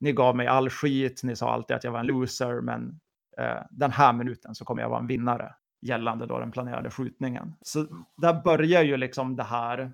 ni 0.00 0.12
gav 0.12 0.36
mig 0.36 0.46
all 0.46 0.70
skit, 0.70 1.20
ni 1.22 1.36
sa 1.36 1.52
alltid 1.52 1.76
att 1.76 1.84
jag 1.84 1.92
var 1.92 2.00
en 2.00 2.06
loser, 2.06 2.60
men 2.60 3.00
eh, 3.38 3.62
den 3.70 3.90
här 3.90 4.12
minuten 4.12 4.54
så 4.54 4.64
kommer 4.64 4.82
jag 4.82 4.88
vara 4.88 5.00
en 5.00 5.06
vinnare 5.06 5.54
gällande 5.80 6.26
då 6.26 6.38
den 6.38 6.50
planerade 6.50 6.90
skjutningen. 6.90 7.54
Så 7.62 7.86
där 8.16 8.42
börjar 8.42 8.82
ju 8.82 8.96
liksom 8.96 9.36
det 9.36 9.42
här, 9.42 9.92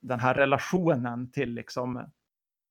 den 0.00 0.20
här 0.20 0.34
relationen 0.34 1.30
till 1.30 1.54
liksom 1.54 2.10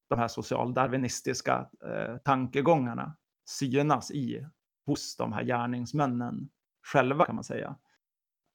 de 0.09 0.19
här 0.19 0.27
socialdarwinistiska 0.27 1.69
eh, 1.85 2.17
tankegångarna 2.17 3.15
synas 3.45 4.11
i 4.11 4.45
hos 4.85 5.17
de 5.17 5.33
här 5.33 5.43
gärningsmännen 5.43 6.49
själva 6.83 7.25
kan 7.25 7.35
man 7.35 7.43
säga. 7.43 7.75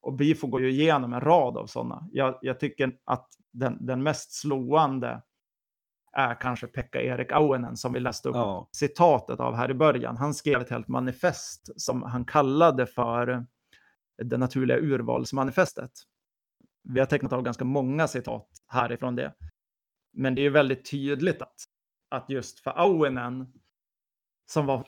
Och 0.02 0.12
Bifo 0.12 0.46
går 0.46 0.60
ju 0.62 0.70
igenom 0.70 1.12
en 1.12 1.20
rad 1.20 1.56
av 1.56 1.66
sådana. 1.66 2.08
Jag, 2.12 2.38
jag 2.42 2.60
tycker 2.60 2.96
att 3.04 3.28
den, 3.52 3.86
den 3.86 4.02
mest 4.02 4.32
slående 4.32 5.22
är 6.12 6.40
kanske 6.40 6.66
Pekka 6.66 7.02
Erik 7.02 7.32
Auenen 7.32 7.76
som 7.76 7.92
vi 7.92 8.00
läste 8.00 8.28
upp 8.28 8.36
Ja, 8.36 8.68
citatet 8.72 9.40
av 9.40 9.54
här 9.54 9.70
i 9.70 9.74
början. 9.74 10.16
Han 10.16 10.34
skrev 10.34 10.60
ett 10.60 10.70
helt 10.70 10.88
manifest 10.88 11.80
som 11.80 12.02
han 12.02 12.24
kallade 12.24 12.86
för 12.86 13.46
det 14.22 14.38
naturliga 14.38 14.78
urvalsmanifestet. 14.78 15.90
Vi 16.82 17.00
har 17.00 17.06
tecknat 17.06 17.32
av 17.32 17.42
ganska 17.42 17.64
många 17.64 18.08
citat 18.08 18.48
härifrån 18.68 19.16
det. 19.16 19.34
Men 20.12 20.34
det 20.34 20.40
är 20.40 20.42
ju 20.44 20.50
väldigt 20.50 20.90
tydligt 20.90 21.42
att, 21.42 21.56
att 22.08 22.30
just 22.30 22.60
för 22.60 22.70
Auenen, 22.70 23.52
som 24.52 24.66
var 24.66 24.86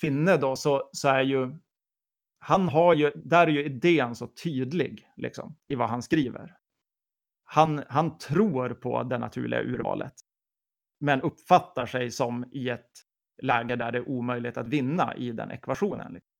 finne 0.00 0.36
då, 0.36 0.56
så, 0.56 0.90
så 0.92 1.08
är 1.08 1.22
ju 1.22 1.58
han 2.46 2.68
har 2.68 2.94
ju, 2.94 3.12
där 3.14 3.46
är 3.46 3.50
ju 3.50 3.64
idén 3.64 4.14
så 4.14 4.26
tydlig 4.26 5.08
liksom, 5.16 5.56
i 5.68 5.74
vad 5.74 5.88
han 5.88 6.02
skriver. 6.02 6.56
Han, 7.44 7.84
han 7.88 8.18
tror 8.18 8.68
på 8.68 9.02
det 9.02 9.18
naturliga 9.18 9.62
urvalet, 9.62 10.14
men 11.00 11.22
uppfattar 11.22 11.86
sig 11.86 12.10
som 12.10 12.44
i 12.52 12.68
ett 12.68 12.90
läge 13.42 13.76
där 13.76 13.92
det 13.92 13.98
är 13.98 14.08
omöjligt 14.08 14.56
att 14.56 14.68
vinna 14.68 15.14
i 15.16 15.32
den 15.32 15.50
ekvationen. 15.50 16.12
Liksom. 16.12 16.32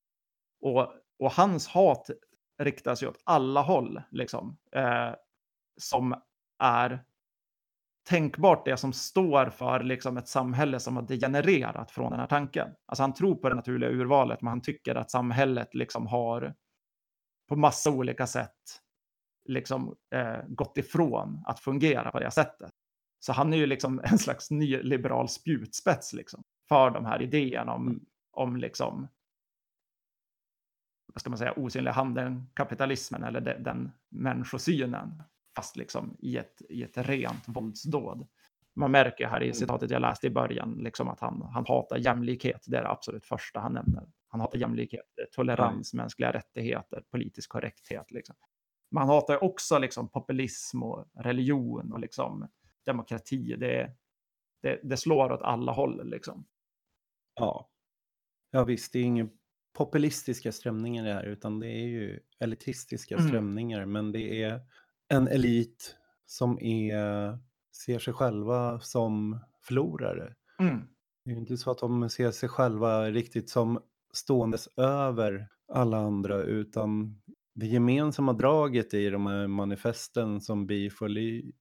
Och, 0.61 0.93
och 1.19 1.31
hans 1.31 1.67
hat 1.67 2.09
riktas 2.57 3.03
ju 3.03 3.07
åt 3.07 3.21
alla 3.23 3.61
håll, 3.61 4.01
liksom, 4.11 4.57
eh, 4.71 5.15
som 5.77 6.21
är 6.59 7.03
tänkbart 8.07 8.65
det 8.65 8.77
som 8.77 8.93
står 8.93 9.49
för 9.49 9.83
liksom, 9.83 10.17
ett 10.17 10.27
samhälle 10.27 10.79
som 10.79 10.95
har 10.95 11.03
degenererat 11.03 11.91
från 11.91 12.11
den 12.11 12.19
här 12.19 12.27
tanken. 12.27 12.67
Alltså 12.85 13.03
han 13.03 13.13
tror 13.13 13.35
på 13.35 13.49
det 13.49 13.55
naturliga 13.55 13.89
urvalet, 13.89 14.41
men 14.41 14.47
han 14.49 14.61
tycker 14.61 14.95
att 14.95 15.11
samhället 15.11 15.73
liksom 15.75 16.07
har 16.07 16.55
på 17.49 17.55
massa 17.55 17.91
olika 17.91 18.27
sätt 18.27 18.81
liksom, 19.49 19.95
eh, 20.15 20.37
gått 20.47 20.77
ifrån 20.77 21.43
att 21.45 21.59
fungera 21.59 22.11
på 22.11 22.19
det 22.19 22.31
sättet. 22.31 22.71
Så 23.19 23.33
han 23.33 23.53
är 23.53 23.57
ju 23.57 23.65
liksom 23.65 23.99
en 24.03 24.17
slags 24.19 24.51
nyliberal 24.51 25.29
spjutspets 25.29 26.13
liksom, 26.13 26.43
för 26.69 26.89
de 26.89 27.05
här 27.05 27.21
idéerna 27.21 27.73
om, 27.73 27.87
Mm. 27.87 28.05
om 28.31 28.57
liksom, 28.57 29.07
vad 31.13 31.21
ska 31.21 31.29
man 31.29 31.37
säga, 31.37 31.53
osynliga 31.53 31.93
handen, 31.93 32.49
kapitalismen 32.53 33.23
eller 33.23 33.41
de, 33.41 33.53
den 33.53 33.91
människosynen, 34.09 35.23
fast 35.55 35.75
liksom 35.77 36.15
i 36.19 36.37
ett, 36.37 36.61
i 36.69 36.83
ett 36.83 36.97
rent 36.97 37.43
våldsdåd. 37.47 38.27
Man 38.73 38.91
märker 38.91 39.27
här 39.27 39.41
i 39.41 39.45
Mm. 39.45 39.53
citatet 39.53 39.91
jag 39.91 40.01
läste 40.01 40.27
i 40.27 40.29
början 40.29 40.71
liksom 40.73 41.07
att 41.07 41.19
han, 41.19 41.41
han 41.41 41.65
hatar 41.67 41.97
jämlikhet. 41.97 42.63
Det 42.67 42.77
är 42.77 42.81
det 42.81 42.89
absolut 42.89 43.25
första 43.25 43.59
han 43.59 43.73
nämner. 43.73 44.07
Han 44.27 44.39
hatar 44.41 44.59
jämlikhet, 44.59 45.05
tolerans, 45.31 45.93
mänskliga 45.93 46.31
rättigheter, 46.33 47.03
politisk 47.11 47.49
korrekthet. 47.49 48.11
Liksom. 48.11 48.35
Men 48.91 48.99
han 48.99 49.09
hatar 49.09 49.43
också 49.43 49.79
liksom 49.79 50.09
populism 50.09 50.83
och 50.83 51.05
religion 51.13 51.93
och 51.93 51.99
liksom 51.99 52.47
demokrati. 52.85 53.55
Det, 53.55 53.91
det, 54.61 54.79
det 54.83 54.97
slår 54.97 55.31
åt 55.31 55.41
alla 55.41 55.71
håll. 55.71 56.09
Liksom. 56.09 56.45
ja. 57.35 57.69
Ja 58.51 58.63
visst, 58.63 58.93
det 58.93 58.99
är 58.99 59.03
inga 59.03 59.29
populistiska 59.73 60.51
strömningar 60.51 61.03
det 61.05 61.13
här, 61.13 61.23
utan 61.23 61.59
det 61.59 61.67
är 61.67 61.87
ju 61.87 62.19
elitistiska 62.39 63.15
Mm. 63.15 63.27
strömningar. 63.27 63.85
Men 63.85 64.11
det 64.11 64.43
är 64.43 64.61
en 65.13 65.27
elit 65.27 65.95
som 66.25 66.59
är, 66.59 67.37
ser 67.83 67.99
sig 67.99 68.13
själva 68.13 68.79
som 68.79 69.39
förlorare. 69.67 70.33
Mm. 70.59 70.79
Det 71.25 71.31
är 71.31 71.33
ju 71.35 71.39
inte 71.39 71.57
så 71.57 71.71
att 71.71 71.77
de 71.77 72.09
ser 72.09 72.31
sig 72.31 72.49
själva 72.49 73.11
riktigt 73.11 73.49
som 73.49 73.79
ståendes 74.13 74.67
över 74.77 75.47
alla 75.73 75.97
andra, 75.97 76.41
utan 76.43 77.21
det 77.55 77.65
gemensamma 77.65 78.33
draget 78.33 78.93
i 78.93 79.09
de 79.09 79.25
här 79.25 79.47
manifesten 79.47 80.41
som 80.41 80.67
Bifoli 80.67 81.51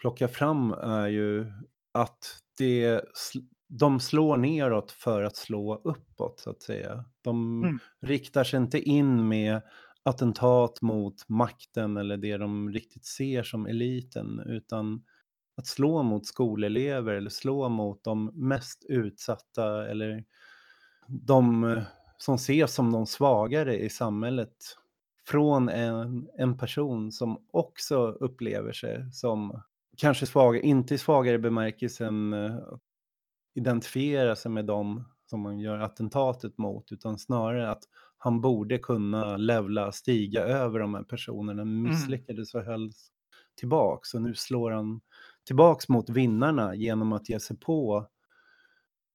plockar 0.00 0.28
fram 0.28 0.72
är 0.72 1.08
ju 1.08 1.52
att 1.94 2.18
det, 2.58 3.00
de 3.68 4.00
slår 4.00 4.36
neråt 4.36 4.90
för 4.92 5.22
att 5.22 5.36
slå 5.36 5.74
uppåt, 5.84 6.40
så 6.40 6.50
att 6.50 6.62
säga. 6.62 7.04
De 7.22 7.62
Mm. 7.64 7.78
riktar 8.02 8.44
sig 8.44 8.56
inte 8.60 8.80
in 8.80 9.28
med 9.28 9.62
attentat 10.06 10.82
mot 10.82 11.28
makten 11.28 11.96
eller 11.96 12.16
det 12.16 12.36
de 12.36 12.72
riktigt 12.72 13.04
ser 13.04 13.42
som 13.42 13.66
eliten, 13.66 14.40
utan 14.46 15.04
att 15.56 15.66
slå 15.66 16.02
mot 16.02 16.26
skolelever 16.26 17.14
eller 17.14 17.30
slå 17.30 17.68
mot 17.68 18.04
de 18.04 18.30
mest 18.34 18.84
utsatta 18.88 19.88
eller 19.88 20.24
de 21.06 21.64
eh, 21.64 21.82
som 22.18 22.34
ses 22.34 22.74
som 22.74 22.92
de 22.92 23.06
svagare 23.06 23.78
i 23.78 23.88
samhället 23.88 24.56
från 25.26 25.68
en, 25.68 26.28
en 26.38 26.58
person 26.58 27.12
som 27.12 27.44
också 27.50 28.06
upplever 28.06 28.72
sig 28.72 29.12
som 29.12 29.62
kanske 29.96 30.26
svagare, 30.26 30.62
inte 30.62 30.94
i 30.94 30.98
svagare 30.98 31.38
bemärkelsen 31.38 32.32
eh, 32.32 32.58
identifiera 33.54 34.36
sig 34.36 34.50
med 34.50 34.64
dem 34.64 35.04
som 35.30 35.40
man 35.40 35.58
gör 35.58 35.78
attentatet 35.78 36.58
mot, 36.58 36.92
utan 36.92 37.18
snarare 37.18 37.70
att 37.70 37.82
han 38.18 38.40
borde 38.40 38.78
kunna 38.78 39.36
levla, 39.36 39.92
stiga 39.92 40.40
över 40.42 40.78
de 40.80 40.94
här 40.94 41.02
personerna, 41.02 41.62
Mm. 41.62 41.82
misslyckades 41.82 42.54
och 42.54 42.62
hölls 42.64 43.08
tillbaks. 43.60 44.14
Och 44.14 44.22
nu 44.22 44.34
slår 44.34 44.70
han 44.70 45.00
tillbaks 45.46 45.88
mot 45.88 46.10
vinnarna 46.10 46.74
genom 46.74 47.12
att 47.12 47.28
ge 47.28 47.40
sig 47.40 47.58
på 47.58 48.06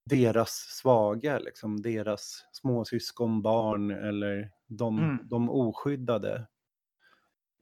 deras 0.10 0.50
svaga, 0.52 1.40
liksom 1.40 1.82
deras 1.82 2.46
småsyskon, 2.52 3.42
barn 3.42 3.92
eller 3.92 4.50
de, 4.68 5.00
Mm. 5.00 5.18
de 5.24 5.50
oskyddade. 5.50 6.48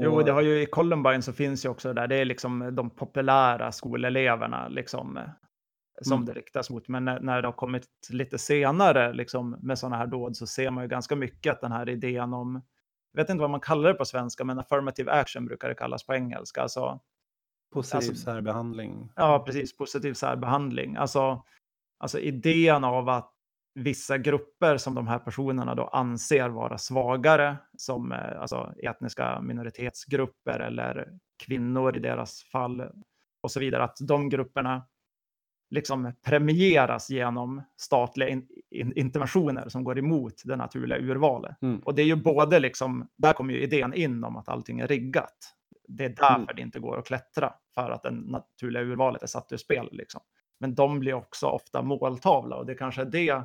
Jo, 0.03 0.11
Och- 0.11 0.25
det 0.25 0.31
har 0.31 0.41
ju 0.41 0.61
i 0.61 0.65
Columbine 0.65 1.21
så 1.21 1.33
finns 1.33 1.65
ju 1.65 1.69
också 1.69 1.87
det 1.93 2.01
där. 2.01 2.07
Det 2.07 2.15
är 2.15 2.25
liksom 2.25 2.75
de 2.75 2.89
populära 2.89 3.71
skoleleverna 3.71 4.67
liksom 4.67 5.19
som 6.01 6.13
Mm. 6.13 6.25
det 6.25 6.33
riktas 6.33 6.69
mot. 6.69 6.87
Men 6.87 7.05
när, 7.05 7.19
när 7.19 7.41
det 7.41 7.47
har 7.47 7.53
kommit 7.53 7.87
lite 8.09 8.37
senare 8.37 9.13
liksom 9.13 9.49
med 9.61 9.79
sådana 9.79 9.97
här 9.97 10.07
dåd 10.07 10.37
så 10.37 10.47
ser 10.47 10.71
man 10.71 10.83
ju 10.83 10.87
ganska 10.87 11.15
mycket 11.15 11.53
att 11.53 11.61
den 11.61 11.71
här 11.71 11.89
idén 11.89 12.33
om, 12.33 12.61
jag 13.13 13.21
vet 13.21 13.29
inte 13.29 13.41
vad 13.41 13.49
man 13.49 13.59
kallar 13.59 13.89
det 13.89 13.95
på 13.95 14.05
svenska, 14.05 14.43
men 14.43 14.59
affirmative 14.59 15.11
action 15.11 15.45
brukar 15.45 15.69
det 15.69 15.75
kallas 15.75 16.05
på 16.05 16.13
engelska. 16.13 16.61
Alltså, 16.61 16.99
Positiv 17.73 17.97
alltså- 18.09 18.15
särbehandling. 18.15 19.11
Ja, 19.15 19.43
precis. 19.45 19.77
Positiv 19.77 20.13
särbehandling. 20.13 20.95
Alltså, 20.95 21.43
alltså 21.97 22.19
idén 22.19 22.83
av 22.83 23.09
att 23.09 23.33
vissa 23.75 24.17
grupper 24.17 24.77
som 24.77 24.95
de 24.95 25.07
här 25.07 25.19
personerna 25.19 25.75
då 25.75 25.87
anser 25.87 26.49
vara 26.49 26.77
svagare, 26.77 27.57
som 27.77 28.11
eh, 28.11 28.41
alltså 28.41 28.73
etniska 28.83 29.41
minoritetsgrupper 29.41 30.59
eller 30.59 31.07
kvinnor 31.45 31.97
i 31.97 31.99
deras 31.99 32.43
fall 32.43 32.83
och 33.41 33.51
så 33.51 33.59
vidare, 33.59 33.83
att 33.83 33.97
de 34.07 34.29
grupperna 34.29 34.83
liksom 35.69 36.13
premieras 36.23 37.09
genom 37.09 37.61
statliga 37.77 38.29
in, 38.29 38.47
in, 38.71 38.93
interventioner 38.95 39.69
som 39.69 39.83
går 39.83 39.99
emot 39.99 40.33
det 40.45 40.55
naturliga 40.55 40.99
urvalet. 40.99 41.61
Mm. 41.61 41.79
Och 41.79 41.95
det 41.95 42.01
är 42.01 42.05
ju 42.05 42.15
både 42.15 42.59
liksom, 42.59 43.07
där 43.17 43.33
kommer 43.33 43.53
ju 43.53 43.61
idén 43.63 43.93
in 43.93 44.23
om 44.23 44.37
att 44.37 44.49
allting 44.49 44.79
är 44.79 44.87
riggat. 44.87 45.55
Det 45.87 46.05
är 46.05 46.09
därför 46.09 46.35
Mm. 46.35 46.47
det 46.55 46.61
inte 46.61 46.79
går 46.79 46.97
att 46.99 47.05
klättra, 47.05 47.53
för 47.75 47.89
att 47.91 48.03
det 48.03 48.11
naturliga 48.11 48.83
urvalet 48.83 49.23
är 49.23 49.27
satt 49.27 49.51
ur 49.51 49.57
spel. 49.57 49.89
Liksom. 49.91 50.21
Men 50.59 50.75
de 50.75 50.99
blir 50.99 51.13
också 51.13 51.47
ofta 51.47 51.81
måltavla 51.81 52.55
och 52.55 52.65
det 52.65 52.75
kanske 52.75 53.01
är 53.01 53.05
det 53.05 53.41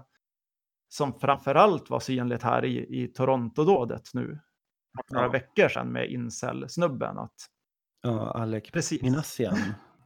som 0.89 1.13
framförallt 1.21 1.91
var 1.91 2.01
synligt 2.01 2.43
här 2.43 2.65
i, 2.65 3.03
i 3.03 3.09
Toronto-dådet 3.09 4.11
nu. 4.15 4.39
Några 5.11 5.25
Ja. 5.27 5.31
veckor 5.31 5.69
sedan 5.69 5.93
med 5.93 6.11
incel-snubben. 6.11 7.19
Att, 7.19 7.35
Ja, 8.03 8.31
Alec 8.31 8.71
precis. 8.71 9.03
Minassian. 9.03 9.57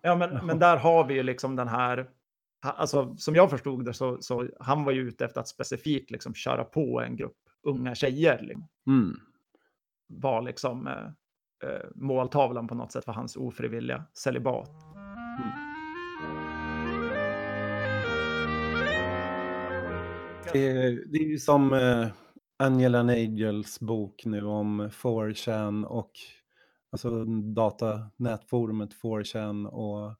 Ja, 0.08 0.14
men, 0.16 0.46
men 0.46 0.58
där 0.58 0.76
har 0.76 1.04
vi 1.04 1.14
ju 1.14 1.22
liksom 1.22 1.56
den 1.56 1.68
här, 1.68 2.06
alltså 2.62 3.16
som 3.16 3.34
jag 3.34 3.50
förstod 3.50 3.84
det 3.84 3.94
så, 3.94 4.16
så 4.20 4.48
han 4.60 4.84
var 4.84 4.92
ju 4.92 5.00
ute 5.08 5.24
efter 5.24 5.40
att 5.40 5.48
specifikt 5.48 6.10
liksom 6.10 6.34
köra 6.34 6.64
på 6.64 7.00
en 7.00 7.16
grupp 7.16 7.36
unga 7.62 7.94
tjejer. 7.94 8.42
Liksom. 8.42 8.68
Mm. 8.86 9.16
Var 10.08 10.42
liksom 10.42 10.86
eh, 10.86 11.06
eh, 11.70 11.84
måltavlan 11.94 12.68
på 12.68 12.74
något 12.74 12.92
sätt 12.92 13.04
för 13.04 13.12
hans 13.12 13.36
ofrivilliga 13.36 14.04
celibat. 14.14 14.70
Det, 20.52 20.68
är- 20.68 21.04
det 21.12 21.18
är 21.18 21.28
ju 21.28 21.38
som 21.38 21.72
eh, 21.72 22.06
Angela 22.58 23.02
Nagels 23.02 23.80
bok 23.80 24.22
nu 24.26 24.42
om 24.44 24.88
4chan 24.90 25.84
och 25.84 26.10
alltså 26.90 27.24
datanätforumet 27.54 28.90
4chan 29.02 29.66
och 29.66 30.14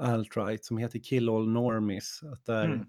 alt-right 0.00 0.62
som 0.62 0.78
heter 0.78 0.98
Kill 0.98 1.28
All 1.28 1.48
Normies. 1.48 2.20
Att 2.32 2.44
där, 2.46 2.64
Mm. 2.64 2.86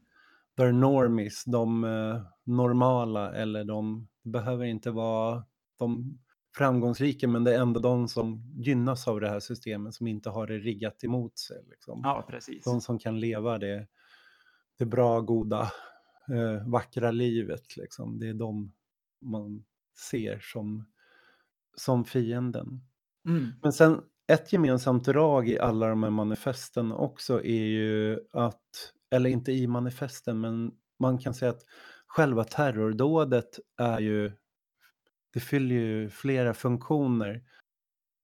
där 0.56 0.72
normies, 0.72 1.44
de 1.46 1.84
eh, 1.84 2.22
normala 2.44 3.34
eller 3.34 3.64
de 3.64 4.08
behöver 4.24 4.66
inte 4.66 4.92
vara 4.92 5.46
de 5.78 6.20
framgångsrika 6.58 7.28
men 7.28 7.44
det 7.44 7.56
är 7.56 7.60
ändå 7.62 7.80
de 7.80 8.08
som 8.08 8.54
gynnas 8.56 9.08
av 9.08 9.20
det 9.20 9.30
här 9.30 9.40
systemet 9.40 9.94
som 9.94 10.08
inte 10.08 10.30
har 10.30 10.48
det 10.48 10.58
riggat 10.58 11.04
emot 11.04 11.38
sig. 11.38 11.64
Liksom. 11.70 12.02
Ja, 12.04 12.26
precis. 12.30 12.64
De 12.64 12.82
som 12.82 13.00
kan 13.00 13.20
leva 13.20 13.58
det, 13.58 13.88
det 14.78 14.86
bra, 14.86 15.22
goda, 15.22 15.62
eh, 16.30 16.68
vackra 16.68 17.12
livet. 17.12 17.78
Liksom. 17.78 18.20
Det 18.20 18.28
är 18.30 18.34
de 18.34 18.74
man 19.22 19.66
ser 20.12 20.40
som, 20.40 20.86
som 21.76 22.06
fienden. 22.06 22.82
Mm. 23.28 23.52
Men 23.62 23.74
sen 23.74 24.02
ett 24.28 24.54
gemensamt 24.54 25.06
drag 25.06 25.50
i 25.50 25.60
alla 25.60 25.88
de 25.88 26.04
här 26.04 26.10
manifesten 26.10 26.92
också 26.92 27.44
är 27.44 27.66
ju 27.66 28.20
att, 28.34 28.94
eller 29.12 29.30
inte 29.30 29.52
i 29.52 29.68
manifesten, 29.68 30.40
men 30.40 30.72
man 31.00 31.18
kan 31.18 31.34
säga 31.34 31.52
att 31.52 31.64
själva 32.08 32.44
terrordådet 32.44 33.60
är 33.78 34.00
ju, 34.00 34.32
det 35.34 35.40
fyller 35.40 35.76
ju 35.76 36.10
flera 36.10 36.54
funktioner. 36.54 37.44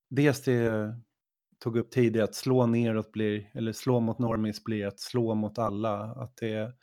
Dels 0.10 0.42
det 0.42 0.54
jag 0.54 1.02
tog 1.64 1.78
upp 1.78 1.92
tidigare, 1.92 2.24
att 2.24 2.36
slå 2.36 2.66
neråt 2.66 3.12
blir, 3.12 3.52
eller 3.54 3.72
slå 3.72 4.00
mot 4.00 4.20
normis 4.20 4.64
blir 4.64 4.88
att 4.88 5.00
slå 5.00 5.36
mot 5.36 5.60
alla. 5.60 6.00
Att 6.00 6.38
det, 6.38 6.74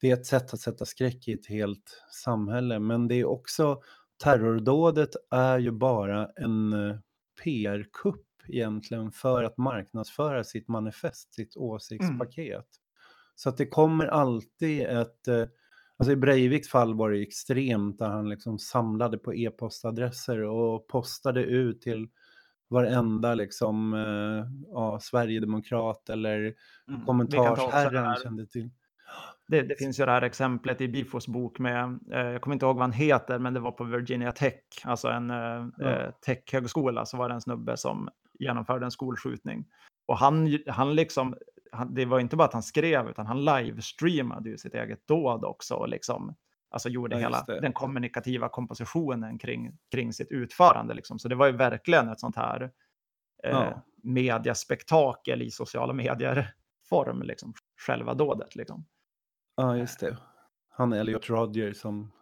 det 0.00 0.10
är 0.10 0.14
ett 0.14 0.26
sätt 0.26 0.54
att 0.54 0.60
sätta 0.60 0.84
skräck 0.84 1.28
i 1.28 1.32
ett 1.32 1.46
helt 1.46 2.04
samhälle. 2.10 2.78
Men 2.78 3.08
det 3.08 3.14
är 3.14 3.24
också, 3.24 3.82
terrordådet 4.24 5.10
är 5.30 5.58
ju 5.58 5.70
bara 5.70 6.30
en 6.36 6.72
eh, 6.72 6.96
PR-kupp 7.44 8.26
egentligen 8.48 9.12
för 9.12 9.42
att 9.44 9.58
marknadsföra 9.58 10.44
sitt 10.44 10.68
manifest, 10.68 11.34
sitt 11.34 11.56
åsiktspaket. 11.56 12.66
Så 13.34 13.48
att 13.48 13.56
det 13.56 13.66
kommer 13.66 14.06
alltid 14.06 14.82
ett, 14.82 15.28
eh, 15.28 15.44
alltså 15.96 16.12
i 16.12 16.16
Breiviks 16.16 16.68
fall 16.68 16.94
var 16.94 17.10
det 17.10 17.22
extremt 17.22 17.98
där 17.98 18.08
han 18.08 18.28
liksom 18.28 18.58
samlade 18.58 19.18
på 19.18 19.34
e-postadresser 19.34 20.42
och 20.42 20.88
postade 20.88 21.42
ut 21.44 21.80
till 21.80 22.08
varenda 22.68 23.34
liksom, 23.34 23.94
eh, 23.94 24.46
ja, 24.72 24.98
Sverigedemokrat 25.00 26.08
eller 26.08 26.54
Mm. 26.88 27.06
Kommentarsherren 27.06 28.16
kände 28.22 28.46
till. 28.46 28.70
Det, 29.46 29.62
det 29.62 29.76
finns 29.78 30.00
ju 30.00 30.04
det 30.04 30.10
här 30.12 30.22
exemplet 30.22 30.80
i 30.80 30.88
Bifos 30.88 31.28
bok 31.28 31.58
med, 31.58 31.98
eh, 32.12 32.20
jag 32.20 32.42
kommer 32.42 32.54
inte 32.54 32.66
ihåg 32.66 32.76
vad 32.76 32.82
han 32.82 32.92
heter, 32.92 33.38
men 33.38 33.54
det 33.54 33.60
var 33.60 33.72
på 33.72 33.84
Virginia 33.84 34.32
Tech, 34.32 34.54
alltså 34.84 35.08
en 35.08 35.30
eh, 35.30 35.66
Ja. 35.78 35.90
eh, 35.90 36.10
techhögskola, 36.26 37.06
så 37.06 37.16
var 37.16 37.28
det 37.28 37.34
en 37.34 37.40
snubbe 37.40 37.76
som 37.76 38.08
genomförde 38.38 38.84
en 38.84 38.90
skolskjutning. 38.90 39.64
Och 40.06 40.18
han, 40.18 40.58
han 40.66 40.94
liksom, 40.94 41.34
han, 41.72 41.94
det 41.94 42.04
var 42.04 42.20
inte 42.20 42.36
bara 42.36 42.44
att 42.44 42.52
han 42.52 42.62
skrev, 42.62 43.08
utan 43.08 43.26
han 43.26 43.44
livestreamade 43.44 44.50
ju 44.50 44.58
sitt 44.58 44.74
eget 44.74 45.06
dåd 45.06 45.44
också 45.44 45.74
och 45.74 45.88
liksom, 45.88 46.34
alltså 46.70 46.88
gjorde 46.88 47.14
Ja, 47.16 47.20
hela 47.20 47.44
den 47.60 47.72
kommunikativa 47.72 48.48
kompositionen 48.48 49.38
kring, 49.38 49.78
kring 49.90 50.12
sitt 50.12 50.30
utförande. 50.30 50.94
Liksom. 50.94 51.18
Så 51.18 51.28
det 51.28 51.34
var 51.34 51.46
ju 51.46 51.52
verkligen 51.52 52.08
ett 52.08 52.20
sånt 52.20 52.36
här 52.36 52.62
eh, 53.44 53.50
Ja. 53.50 53.82
mediaspektakel 54.02 55.42
i 55.42 55.50
sociala 55.50 55.92
medier-form, 55.92 57.22
liksom, 57.22 57.54
själva 57.86 58.14
dådet. 58.14 58.56
Liksom. 58.56 58.84
Ja, 59.56 59.76
just 59.76 60.00
det. 60.00 60.18
Han 60.68 60.92
Elliot 60.92 61.28
Rodger 61.30 61.72
som 61.72 62.12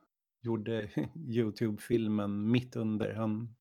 gjorde 0.43 0.89
YouTube-filmen 1.15 2.51
mitt 2.51 2.77
under. 2.77 3.15
Han 3.15 3.55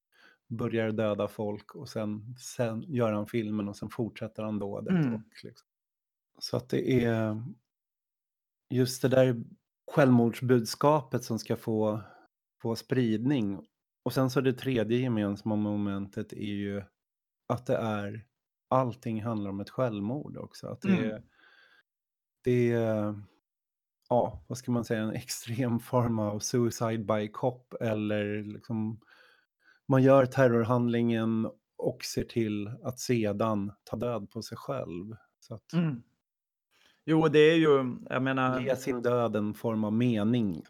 börjar 0.47 0.91
döda 0.91 1.27
folk 1.27 1.75
och 1.75 1.89
sen, 1.89 2.35
sen 2.37 2.81
gör 2.87 3.11
han 3.11 3.27
filmen 3.27 3.69
och 3.69 3.77
sen 3.77 3.89
fortsätter 3.89 4.43
han 4.43 4.59
dådet. 4.59 4.91
Mm. 4.93 5.15
Och 5.15 5.21
liksom. 5.43 5.67
Så 6.39 6.57
att 6.57 6.69
det 6.69 7.03
är 7.05 7.43
just 8.69 9.01
det 9.01 9.07
där 9.07 9.43
självmordsbudskapet 9.91 11.23
som 11.23 11.39
ska 11.39 11.55
få, 11.55 12.01
få 12.61 12.75
spridning. 12.75 13.67
Och 14.03 14.13
sen 14.13 14.29
så 14.29 14.41
det 14.41 14.53
tredje 14.53 14.97
gemensamma 14.97 15.55
momentet 15.55 16.33
är 16.33 16.53
ju 16.53 16.83
att 17.47 17.65
det 17.65 17.75
är 17.77 18.25
allting 18.67 19.23
handlar 19.23 19.49
om 19.49 19.59
ett 19.59 19.69
självmord 19.69 20.37
också. 20.37 20.67
Att 20.67 20.81
det, 20.81 21.05
Mm. 21.09 21.23
det 22.43 22.71
är, 22.71 23.21
ja, 24.11 24.43
vad 24.47 24.57
ska 24.57 24.71
man 24.71 24.85
säga, 24.85 25.01
en 25.01 25.13
extrem 25.13 25.79
form 25.79 26.19
av 26.19 26.39
suicide 26.39 27.03
by 27.03 27.27
cop 27.27 27.73
eller 27.81 28.43
liksom 28.43 28.99
man 29.87 30.03
gör 30.03 30.25
terrorhandlingen 30.25 31.49
och 31.77 32.03
ser 32.03 32.23
till 32.23 32.67
att 32.83 32.99
sedan 32.99 33.71
ta 33.83 33.97
död 33.97 34.29
på 34.29 34.41
sig 34.41 34.57
själv. 34.57 35.15
Så 35.39 35.53
att 35.53 35.73
Mm. 35.73 36.03
Jo, 37.05 37.27
det 37.27 37.39
är 37.39 37.55
ju, 37.55 37.97
jag 38.09 38.23
menar, 38.23 38.59
ge 38.59 38.75
sin 38.75 39.01
död 39.01 39.35
en 39.35 39.53
form 39.53 39.83
av 39.83 39.93
mening. 39.93 40.63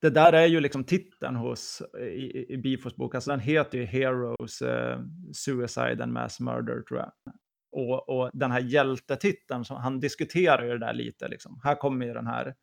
det 0.00 0.10
där 0.10 0.32
är 0.32 0.46
ju 0.46 0.60
liksom 0.60 0.84
titeln 0.84 1.36
hos, 1.36 1.82
i, 2.00 2.52
i 2.54 2.56
Bifos 2.56 2.96
bok, 2.96 3.14
alltså 3.14 3.30
den 3.30 3.40
heter 3.40 3.78
ju 3.78 3.84
Heroes, 3.84 4.62
uh, 4.62 5.00
Suicide 5.32 6.02
and 6.02 6.12
Mass 6.12 6.40
Murder 6.40 6.82
tror 6.82 7.00
jag. 7.00 7.12
Och, 7.72 8.08
och 8.08 8.30
den 8.32 8.50
här 8.50 8.60
hjältetiteln, 8.60 9.64
så 9.64 9.74
han 9.74 10.00
diskuterar 10.00 10.64
ju 10.64 10.70
det 10.70 10.86
där 10.86 10.94
lite, 10.94 11.28
liksom. 11.28 11.60
här 11.64 11.74
kommer 11.74 12.06
ju 12.06 12.12
den 12.14 12.26
här 12.26 12.54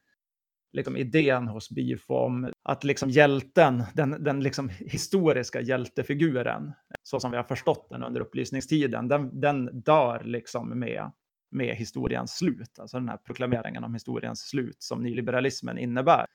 liksom, 0.72 0.98
idén 0.98 1.48
hos 1.48 1.70
Bifom, 1.70 2.46
om 2.46 2.54
att 2.64 2.84
liksom 2.84 3.10
hjälten, 3.10 3.84
den, 3.94 4.24
den 4.24 4.40
liksom 4.44 4.70
historiska 4.70 5.62
hjältefiguren, 5.62 6.74
så 7.04 7.20
som 7.20 7.32
vi 7.32 7.38
har 7.38 7.44
förstått 7.44 7.88
den 7.90 8.04
under 8.04 8.22
upplysningstiden, 8.22 9.08
den, 9.08 9.40
den 9.40 9.82
dör 9.82 10.24
liksom 10.24 10.80
med, 10.80 11.12
med 11.52 11.76
historiens 11.76 12.38
slut, 12.38 12.80
alltså 12.80 12.98
den 12.98 13.10
här 13.10 13.18
proklameringen 13.18 13.84
om 13.84 13.94
historiens 13.94 14.40
slut 14.40 14.84
som 14.84 15.04
nyliberalismen 15.04 15.78
innebär. 15.78 16.26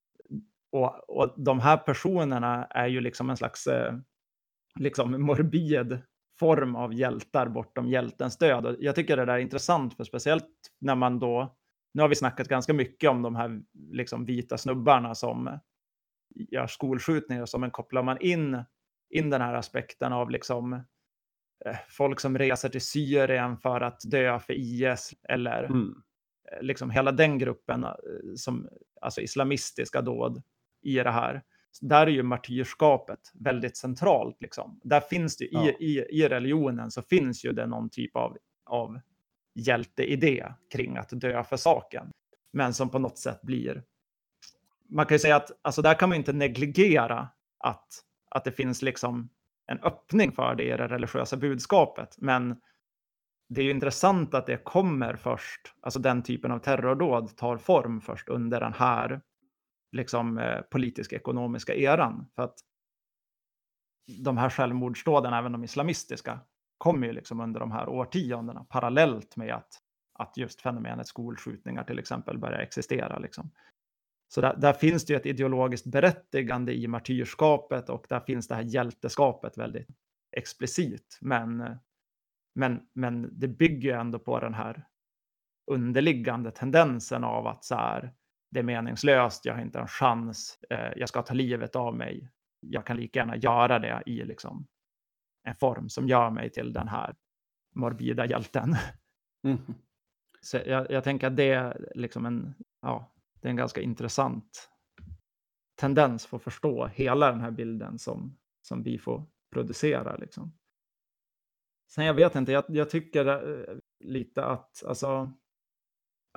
Och, 0.72 1.10
och 1.10 1.34
de 1.44 1.60
här 1.60 1.76
personerna 1.76 2.64
är 2.64 2.86
ju 2.86 3.00
liksom 3.00 3.30
en 3.30 3.36
slags 3.36 3.66
eh, 3.66 3.94
liksom 4.80 5.22
morbid 5.22 5.98
form 6.38 6.76
av 6.76 6.94
hjältar 6.94 7.48
bortom 7.48 7.88
hjältens 7.88 8.38
död. 8.38 8.66
Och 8.66 8.76
jag 8.78 8.94
tycker 8.94 9.16
det 9.16 9.24
där 9.24 9.34
är 9.34 9.38
intressant, 9.38 9.96
för 9.96 10.04
speciellt 10.04 10.50
när 10.80 10.94
man 10.94 11.18
då, 11.18 11.56
nu 11.94 12.02
har 12.02 12.08
vi 12.08 12.14
snackat 12.14 12.48
ganska 12.48 12.72
mycket 12.74 13.10
om 13.10 13.22
de 13.22 13.36
här 13.36 13.62
liksom 13.90 14.24
vita 14.24 14.58
snubbarna 14.58 15.14
som 15.14 15.58
gör 16.34 16.66
skolskjutningar, 16.66 17.46
så 17.46 17.58
men 17.58 17.70
kopplar 17.70 18.02
man 18.02 18.20
in, 18.20 18.64
in 19.10 19.30
den 19.30 19.40
här 19.40 19.54
aspekten 19.54 20.12
av 20.12 20.30
liksom 20.30 20.72
eh, 21.64 21.76
folk 21.88 22.20
som 22.20 22.38
reser 22.38 22.68
till 22.68 22.80
Syrien 22.80 23.56
för 23.56 23.80
att 23.80 24.00
dö 24.04 24.38
för 24.38 24.52
IS 24.52 25.14
eller 25.28 25.64
mm. 25.64 25.94
liksom 26.60 26.90
hela 26.90 27.12
den 27.12 27.38
gruppen 27.38 27.84
eh, 27.84 27.90
som 28.36 28.68
alltså 29.00 29.20
islamistiska 29.20 30.02
dåd 30.02 30.42
i 30.82 30.94
det 30.94 31.10
här. 31.10 31.42
Där 31.80 32.06
är 32.06 32.10
ju 32.10 32.22
martyrskapet 32.22 33.20
väldigt 33.34 33.76
centralt. 33.76 34.36
Liksom. 34.40 34.80
Där 34.84 35.00
finns 35.00 35.36
det, 35.36 35.48
ja. 35.50 35.68
i, 35.68 35.68
i, 35.68 36.06
i 36.10 36.28
religionen 36.28 36.90
så 36.90 37.02
finns 37.02 37.44
ju 37.44 37.52
det 37.52 37.66
någon 37.66 37.90
typ 37.90 38.16
av, 38.16 38.36
av 38.64 39.00
hjälteidé 39.54 40.52
kring 40.72 40.96
att 40.96 41.08
dö 41.10 41.44
för 41.44 41.56
saken. 41.56 42.10
Men 42.52 42.74
som 42.74 42.90
på 42.90 42.98
något 42.98 43.18
sätt 43.18 43.42
blir... 43.42 43.82
Man 44.88 45.06
kan 45.06 45.14
ju 45.14 45.18
säga 45.18 45.36
att 45.36 45.50
alltså 45.62 45.82
där 45.82 45.94
kan 45.94 46.08
man 46.08 46.18
inte 46.18 46.32
negligera 46.32 47.28
att, 47.58 47.88
att 48.30 48.44
det 48.44 48.52
finns 48.52 48.82
liksom 48.82 49.28
en 49.66 49.78
öppning 49.78 50.32
för 50.32 50.54
det 50.54 50.64
i 50.64 50.68
det 50.68 50.88
religiösa 50.88 51.36
budskapet. 51.36 52.16
Men 52.18 52.60
det 53.48 53.60
är 53.60 53.64
ju 53.64 53.70
intressant 53.70 54.34
att 54.34 54.46
det 54.46 54.64
kommer 54.64 55.16
först, 55.16 55.74
alltså 55.80 56.00
den 56.00 56.22
typen 56.22 56.52
av 56.52 56.58
terrordåd 56.58 57.36
tar 57.36 57.56
form 57.56 58.00
först 58.00 58.28
under 58.28 58.60
den 58.60 58.72
här 58.72 59.20
liksom, 59.92 60.38
eh, 60.38 60.60
politiska 60.60 61.16
ekonomiska 61.16 61.74
eran. 61.74 62.26
För 62.34 62.42
att 62.42 62.58
de 64.24 64.36
här 64.36 64.50
självmordsdåden, 64.50 65.32
även 65.32 65.52
de 65.52 65.64
islamistiska, 65.64 66.40
kommer 66.78 67.06
ju 67.06 67.12
liksom 67.12 67.40
under 67.40 67.60
de 67.60 67.72
här 67.72 67.88
årtiondena 67.88 68.64
parallellt 68.64 69.36
med 69.36 69.54
att, 69.54 69.80
att 70.18 70.36
just 70.36 70.60
fenomenet 70.60 71.06
skolskjutningar 71.06 71.84
till 71.84 71.98
exempel 71.98 72.38
börjar 72.38 72.58
existera. 72.58 73.18
Liksom. 73.18 73.50
Så 74.28 74.40
där, 74.40 74.56
där, 74.56 74.72
finns 74.72 75.06
det 75.06 75.12
ju 75.12 75.16
ett 75.16 75.26
ideologiskt 75.26 75.86
berättigande 75.86 76.74
i 76.74 76.86
martyrskapet 76.86 77.88
och 77.88 78.06
där 78.08 78.20
finns 78.20 78.48
det 78.48 78.54
här 78.54 78.62
hjälteskapet 78.62 79.58
väldigt 79.58 79.88
explicit. 80.36 81.18
Men, 81.20 81.78
men, 82.54 82.80
men 82.92 83.38
det 83.38 83.48
bygger 83.48 83.88
ju 83.88 84.00
ändå 84.00 84.18
på 84.18 84.40
den 84.40 84.54
här 84.54 84.84
underliggande 85.70 86.50
tendensen 86.50 87.24
av 87.24 87.46
att 87.46 87.64
så 87.64 87.74
här, 87.74 88.12
det 88.50 88.58
är 88.58 88.64
meningslöst, 88.64 89.44
jag 89.44 89.54
har 89.54 89.62
inte 89.62 89.78
en 89.78 89.88
chans, 89.88 90.58
eh, 90.70 90.92
jag 90.96 91.08
ska 91.08 91.22
ta 91.22 91.34
livet 91.34 91.76
av 91.76 91.96
mig. 91.96 92.30
Jag 92.60 92.86
kan 92.86 92.96
lika 92.96 93.18
gärna 93.18 93.36
göra 93.36 93.78
det 93.78 94.02
i 94.06 94.24
liksom 94.24 94.66
en 95.44 95.54
form 95.54 95.88
som 95.88 96.08
gör 96.08 96.30
mig 96.30 96.50
till 96.50 96.72
den 96.72 96.88
här 96.88 97.14
morbida 97.74 98.26
hjälten. 98.26 98.76
Mm. 99.44 99.58
Så 100.40 100.56
jag, 100.56 100.90
jag, 100.90 101.04
tänker 101.04 101.26
att 101.26 101.36
det 101.36 101.50
är 101.50 101.90
liksom 101.94 102.26
en, 102.26 102.54
ja, 102.82 103.14
det 103.40 103.48
är 103.48 103.50
en 103.50 103.56
ganska 103.56 103.80
intressant 103.80 104.70
tendens 105.80 106.26
för 106.26 106.36
att 106.36 106.42
förstå 106.42 106.86
hela 106.86 107.30
den 107.30 107.40
här 107.40 107.50
bilden 107.50 107.98
som, 107.98 108.38
som 108.62 108.82
vi 108.82 108.98
får 108.98 109.26
producera. 109.52 110.16
Liksom. 110.16 110.52
Sen 111.90 112.04
jag 112.04 112.14
vet 112.14 112.34
inte, 112.34 112.52
jag, 112.52 112.64
jag 112.68 112.90
tycker 112.90 113.26
eh, 113.26 113.76
lite 114.00 114.44
att, 114.44 114.84
alltså, 114.86 115.32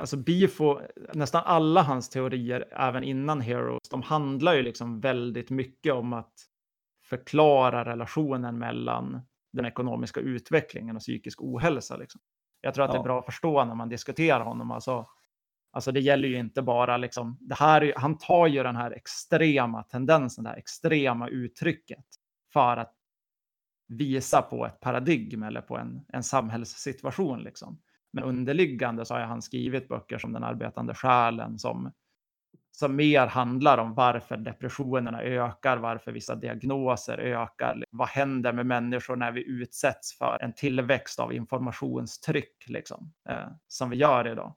Alltså 0.02 0.18
Bifo, 0.18 0.80
nästan 1.14 1.44
alla 1.46 1.82
hans 1.82 2.10
teorier, 2.10 2.68
även 2.72 3.04
innan 3.04 3.42
Heroes, 3.42 3.90
de 3.90 4.02
handlar 4.02 4.54
ju 4.54 4.62
liksom 4.62 5.00
väldigt 5.00 5.50
mycket 5.50 5.94
om 5.94 6.14
att 6.14 6.34
förklara 7.10 7.86
relationen 7.86 8.58
mellan 8.58 9.22
den 9.54 9.66
ekonomiska 9.66 10.20
utvecklingen 10.20 10.96
och 10.96 11.02
psykisk 11.02 11.42
ohälsa. 11.42 11.98
Liksom. 11.98 12.22
Jag 12.62 12.74
tror 12.74 12.86
att 12.86 12.90
ja. 12.90 12.94
det 12.94 13.02
är 13.02 13.04
bra 13.04 13.20
att 13.20 13.26
förstå 13.26 13.66
när 13.66 13.76
man 13.76 13.90
diskuterar 13.90 14.44
honom. 14.44 14.72
Alltså, 14.72 15.06
alltså 15.72 15.92
det 15.92 16.00
gäller 16.00 16.28
ju 16.28 16.40
inte 16.40 16.62
bara 16.62 16.98
liksom, 16.98 17.38
det 17.40 17.56
här, 17.56 17.94
han 17.96 18.18
tar 18.18 18.48
ju 18.48 18.64
den 18.64 18.76
här 18.76 18.92
extrema 18.92 19.84
tendensen, 19.84 20.44
det 20.44 20.50
här 20.50 20.58
extrema 20.58 21.28
uttrycket 21.28 22.06
för 22.54 22.78
att 22.78 22.94
visa 23.88 24.42
på 24.42 24.66
ett 24.66 24.80
paradigm 24.80 25.44
eller 25.44 25.62
på 25.62 25.78
en, 25.78 26.06
en 26.08 26.24
samhällssituation. 26.24 27.40
Liksom. 27.40 27.80
Men 28.14 28.24
underliggande 28.24 29.06
så 29.06 29.14
har 29.14 29.22
han 29.22 29.42
skrivit 29.42 29.88
böcker 29.88 30.18
som 30.18 30.34
Den 30.34 30.44
arbetande 30.44 30.94
själen 30.94 31.60
som, 31.60 31.92
som 32.80 32.96
mer 32.96 33.28
handlar 33.28 33.78
om 33.78 33.94
varför 33.94 34.38
depressionerna 34.38 35.22
ökar, 35.22 35.78
varför 35.78 36.12
vissa 36.12 36.36
diagnoser 36.36 37.18
ökar. 37.18 37.84
Vad 37.90 38.08
händer 38.08 38.54
med 38.54 38.66
människor 38.66 39.16
när 39.16 39.32
vi 39.32 39.48
utsätts 39.48 40.18
för 40.18 40.38
en 40.42 40.54
tillväxt 40.54 41.20
av 41.20 41.34
informationstryck 41.34 42.66
liksom, 42.68 43.14
eh, 43.30 43.48
som 43.68 43.90
vi 43.90 43.98
gör 43.98 44.28
idag? 44.28 44.56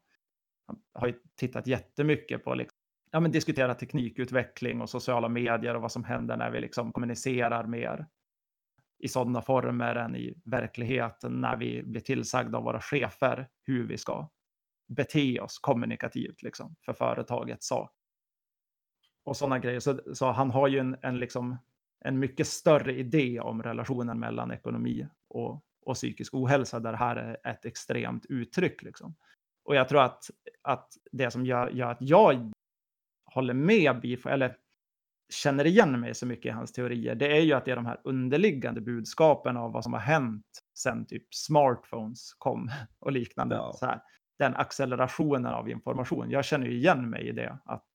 Jag 0.92 1.00
har 1.00 1.06
ju 1.06 1.14
tittat 1.36 1.66
jättemycket 1.66 2.44
på 2.44 2.54
liksom, 2.54 2.76
ja, 3.10 3.20
men 3.20 3.30
diskutera 3.30 3.74
teknikutveckling 3.74 4.80
och 4.80 4.90
sociala 4.90 5.28
medier 5.28 5.74
och 5.74 5.82
vad 5.82 5.92
som 5.92 6.04
händer 6.04 6.36
när 6.36 6.50
vi 6.50 6.60
liksom 6.60 6.92
kommunicerar 6.92 7.66
mer 7.66 8.06
i 8.98 9.08
sådana 9.08 9.42
former 9.42 9.94
än 9.94 10.16
i 10.16 10.34
verkligheten 10.44 11.40
när 11.40 11.56
vi 11.56 11.82
blir 11.82 12.00
tillsagda 12.00 12.58
av 12.58 12.64
våra 12.64 12.80
chefer 12.80 13.48
hur 13.66 13.86
vi 13.86 13.98
ska 13.98 14.30
bete 14.88 15.40
oss 15.40 15.58
kommunikativt 15.58 16.42
liksom, 16.42 16.76
för 16.84 16.92
företagets 16.92 17.66
sak. 17.66 17.96
Och 19.24 19.36
sådana 19.36 19.58
grejer. 19.58 19.80
Så, 19.80 20.00
så, 20.14 20.30
han 20.30 20.50
har 20.50 20.68
ju 20.68 20.78
en, 20.78 20.96
en, 21.02 21.18
liksom, 21.18 21.56
en 22.04 22.18
mycket 22.18 22.46
större 22.46 22.92
idé 22.92 23.40
om 23.40 23.62
relationen 23.62 24.20
mellan 24.20 24.50
ekonomi 24.50 25.06
och, 25.28 25.64
och 25.82 25.94
psykisk 25.94 26.34
ohälsa, 26.34 26.80
där 26.80 26.92
det 26.92 26.98
här 26.98 27.16
är 27.16 27.50
ett 27.50 27.64
extremt 27.64 28.26
uttryck. 28.26 28.82
Liksom. 28.82 29.14
Och 29.64 29.74
jag 29.74 29.88
tror 29.88 30.02
att, 30.02 30.30
att 30.62 30.88
det 31.12 31.30
som 31.30 31.46
gör, 31.46 31.70
gör 31.70 31.90
att 31.90 32.00
jag 32.00 32.52
håller 33.24 33.54
med 33.54 34.00
Bifo, 34.00 34.28
eller 34.28 34.56
känner 35.30 35.66
igen 35.66 36.00
mig 36.00 36.14
så 36.14 36.26
mycket 36.26 36.46
i 36.46 36.50
hans 36.50 36.72
teorier, 36.72 37.14
det 37.14 37.36
är 37.36 37.40
ju 37.40 37.52
att 37.52 37.64
det 37.64 37.70
är 37.70 37.76
de 37.76 37.86
här 37.86 38.00
underliggande 38.04 38.80
budskapen 38.80 39.56
av 39.56 39.72
vad 39.72 39.84
som 39.84 39.92
har 39.92 40.00
hänt 40.00 40.46
sen 40.74 41.06
typ 41.06 41.34
smartphones 41.34 42.34
kom 42.34 42.70
och 42.98 43.12
liknande. 43.12 43.54
Ja. 43.56 43.72
Så 43.72 43.86
här, 43.86 44.02
den 44.38 44.56
accelerationen 44.56 45.52
av 45.52 45.70
information. 45.70 46.30
Jag 46.30 46.44
känner 46.44 46.66
ju 46.66 46.72
igen 46.72 47.10
mig 47.10 47.28
i 47.28 47.32
det. 47.32 47.58
Att, 47.64 47.88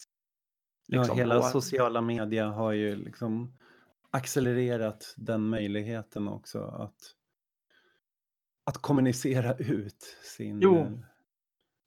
liksom, 0.87 1.17
ja, 1.17 1.23
hela 1.23 1.37
och... 1.37 1.45
sociala 1.45 2.01
media 2.01 2.47
har 2.47 2.71
ju 2.71 2.95
liksom 2.95 3.53
accelererat 4.11 5.13
den 5.17 5.49
möjligheten 5.49 6.27
också 6.27 6.63
att, 6.63 6.95
att 8.63 8.77
kommunicera 8.77 9.53
ut 9.57 10.17
sin... 10.23 10.59
Jo, 10.61 10.87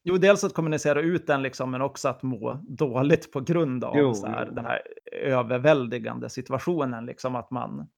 Jo, 0.02 0.16
dels 0.16 0.44
att 0.44 0.54
kommunicera 0.54 1.00
ut 1.00 1.26
den, 1.26 1.42
liksom, 1.42 1.70
men 1.70 1.82
också 1.82 2.08
att 2.08 2.22
må 2.22 2.60
dåligt 2.68 3.32
på 3.32 3.40
grund 3.40 3.84
av 3.84 3.96
jo, 3.96 4.14
så 4.14 4.26
här, 4.26 4.46
jo. 4.48 4.54
den 4.54 4.64
här 4.64 4.82
överväldigande 5.12 6.30
situationen. 6.30 7.06
Liksom, 7.06 7.36
att 7.36 7.50
man, 7.50 7.88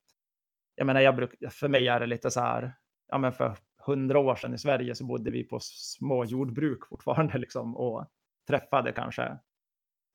jag 0.75 0.87
menar, 0.87 1.01
jag 1.01 1.17
bruk, 1.17 1.35
för 1.51 1.69
mig 1.69 1.89
är 1.89 2.01
det 2.01 2.07
lite 2.07 2.31
så 2.31 2.41
här, 2.41 2.73
ja, 3.09 3.19
men 3.19 3.33
för 3.33 3.57
hundra 3.87 4.19
år 4.19 4.35
sedan 4.35 4.55
i 4.55 4.59
Sverige 4.59 4.95
så 4.95 5.05
bodde 5.05 5.31
vi 5.31 5.45
på 5.45 5.59
små 5.61 6.25
jordbruk 6.25 6.87
fortfarande 6.87 7.39
liksom, 7.39 7.77
och 7.77 8.07
träffade 8.49 8.93
kanske 8.93 9.39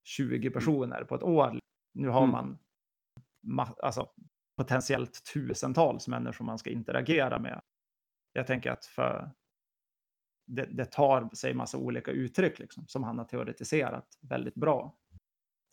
20 0.05 0.35
mm. 0.35 0.53
personer 0.53 1.03
på 1.03 1.15
ett 1.15 1.23
år. 1.23 1.59
Nu 1.93 2.07
har 2.07 2.23
mm. 2.23 2.31
man 2.31 2.57
alltså, 3.81 4.09
potentiellt 4.57 5.23
tusentals 5.33 6.07
människor 6.07 6.45
man 6.45 6.57
ska 6.57 6.69
interagera 6.69 7.39
med. 7.39 7.61
Jag 8.33 8.47
tänker 8.47 8.71
att 8.71 8.85
för 8.85 9.31
det, 10.47 10.65
det 10.65 10.85
tar 10.85 11.29
sig 11.35 11.53
massa 11.53 11.77
olika 11.77 12.11
uttryck 12.11 12.59
liksom, 12.59 12.87
som 12.87 13.03
han 13.03 13.17
har 13.17 13.25
teoretiserat 13.25 14.17
väldigt 14.21 14.55
bra. 14.55 14.95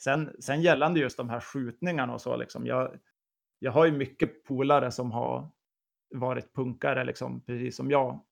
Sen, 0.03 0.37
sen 0.41 0.63
gällande 0.63 1.01
just 1.01 1.17
de 1.17 1.31
här 1.31 1.41
skjutningarna 1.41 2.15
och 2.15 2.21
så, 2.21 2.37
liksom, 2.37 2.67
jag, 2.67 2.99
jag 3.59 3.73
har 3.73 3.87
ju 3.87 3.93
mycket 3.93 4.45
polare 4.45 4.91
som 4.91 5.13
har 5.13 5.51
varit 6.15 6.55
punkare, 6.55 7.05
liksom, 7.05 7.41
precis 7.41 7.77
som 7.77 7.91
jag, 7.91 8.25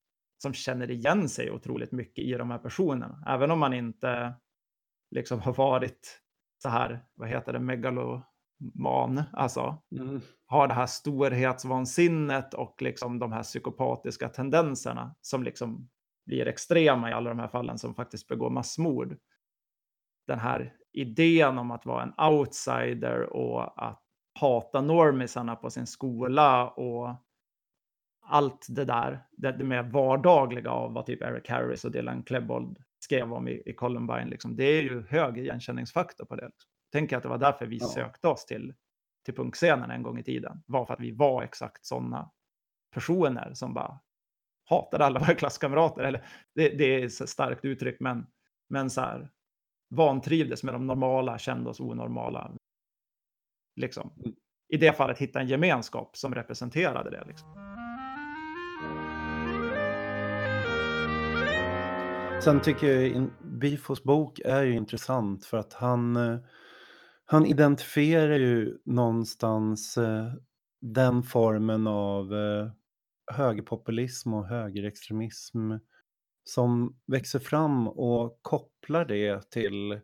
som 0.43 0.55
känner 0.55 0.91
igen 0.91 1.29
sig 1.29 1.51
otroligt 1.51 1.93
mycket 1.93 2.25
i 2.25 2.33
de 2.33 2.51
här 2.51 2.59
personerna. 2.59 3.25
Även 3.27 3.51
om 3.51 3.59
man 3.59 3.73
inte 3.73 4.35
liksom 5.11 5.41
har 5.41 5.53
varit 5.55 6.21
så 6.63 6.69
här, 6.69 7.05
vad 7.15 7.29
heter 7.29 7.53
det, 7.53 7.59
megaloman, 7.59 9.23
alltså 9.33 9.83
Mm. 9.93 10.21
har 10.47 10.69
det 10.69 10.75
här 10.75 10.87
storhetsvansinnet 10.87 12.55
och 12.55 12.83
liksom 12.83 13.19
de 13.19 13.33
här 13.33 13.43
psykopatiska 13.43 14.29
tendenserna 14.29 15.15
som 15.21 15.43
liksom 15.43 15.89
blir 16.27 16.49
extrema 16.49 17.11
i 17.11 17.13
alla 17.13 17.31
de 17.31 17.39
här 17.39 17.49
fallen 17.49 17.79
som 17.79 17.95
faktiskt 17.95 18.29
begår 18.29 18.51
massmord. 18.51 19.17
Den 20.27 20.39
här 20.39 20.75
idén 20.93 21.59
om 21.59 21.71
att 21.71 21.87
vara 21.87 22.03
en 22.03 22.33
outsider 22.33 23.23
och 23.23 23.85
att 23.89 24.03
hata 24.41 24.81
normisarna 24.81 25.57
på 25.57 25.71
sin 25.71 25.87
skola 25.87 26.69
och 26.69 27.15
allt 28.23 28.67
det 28.69 28.85
där, 28.85 29.27
det, 29.33 29.53
det 29.53 29.65
mer 29.65 29.83
vardagliga 29.83 30.71
av 30.71 30.93
vad 30.93 31.07
typ 31.07 31.23
Eric 31.23 31.49
Harris 31.49 31.85
och 31.85 31.91
Dylan 31.91 32.23
Klebold 32.23 32.79
skrev 33.01 33.33
om 33.33 33.49
i, 33.49 33.63
i 33.67 33.73
Columbine, 33.73 34.29
liksom, 34.31 34.57
det 34.57 34.65
är 34.65 34.83
ju 34.83 35.07
hög 35.09 35.39
igenkänningsfaktor 35.39 36.25
på 36.25 36.37
det. 36.37 36.45
Liksom. 36.47 36.71
Tänker 36.93 37.17
att 37.17 37.23
det 37.23 37.29
var 37.29 37.39
därför 37.39 37.67
vi 37.67 37.79
Ja. 37.81 37.87
sökte 37.87 38.29
oss 38.29 38.47
till, 38.47 38.75
till 39.25 39.35
punkscenen 39.35 39.91
en 39.91 40.03
gång 40.03 40.19
i 40.19 40.23
tiden. 40.23 40.63
Var 40.67 40.87
för 40.87 40.95
att 40.95 41.01
vi 41.01 41.13
var 41.13 41.43
exakt 41.43 41.85
sådana 41.87 42.31
personer 42.95 43.55
som 43.55 43.75
bara 43.75 44.01
hatade 44.71 45.05
alla 45.05 45.21
våra 45.21 45.35
klasskamrater. 45.35 46.03
Eller, 46.03 46.27
det, 46.55 46.69
det 46.69 47.03
är 47.03 47.09
så 47.09 47.27
starkt 47.27 47.65
uttryck, 47.65 48.01
men, 48.01 48.27
men 48.69 48.91
så 48.91 49.01
här, 49.01 49.31
vantrivdes 49.91 50.63
med 50.63 50.75
de 50.75 50.87
normala, 50.87 51.39
kände 51.39 51.71
oss 51.71 51.81
onormala. 51.81 52.53
Liksom. 53.77 54.13
Mm. 54.25 54.37
I 54.69 54.77
det 54.77 54.93
fallet 54.93 55.19
hitta 55.19 55.41
en 55.41 55.49
gemenskap 55.49 56.17
som 56.17 56.35
representerade 56.35 57.11
det. 57.11 57.25
Liksom. 57.27 57.49
Sen 62.45 62.61
tycker 62.63 62.87
jag 62.87 63.31
Bifos 63.43 64.03
bok 64.03 64.41
är 64.45 64.63
ju 64.63 64.75
intressant 64.75 65.45
för 65.45 65.57
att 65.57 65.73
han, 65.73 66.17
eh, 66.17 66.39
han 67.25 67.47
identifierar 67.47 68.39
ju 68.39 68.79
någonstans 68.85 69.99
eh, 69.99 70.33
den 70.81 71.23
formen 71.23 71.87
av 71.87 72.35
eh, 72.35 72.71
högerpopulism 73.33 74.35
och 74.35 74.47
högerextremism 74.47 75.73
som 76.45 76.97
växer 77.07 77.39
fram 77.39 77.89
och 77.89 78.39
kopplar 78.43 79.05
det 79.05 79.51
till, 79.51 80.01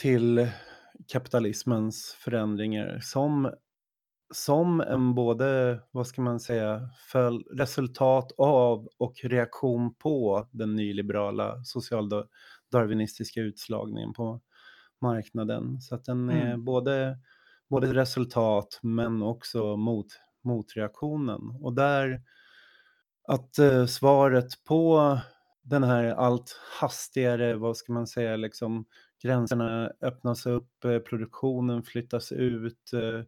till 0.00 0.48
kapitalismens 1.12 2.16
förändringar 2.20 3.00
som, 3.02 3.52
som 4.32 4.80
en 4.80 5.14
både, 5.14 5.80
vad 5.90 6.06
ska 6.06 6.22
man 6.22 6.40
säga, 6.40 6.88
föl, 7.12 7.44
resultat 7.44 8.32
av 8.38 8.88
och 8.98 9.14
reaktion 9.24 9.94
på 9.94 10.46
den 10.50 10.76
nyliberala 10.76 11.64
socialdarwinistiska 11.64 13.40
utslagningen 13.40 14.12
på 14.12 14.40
marknaden. 15.00 15.80
Så 15.80 15.94
att 15.94 16.04
den 16.04 16.30
är 16.30 16.46
Mm. 16.46 16.64
både, 16.64 17.18
både 17.70 17.94
resultat 17.94 18.78
men 18.82 19.22
också 19.22 19.76
mot, 19.76 20.06
motreaktionen. 20.44 21.40
Och 21.60 21.72
där 21.74 22.22
att 23.28 23.58
eh, 23.58 23.86
svaret 23.86 24.64
på 24.64 25.18
den 25.62 25.84
här 25.84 26.04
allt 26.04 26.60
hastigare, 26.80 27.54
vad 27.54 27.76
ska 27.76 27.92
man 27.92 28.06
säga, 28.06 28.36
liksom 28.36 28.84
gränserna 29.22 29.92
öppnas 30.00 30.46
upp, 30.46 30.84
eh, 30.84 30.98
produktionen 30.98 31.82
flyttas 31.82 32.32
ut, 32.32 32.92
eh, 32.92 33.22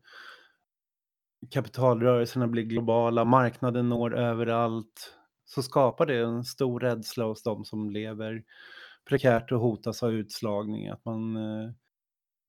kapitalrörelserna 1.50 2.46
blir 2.46 2.62
globala, 2.62 3.24
marknaden 3.24 3.88
når 3.88 4.16
överallt, 4.16 5.14
så 5.44 5.62
skapar 5.62 6.06
det 6.06 6.18
en 6.18 6.44
stor 6.44 6.80
rädsla 6.80 7.24
hos 7.24 7.42
de 7.42 7.64
som 7.64 7.90
lever 7.90 8.42
prekärt 9.08 9.52
och 9.52 9.60
hotas 9.60 10.02
av 10.02 10.12
utslagning. 10.12 10.88
Att 10.88 11.04
man, 11.04 11.36
eh, 11.36 11.70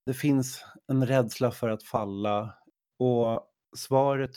det 0.06 0.14
finns 0.14 0.64
en 0.88 1.06
rädsla 1.06 1.50
för 1.50 1.68
att 1.68 1.82
falla 1.82 2.54
och 2.98 3.52
svaret 3.76 4.36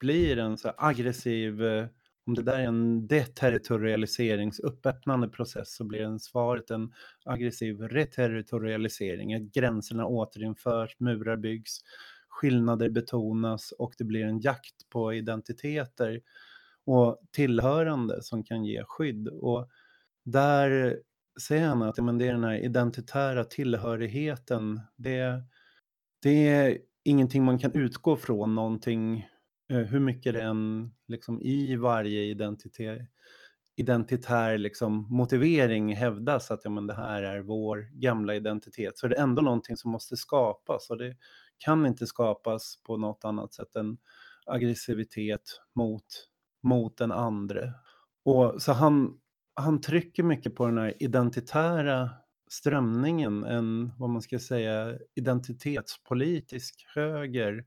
blir 0.00 0.38
en 0.38 0.58
så 0.58 0.72
aggressiv, 0.76 1.64
eh, 1.64 1.86
om 2.26 2.34
det 2.34 2.42
där 2.42 2.58
är 2.58 2.64
en 2.64 3.06
deterritorialiseringsuppöppnande 3.06 5.28
process 5.28 5.76
så 5.76 5.84
blir 5.84 6.00
en 6.00 6.20
svaret 6.20 6.70
en 6.70 6.92
aggressiv 7.24 7.80
reterritorialisering, 7.80 9.34
att 9.34 9.42
gränserna 9.42 10.06
återinförs, 10.06 10.96
murar 10.98 11.36
byggs, 11.36 11.80
skillnader 12.34 12.90
betonas 12.90 13.72
och 13.72 13.94
det 13.98 14.04
blir 14.04 14.24
en 14.24 14.40
jakt 14.40 14.88
på 14.88 15.14
identiteter 15.14 16.20
och 16.86 17.20
tillhörande 17.30 18.22
som 18.22 18.44
kan 18.44 18.64
ge 18.64 18.84
skydd. 18.84 19.28
Och 19.28 19.68
där 20.24 20.98
säger 21.42 21.66
han 21.66 21.82
att 21.82 22.04
men 22.04 22.18
det 22.18 22.28
är 22.28 22.32
den 22.32 22.44
här 22.44 22.64
identitära 22.64 23.44
tillhörigheten, 23.44 24.80
det, 24.96 25.42
det 26.22 26.48
är 26.48 26.78
ingenting 27.04 27.44
man 27.44 27.58
kan 27.58 27.72
utgå 27.72 28.16
från, 28.16 28.54
någonting, 28.54 29.28
eh, 29.70 29.78
hur 29.78 30.00
mycket 30.00 30.34
det 30.34 30.42
än 30.42 30.90
liksom 31.08 31.40
i 31.40 31.76
varje 31.76 32.22
identitet, 32.22 33.08
identitär 33.76 34.58
liksom 34.58 35.06
motivering 35.10 35.94
hävdas 35.94 36.50
att 36.50 36.60
ja, 36.64 36.70
men 36.70 36.86
det 36.86 36.94
här 36.94 37.22
är 37.22 37.40
vår 37.40 38.00
gamla 38.00 38.34
identitet, 38.34 38.98
så 38.98 39.06
är 39.06 39.10
det 39.10 39.16
ändå 39.16 39.42
någonting 39.42 39.76
som 39.76 39.90
måste 39.90 40.16
skapas 40.16 40.90
och 40.90 40.98
det 40.98 41.16
kan 41.58 41.86
inte 41.86 42.06
skapas 42.06 42.78
på 42.86 42.96
något 42.96 43.24
annat 43.24 43.54
sätt 43.54 43.76
än 43.76 43.98
aggressivitet 44.46 45.60
mot, 45.74 46.04
mot 46.62 46.96
den 46.96 47.12
andre. 47.12 47.72
Och 48.24 48.62
så 48.62 48.72
han, 48.72 49.18
han 49.54 49.80
trycker 49.80 50.22
mycket 50.22 50.54
på 50.54 50.66
den 50.66 50.78
här 50.78 51.02
identitära 51.02 52.10
strömningen, 52.48 53.44
en 53.44 53.92
vad 53.98 54.10
man 54.10 54.22
ska 54.22 54.38
säga 54.38 54.98
identitetspolitisk 55.14 56.86
höger. 56.94 57.64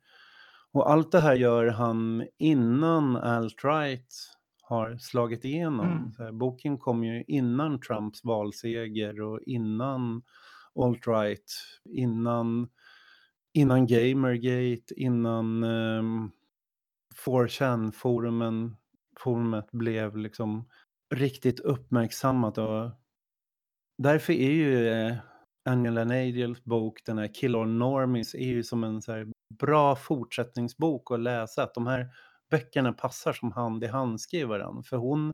Och 0.72 0.92
allt 0.92 1.12
det 1.12 1.20
här 1.20 1.36
gör 1.36 1.68
han 1.68 2.28
innan 2.38 3.18
alt-right 3.18 4.38
har 4.62 4.98
slagit 4.98 5.46
igenom. 5.46 5.88
Mm. 5.88 6.12
Här, 6.18 6.32
boken 6.32 6.78
kom 6.78 7.04
ju 7.04 7.24
innan 7.28 7.80
Trumps 7.80 8.24
valseger 8.24 9.22
och 9.22 9.40
innan 9.46 10.22
alt-right, 10.76 11.52
innan, 11.86 12.70
innan 13.58 13.88
Gamergate, 13.88 14.94
innan 14.96 15.64
ehm, 15.64 16.00
um, 16.00 16.32
4chan-forumen 17.26 18.76
forumet 19.20 19.72
blev 19.72 20.18
liksom 20.18 20.70
riktigt 21.16 21.60
uppmärksammat 21.60 22.58
och 22.58 22.92
därför 23.98 24.34
är 24.34 24.52
ju 24.52 24.88
eh, 24.88 25.16
Angela 25.70 26.04
Nagels 26.04 26.64
bok, 26.64 27.00
den 27.06 27.18
här 27.18 27.34
Kill 27.34 27.56
Or 27.56 27.66
Normies, 27.66 28.36
är 28.36 28.40
ju 28.40 28.64
som 28.64 28.84
en 28.84 29.02
så 29.02 29.12
här 29.12 29.28
bra 29.60 29.96
fortsättningsbok 29.96 31.12
att 31.12 31.20
läsa. 31.20 31.64
Att 31.64 31.74
de 31.74 31.88
här 31.88 32.08
böckerna 32.50 32.94
passar 32.94 33.34
som 33.34 33.52
hand 33.52 33.84
i 33.84 33.88
handske 33.88 34.38
i 34.38 34.44
varandra. 34.44 34.84
För 34.84 34.98
hon, 34.98 35.34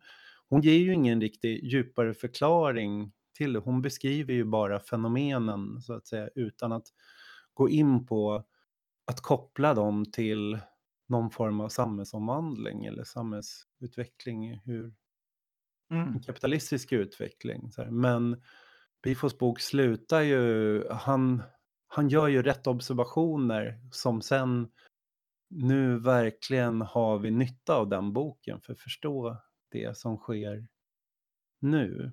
hon 0.49 0.61
ger 0.61 0.77
ju 0.77 0.93
ingen 0.93 1.21
riktig 1.21 1.63
djupare 1.63 2.13
förklaring 2.13 3.11
till 3.37 3.53
det. 3.53 3.59
Hon 3.59 3.81
beskriver 3.81 4.33
ju 4.33 4.45
bara 4.45 4.79
fenomenen 4.79 5.81
så 5.81 5.93
att 5.93 6.07
säga 6.07 6.29
utan 6.35 6.71
att 6.71 6.87
gå 7.53 7.69
in 7.69 8.05
på 8.05 8.43
att 9.05 9.21
koppla 9.21 9.73
dem 9.73 10.05
till 10.11 10.59
någon 11.09 11.29
form 11.29 11.61
av 11.61 11.69
samhällsomvandling 11.69 12.85
eller 12.85 13.03
samhällsutveckling, 13.03 14.59
hur 14.65 14.93
Mm. 15.91 16.21
kapitalistisk 16.21 16.91
utveckling. 16.91 17.71
Men 17.89 18.41
Bifos 19.03 19.37
bok 19.37 19.59
slutar 19.59 20.21
ju, 20.21 20.83
han, 20.89 21.43
han 21.87 22.09
gör 22.09 22.27
ju 22.27 22.43
rätt 22.43 22.67
observationer 22.67 23.79
som 23.91 24.21
sen 24.21 24.71
nu 25.49 25.99
verkligen 25.99 26.81
har 26.81 27.19
vi 27.19 27.31
nytta 27.31 27.75
av 27.75 27.89
den 27.89 28.13
boken 28.13 28.61
för 28.61 28.73
att 28.73 28.79
förstå 28.79 29.37
det 29.71 29.97
som 29.97 30.17
sker 30.17 30.67
nu. 31.59 32.11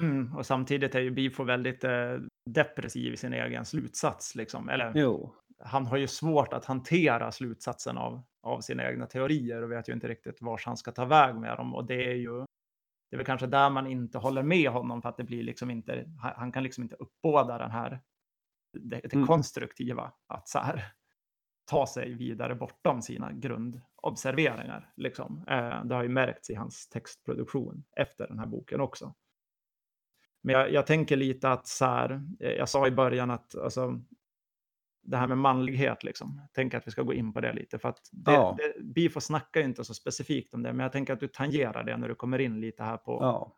Mm. 0.00 0.36
Och 0.36 0.46
samtidigt 0.46 0.94
är 0.94 1.00
ju 1.00 1.10
Bifo 1.10 1.44
väldigt 1.44 1.84
eh, 1.84 2.18
depressiv 2.50 3.12
i 3.12 3.16
sin 3.16 3.32
egen 3.32 3.64
slutsats. 3.64 4.34
Liksom. 4.34 4.68
Eller, 4.68 4.92
Jo, 4.94 5.34
han 5.58 5.86
har 5.86 5.96
ju 5.96 6.06
svårt 6.06 6.52
att 6.52 6.64
hantera 6.64 7.32
slutsatsen 7.32 7.98
av, 7.98 8.22
av 8.42 8.60
sina 8.60 8.90
egna 8.90 9.06
teorier 9.06 9.62
och 9.62 9.72
vet 9.72 9.88
ju 9.88 9.92
inte 9.92 10.08
riktigt 10.08 10.42
vars 10.42 10.66
han 10.66 10.76
ska 10.76 10.92
ta 10.92 11.04
väg 11.04 11.34
med 11.34 11.56
dem. 11.56 11.74
Och 11.74 11.86
det 11.86 12.10
är 12.10 12.14
ju 12.14 12.44
det 13.10 13.16
är 13.16 13.18
väl 13.18 13.26
kanske 13.26 13.46
där 13.46 13.70
man 13.70 13.86
inte 13.86 14.18
håller 14.18 14.42
med 14.42 14.70
honom 14.70 15.02
för 15.02 15.08
att 15.08 15.16
det 15.16 15.24
blir 15.24 15.42
liksom 15.42 15.70
inte, 15.70 16.04
han 16.20 16.32
han 16.36 16.52
kan 16.52 16.62
liksom 16.62 16.82
inte 16.84 16.96
uppbåda 16.96 17.58
den 17.58 17.70
här, 17.70 18.00
det, 18.78 19.00
det 19.02 19.14
Mm. 19.14 19.26
konstruktiva, 19.26 20.12
att 20.26 20.48
så 20.48 20.58
här 20.58 20.84
ta 21.70 21.86
sig 21.86 22.14
vidare 22.14 22.54
bortom 22.54 23.02
sina 23.02 23.32
grundobserveringar. 23.32 24.92
Liksom. 24.96 25.44
Eh, 25.48 25.84
det 25.84 25.94
har 25.94 26.02
ju 26.02 26.08
märkts 26.08 26.50
i 26.50 26.54
hans 26.54 26.88
textproduktion 26.88 27.84
efter 27.96 28.28
den 28.28 28.38
här 28.38 28.46
boken 28.46 28.80
också. 28.80 29.14
Men 30.42 30.54
jag, 30.54 30.72
jag 30.72 30.86
tänker 30.86 31.16
lite 31.16 31.50
att 31.50 31.66
så 31.66 31.84
här, 31.84 32.22
eh, 32.40 32.50
jag 32.50 32.68
sa 32.68 32.86
i 32.86 32.90
början 32.90 33.30
att 33.30 33.54
alltså, 33.58 34.00
det 35.02 35.16
här 35.16 35.26
med 35.26 35.38
manlighet, 35.38 36.04
liksom. 36.04 36.40
Tänker 36.54 36.78
att 36.78 36.86
vi 36.86 36.90
ska 36.90 37.02
gå 37.02 37.12
in 37.14 37.32
på 37.32 37.40
det 37.40 37.52
lite. 37.52 37.78
För 37.78 37.88
att 37.88 38.00
det, 38.12 38.32
Ja. 38.32 38.56
det, 38.58 38.84
Bifo 38.84 39.20
snackar 39.20 39.60
ju 39.60 39.66
inte 39.66 39.84
så 39.84 39.94
specifikt 39.94 40.54
om 40.54 40.62
det, 40.62 40.72
men 40.72 40.82
jag 40.84 40.92
tänker 40.92 41.12
att 41.12 41.20
du 41.20 41.28
tangerar 41.28 41.84
det 41.84 41.96
när 41.96 42.08
du 42.08 42.14
kommer 42.14 42.38
in 42.38 42.60
lite 42.60 42.82
här 42.82 42.96
på, 42.96 43.18
ja, 43.20 43.54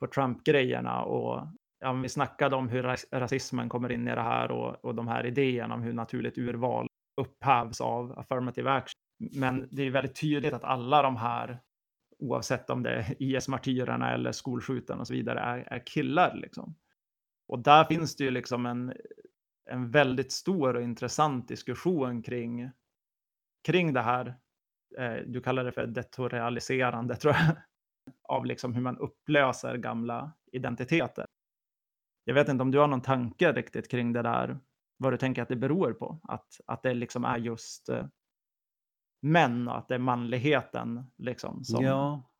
på 0.00 0.06
Trump-grejerna 0.06 1.02
och 1.02 1.46
ja, 1.80 1.92
vi 1.92 2.08
snackade 2.08 2.56
om 2.56 2.68
hur 2.68 2.82
rasismen 3.12 3.68
kommer 3.68 3.92
in 3.92 4.08
i 4.08 4.14
det 4.14 4.20
här 4.22 4.50
och, 4.50 4.84
och 4.84 4.94
de 4.94 5.08
här 5.08 5.26
idéerna 5.26 5.74
om 5.74 5.82
hur 5.82 5.92
naturligt 5.92 6.38
urval 6.38 6.86
upphävs 7.20 7.80
av 7.80 8.18
affirmative 8.18 8.70
action. 8.70 9.00
Men 9.18 9.68
det 9.70 9.82
är 9.82 9.90
väldigt 9.90 10.20
tydligt 10.20 10.52
att 10.54 10.64
alla 10.64 11.02
de 11.02 11.16
här, 11.16 11.60
oavsett 12.18 12.70
om 12.70 12.82
det 12.82 12.90
är 12.90 13.14
IS-martyrerna 13.22 14.14
eller 14.14 14.32
skolskjutarna 14.32 15.00
och 15.00 15.06
så 15.06 15.14
vidare, 15.14 15.40
är, 15.40 15.72
är 15.72 15.86
killar. 15.86 16.34
Liksom. 16.34 16.74
Och 17.48 17.58
där 17.58 17.84
finns 17.84 18.16
det 18.16 18.24
ju 18.24 18.30
liksom 18.30 18.66
en, 18.66 18.92
en 19.70 19.90
väldigt 19.90 20.32
stor 20.32 20.76
och 20.76 20.82
intressant 20.82 21.48
diskussion 21.48 22.22
kring, 22.22 22.70
kring 23.64 23.92
det 23.92 24.02
här. 24.02 24.38
Eh, 24.98 25.16
du 25.26 25.40
kallar 25.40 25.64
det 25.64 25.72
för 25.72 25.86
detorialiserande, 25.86 27.16
tror 27.16 27.34
jag, 27.34 27.56
av 28.22 28.46
liksom 28.46 28.74
hur 28.74 28.82
man 28.82 28.98
upplöser 28.98 29.76
gamla 29.76 30.32
identiteter. 30.52 31.26
Jag 32.24 32.34
vet 32.34 32.48
inte 32.48 32.62
om 32.62 32.70
du 32.70 32.78
har 32.78 32.88
någon 32.88 33.02
tanke 33.02 33.52
riktigt 33.52 33.90
kring 33.90 34.12
det 34.12 34.22
där, 34.22 34.58
vad 34.96 35.12
du 35.12 35.16
tänker 35.16 35.42
att 35.42 35.48
det 35.48 35.56
beror 35.56 35.92
på? 35.92 36.20
Att, 36.22 36.60
att 36.66 36.82
det 36.82 36.94
liksom 36.94 37.24
är 37.24 37.38
just 37.38 37.88
eh, 37.88 38.06
män 39.26 39.68
och 39.68 39.78
att 39.78 39.88
det 39.88 39.94
är 39.94 39.98
manligheten 39.98 41.04
liksom 41.16 41.64
som... 41.64 41.84
Ja, 41.84 42.30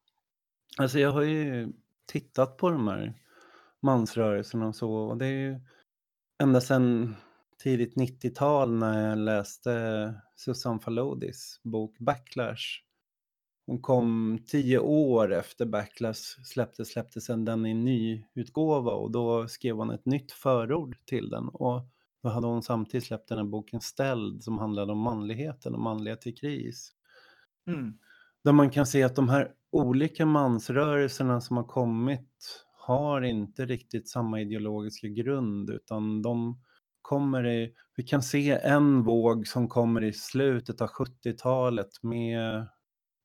alltså 0.78 0.98
jag 0.98 1.12
har 1.12 1.22
ju 1.22 1.72
tittat 2.06 2.56
på 2.56 2.70
de 2.70 2.88
här 2.88 3.14
mansrörelserna 3.80 4.66
och 4.66 4.76
så 4.76 4.92
och 4.92 5.16
det 5.16 5.26
är 5.26 5.30
ju 5.30 5.60
ända 6.42 6.60
sedan 6.60 7.14
tidigt 7.62 7.96
90-tal 7.96 8.72
när 8.72 9.08
jag 9.08 9.18
läste 9.18 10.14
Susanne 10.36 10.80
Falodis 10.80 11.60
bok 11.62 11.98
Backlash. 11.98 12.82
Hon 13.66 13.82
kom 13.82 14.38
tio 14.46 14.78
år 14.78 15.32
efter 15.32 15.66
Backlash 15.66 16.44
släpptes, 16.44 16.88
släpptes 16.88 17.24
sen 17.24 17.44
den 17.44 17.66
i 17.66 17.74
nyutgåva 17.74 18.92
och 18.92 19.10
då 19.10 19.48
skrev 19.48 19.76
hon 19.76 19.90
ett 19.90 20.06
nytt 20.06 20.32
förord 20.32 20.96
till 21.06 21.28
den. 21.28 21.48
Och 21.48 21.82
då 22.26 22.30
hade 22.30 22.46
hon 22.46 22.62
samtidigt 22.62 23.06
släppt 23.06 23.28
den 23.28 23.38
här 23.38 23.44
boken 23.44 23.80
Ställd 23.80 24.42
som 24.42 24.58
handlade 24.58 24.92
om 24.92 24.98
manligheten 24.98 25.74
och 25.74 25.80
manlighet 25.80 26.26
i 26.26 26.32
kris. 26.32 26.92
Mm. 27.66 27.98
Där 28.44 28.52
man 28.52 28.70
kan 28.70 28.86
se 28.86 29.02
att 29.02 29.16
de 29.16 29.28
här 29.28 29.52
olika 29.72 30.26
mansrörelserna 30.26 31.40
som 31.40 31.56
har 31.56 31.64
kommit 31.64 32.64
har 32.72 33.22
inte 33.22 33.66
riktigt 33.66 34.08
samma 34.08 34.40
ideologiska 34.40 35.08
grund 35.08 35.70
utan 35.70 36.22
de 36.22 36.60
kommer 37.02 37.46
i, 37.46 37.74
vi 37.96 38.02
kan 38.02 38.22
se 38.22 38.50
en 38.50 39.02
våg 39.02 39.46
som 39.46 39.68
kommer 39.68 40.04
i 40.04 40.12
slutet 40.12 40.80
av 40.80 40.88
70-talet 40.88 42.02
med 42.02 42.66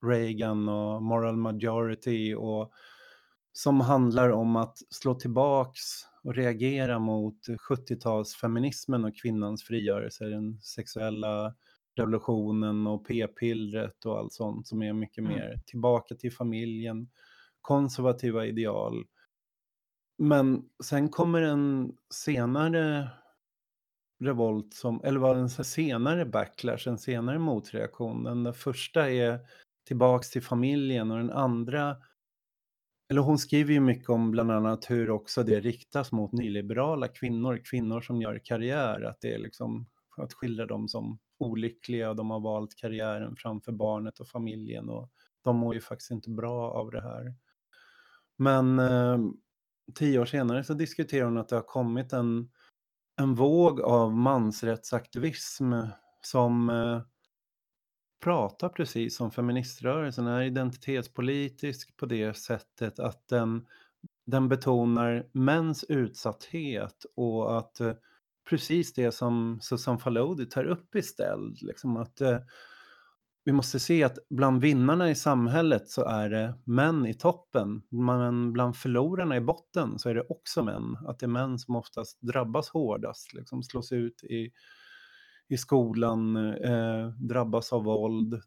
Reagan 0.05 0.69
och 0.69 1.03
Moral 1.03 1.37
Majority 1.37 2.35
och 2.35 2.71
som 3.53 3.81
handlar 3.81 4.29
om 4.29 4.55
att 4.55 4.77
slå 4.89 5.15
tillbaks 5.15 5.81
och 6.23 6.35
reagera 6.35 6.99
mot 6.99 7.47
70-talsfeminismen 7.69 9.07
och 9.07 9.15
kvinnans 9.15 9.63
frigörelse, 9.63 10.25
den 10.25 10.61
sexuella 10.61 11.55
revolutionen 11.95 12.87
och 12.87 13.07
p-pillret 13.07 14.05
och 14.05 14.17
allt 14.17 14.33
sånt 14.33 14.67
som 14.67 14.81
är 14.81 14.93
mycket 14.93 15.17
mm. 15.17 15.31
mer 15.31 15.59
tillbaka 15.65 16.15
till 16.15 16.33
familjen, 16.33 17.09
konservativa 17.61 18.45
ideal. 18.45 19.05
Men 20.17 20.63
sen 20.83 21.09
kommer 21.09 21.41
en 21.41 21.95
senare 22.13 23.09
revolt 24.19 24.73
som, 24.73 25.01
eller 25.03 25.19
var 25.19 25.35
en 25.35 25.49
senare 25.49 26.25
backlash, 26.25 26.87
en 26.87 26.97
senare 26.97 27.39
motreaktion. 27.39 28.23
Den 28.23 28.53
första 28.53 29.11
är 29.11 29.39
tillbaks 29.87 30.29
till 30.29 30.43
familjen 30.43 31.11
och 31.11 31.17
den 31.17 31.31
andra 31.31 31.97
eller 33.11 33.21
hon 33.21 33.37
skriver 33.37 33.73
ju 33.73 33.79
mycket 33.79 34.09
om 34.09 34.31
bland 34.31 34.51
annat 34.51 34.89
hur 34.89 35.09
också 35.09 35.43
det 35.43 35.59
riktas 35.59 36.11
mot 36.11 36.31
nyliberala 36.31 37.07
kvinnor, 37.07 37.61
kvinnor 37.65 38.01
som 38.01 38.21
gör 38.21 38.41
karriär, 38.43 39.01
att 39.01 39.21
det 39.21 39.33
är 39.33 39.39
liksom 39.39 39.85
att 40.17 40.33
skildra 40.33 40.65
dem 40.65 40.87
som 40.87 41.19
olyckliga 41.39 42.09
och 42.09 42.15
de 42.15 42.31
har 42.31 42.39
valt 42.39 42.75
karriären 42.75 43.35
framför 43.35 43.71
barnet 43.71 44.19
och 44.19 44.27
familjen 44.27 44.89
och 44.89 45.09
de 45.43 45.57
mår 45.57 45.73
ju 45.73 45.81
faktiskt 45.81 46.11
inte 46.11 46.29
bra 46.29 46.71
av 46.71 46.91
det 46.91 47.01
här. 47.01 47.35
Men 48.37 48.79
eh, 48.79 49.19
tio 49.95 50.19
år 50.19 50.25
senare 50.25 50.63
så 50.63 50.73
diskuterar 50.73 51.25
hon 51.25 51.37
att 51.37 51.49
det 51.49 51.55
har 51.55 51.63
kommit 51.63 52.13
en, 52.13 52.49
en 53.21 53.35
våg 53.35 53.81
av 53.81 54.15
mansrättsaktivism 54.17 55.73
som 56.21 56.69
eh, 56.69 57.01
pratar 58.21 58.69
precis 58.69 59.15
som 59.15 59.31
feministrörelsen, 59.31 60.27
är 60.27 60.41
identitetspolitisk 60.41 61.97
på 61.97 62.05
det 62.05 62.37
sättet 62.37 62.99
att 62.99 63.27
den, 63.27 63.65
den 64.25 64.49
betonar 64.49 65.27
mäns 65.31 65.83
utsatthet 65.83 67.05
och 67.15 67.57
att 67.57 67.79
eh, 67.79 67.93
precis 68.49 68.93
det 68.93 69.11
som 69.11 69.59
Susan 69.61 69.99
Falodi 69.99 70.45
tar 70.45 70.63
upp 70.63 70.95
istället, 70.95 71.61
liksom 71.61 71.97
att 71.97 72.21
eh, 72.21 72.37
vi 73.43 73.51
måste 73.51 73.79
se 73.79 74.03
att 74.03 74.17
bland 74.29 74.61
vinnarna 74.61 75.09
i 75.09 75.15
samhället 75.15 75.89
så 75.89 76.05
är 76.05 76.29
det 76.29 76.53
män 76.65 77.05
i 77.05 77.13
toppen, 77.13 77.81
men 77.89 78.53
bland 78.53 78.75
förlorarna 78.75 79.35
i 79.35 79.41
botten 79.41 79.99
så 79.99 80.09
är 80.09 80.15
det 80.15 80.25
också 80.29 80.63
män. 80.63 80.97
Att 81.07 81.19
det 81.19 81.25
är 81.25 81.27
män 81.27 81.59
som 81.59 81.75
oftast 81.75 82.21
drabbas 82.21 82.69
hårdast, 82.69 83.33
liksom 83.33 83.63
slås 83.63 83.91
ut 83.91 84.23
i 84.23 84.51
i 85.51 85.57
skolan, 85.57 86.35
eh, 86.53 87.07
drabbas 87.07 87.73
av 87.73 87.83
våld. 87.83 88.41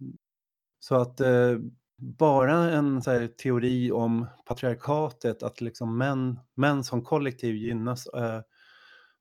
Så 0.78 0.94
att 0.94 1.20
eh, 1.20 1.59
bara 1.96 2.70
en 2.70 3.02
här, 3.07 3.26
teori 3.26 3.92
om 3.92 4.26
patriarkatet, 4.46 5.42
att 5.42 5.61
liksom 5.61 5.98
män, 5.98 6.40
män 6.55 6.84
som 6.84 7.02
kollektiv 7.02 7.55
gynnas 7.55 8.07
eh, 8.07 8.40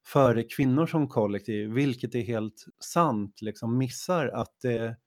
före 0.06 0.44
kvinnor 0.44 0.86
som 0.86 1.08
kollektiv, 1.08 1.70
vilket 1.70 2.16
är 2.16 2.22
helt 2.22 2.66
sant, 2.80 3.42
liksom 3.42 3.78
missar 3.78 4.28
att 4.28 4.62
det, 4.62 4.98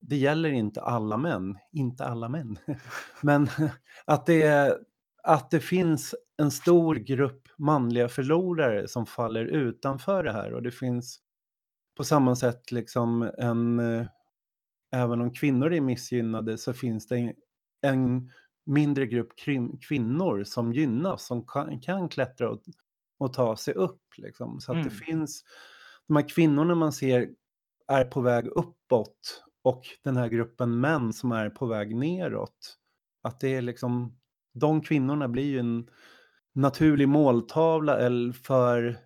det 0.00 0.16
gäller 0.16 0.50
inte 0.50 0.82
alla 0.82 1.16
män, 1.16 1.56
inte 1.72 2.04
alla 2.04 2.28
män, 2.28 2.58
men 3.22 3.48
att 4.04 4.26
det, 4.26 4.78
att 5.22 5.50
det 5.50 5.60
finns 5.60 6.14
en 6.36 6.50
stor 6.50 6.94
grupp 6.94 7.48
manliga 7.58 8.08
förlorare 8.08 8.88
som 8.88 9.06
faller 9.06 9.44
utanför 9.44 10.24
det 10.24 10.32
här 10.32 10.52
och 10.52 10.62
det 10.62 10.70
finns 10.70 11.20
på 11.96 12.04
samma 12.04 12.36
sätt 12.36 12.72
liksom 12.72 13.30
en, 13.38 13.78
eh, 13.78 14.06
även 14.92 15.20
om 15.20 15.32
kvinnor 15.32 15.72
är 15.72 15.80
missgynnade 15.80 16.58
så 16.58 16.72
finns 16.72 17.08
det 17.08 17.16
en, 17.16 17.34
en 17.82 18.30
mindre 18.66 19.06
grupp 19.06 19.32
kvinnor 19.88 20.44
som 20.44 20.72
gynnas, 20.72 21.26
som 21.26 21.46
kan, 21.46 21.80
kan 21.80 22.08
klättra 22.08 22.50
och, 22.50 22.62
och, 23.18 23.32
ta 23.32 23.56
sig 23.56 23.74
upp. 23.74 24.02
Liksom. 24.16 24.60
Så 24.60 24.72
att 24.72 24.76
mm. 24.76 24.88
det 24.88 24.94
finns, 24.94 25.44
de 26.08 26.16
här 26.16 26.28
kvinnorna 26.28 26.74
man 26.74 26.92
ser 26.92 27.30
är 27.88 28.04
på 28.04 28.20
väg 28.20 28.46
uppåt 28.46 29.44
och 29.62 29.82
den 30.04 30.16
här 30.16 30.28
gruppen 30.28 30.80
män 30.80 31.12
som 31.12 31.32
är 31.32 31.50
på 31.50 31.66
väg 31.66 31.96
neråt. 31.96 32.78
Att 33.22 33.40
det 33.40 33.48
är 33.48 33.62
liksom, 33.62 34.18
de 34.54 34.80
kvinnorna 34.80 35.28
blir 35.28 35.44
ju 35.44 35.58
en 35.58 35.88
naturlig 36.54 37.08
måltavla 37.08 37.98
för 38.32 38.98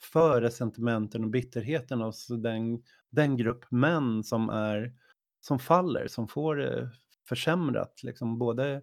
för 0.00 0.40
resentimenten 0.40 1.24
och 1.24 1.30
bitterheten 1.30 2.00
hos 2.00 2.26
den, 2.26 2.82
den 3.10 3.36
grupp 3.36 3.70
män 3.70 4.24
som, 4.24 4.48
är, 4.50 4.92
som 5.40 5.58
faller, 5.58 6.06
som 6.08 6.28
får 6.28 6.56
det 6.56 6.90
försämrat, 7.28 8.02
liksom 8.02 8.38
både, 8.38 8.82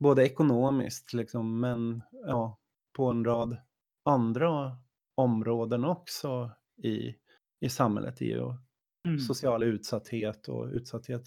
både 0.00 0.26
ekonomiskt, 0.26 1.12
liksom, 1.12 1.60
men 1.60 2.02
ja, 2.26 2.58
på 2.96 3.06
en 3.06 3.24
rad 3.24 3.56
andra 4.04 4.76
områden 5.14 5.84
också 5.84 6.50
i, 6.82 7.14
i 7.60 7.68
samhället, 7.68 8.22
i 8.22 8.36
och 8.36 8.54
mm. 9.06 9.18
social 9.18 9.62
utsatthet 9.62 10.48
och 10.48 10.66
utsatthet 10.66 11.22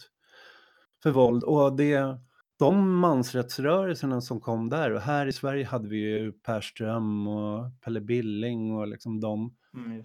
för 1.04 1.12
våld. 1.12 1.44
Och 1.44 1.76
det, 1.76 2.20
de 2.60 3.00
mansrättsrörelserna 3.00 4.22
som 4.22 4.42
kom 4.42 4.70
där, 4.70 4.92
och 4.92 5.02
här 5.02 5.28
i 5.28 5.32
Sverige 5.32 5.66
hade 5.66 5.88
vi 5.88 5.98
ju 5.98 6.32
Per 6.32 6.62
Ström 6.62 7.28
och 7.28 7.82
Pelle 7.82 8.02
Billing 8.02 8.76
och 8.76 8.88
liksom 8.88 9.20
de. 9.20 9.56
Mm. 9.74 10.04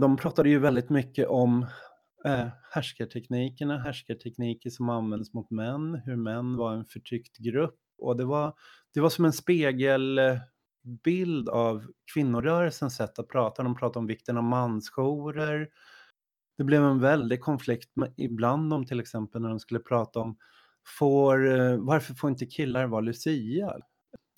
De 0.00 0.16
pratade 0.16 0.48
ju 0.48 0.58
väldigt 0.58 0.90
mycket 0.90 1.28
om 1.28 1.66
eh, 2.24 2.48
härskarteknikerna, 2.72 3.78
härskartekniker 3.78 4.70
som 4.70 4.88
användes 4.88 5.32
mot 5.32 5.50
män, 5.50 5.94
hur 6.04 6.16
män 6.16 6.56
var 6.56 6.74
en 6.74 6.84
förtryckt 6.84 7.38
grupp. 7.38 7.78
Och 7.98 8.16
det 8.16 8.24
var, 8.24 8.54
det 8.94 9.00
var 9.00 9.10
som 9.10 9.24
en 9.24 9.32
spegelbild 9.32 11.48
av 11.48 11.86
kvinnorörelsens 12.14 12.96
sätt 12.96 13.18
att 13.18 13.28
prata. 13.28 13.62
De 13.62 13.76
pratade 13.76 13.98
om 13.98 14.06
vikten 14.06 14.36
av 14.36 14.44
mansjourer. 14.44 15.68
Det 16.56 16.64
blev 16.64 16.84
en 16.84 17.00
väldig 17.00 17.40
konflikt 17.40 17.90
ibland 18.16 18.72
om 18.72 18.86
till 18.86 19.00
exempel 19.00 19.42
när 19.42 19.48
de 19.48 19.60
skulle 19.60 19.80
prata 19.80 20.20
om 20.20 20.36
får, 20.98 21.60
eh, 21.60 21.76
varför 21.76 22.14
får 22.14 22.30
inte 22.30 22.46
killar 22.46 22.86
vara 22.86 23.00
Lucia 23.00 23.76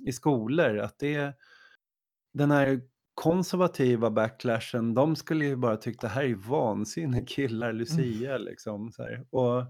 i 0.06 0.12
skolor? 0.12 0.78
Att 0.78 0.98
det, 0.98 1.34
den 2.34 2.50
här 2.50 2.80
konservativa 3.14 4.10
backlashen, 4.10 4.94
de 4.94 5.16
skulle 5.16 5.44
ju 5.44 5.56
bara 5.56 5.76
tycka 5.76 6.06
det 6.06 6.12
här 6.12 6.24
är 6.24 6.34
vansinne, 6.34 7.24
killar, 7.26 7.72
Lucia 7.72 8.30
mm. 8.34 8.42
liksom. 8.42 8.92
Så 8.92 9.02
här. 9.02 9.26
Och 9.30 9.64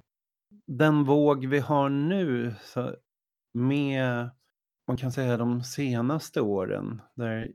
den 0.66 1.04
våg 1.04 1.46
vi 1.46 1.58
har 1.58 1.88
nu 1.88 2.54
så, 2.62 2.94
med 3.54 4.30
man 4.88 4.96
kan 4.96 5.12
säga 5.12 5.36
de 5.36 5.62
senaste 5.62 6.40
åren 6.40 7.02
där 7.14 7.52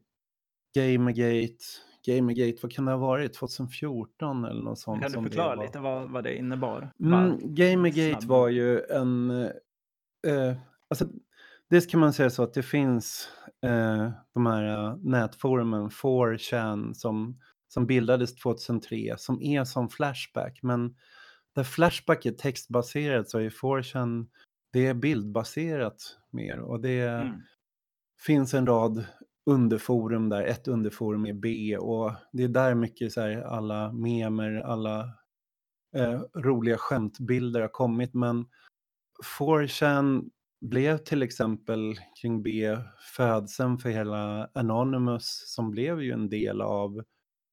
Gamergate, 0.76 1.64
Gamergate, 2.06 2.58
vad 2.62 2.72
kan 2.72 2.86
det 2.86 2.92
ha 2.92 2.98
varit? 2.98 3.34
2014 3.34 4.46
eller 4.46 4.64
något 4.64 4.80
sånt? 4.80 5.02
Kan 5.02 5.12
du 5.12 5.30
förklara 5.30 5.56
lite 5.56 5.80
vad, 5.80 6.10
vad 6.10 6.24
det 6.24 6.36
innebar? 6.36 6.92
Mm, 7.00 7.38
Gamergate 7.56 8.28
var 8.28 8.50
ju 8.50 8.82
en... 8.82 9.32
Eh, 10.28 10.56
alltså, 10.90 11.06
dels 11.70 11.86
kan 11.88 12.00
man 12.00 12.14
säga 12.14 12.30
så 12.30 12.44
att 12.44 12.54
det 12.54 12.64
finns 12.64 13.30
eh, 13.64 14.10
de 14.34 14.46
här 14.46 14.64
eh, 14.88 14.98
nätforumen 14.98 15.90
4chan 15.90 16.94
som, 16.94 17.40
som 17.68 17.86
bildades 17.86 18.36
2003 18.36 19.16
som 19.18 19.42
är 19.42 19.64
som 19.64 19.90
Flashback. 19.90 20.60
Men 20.64 20.96
där 21.56 21.64
Flashback 21.64 22.26
är 22.26 22.32
textbaserat 22.32 23.30
så 23.30 23.40
är 23.40 23.50
4chan 23.50 24.28
det 24.74 24.88
är 24.88 24.94
bildbaserat 24.94 26.18
mer. 26.32 26.60
Och 26.60 26.80
det 26.80 27.02
Mm. 27.02 27.42
finns 28.26 28.54
en 28.54 28.66
rad 28.68 29.06
underforum 29.46 30.30
där. 30.30 30.44
Ett 30.44 30.68
underforum 30.68 31.26
är 31.26 31.34
B 31.34 31.78
och 31.78 32.12
det 32.32 32.44
är 32.44 32.48
där 32.48 32.76
mycket 32.76 33.14
så 33.14 33.22
här, 33.22 33.42
alla 33.42 33.92
memer, 33.92 34.56
alla 34.56 35.00
eh, 35.96 36.22
roliga 36.34 36.78
skämtbilder 36.78 37.62
har 37.62 37.68
kommit. 37.68 38.14
Men 38.14 38.46
4chan 39.40 40.30
blev 40.62 40.98
till 40.98 41.24
exempel 41.24 41.96
kring 42.22 42.44
B 42.44 42.78
födseln 43.16 43.78
för 43.78 43.90
hela 43.90 44.50
Anonymous 44.54 45.54
som 45.56 45.72
blev 45.72 46.02
ju 46.02 46.12
en 46.12 46.30
del 46.30 46.62
av 46.62 47.04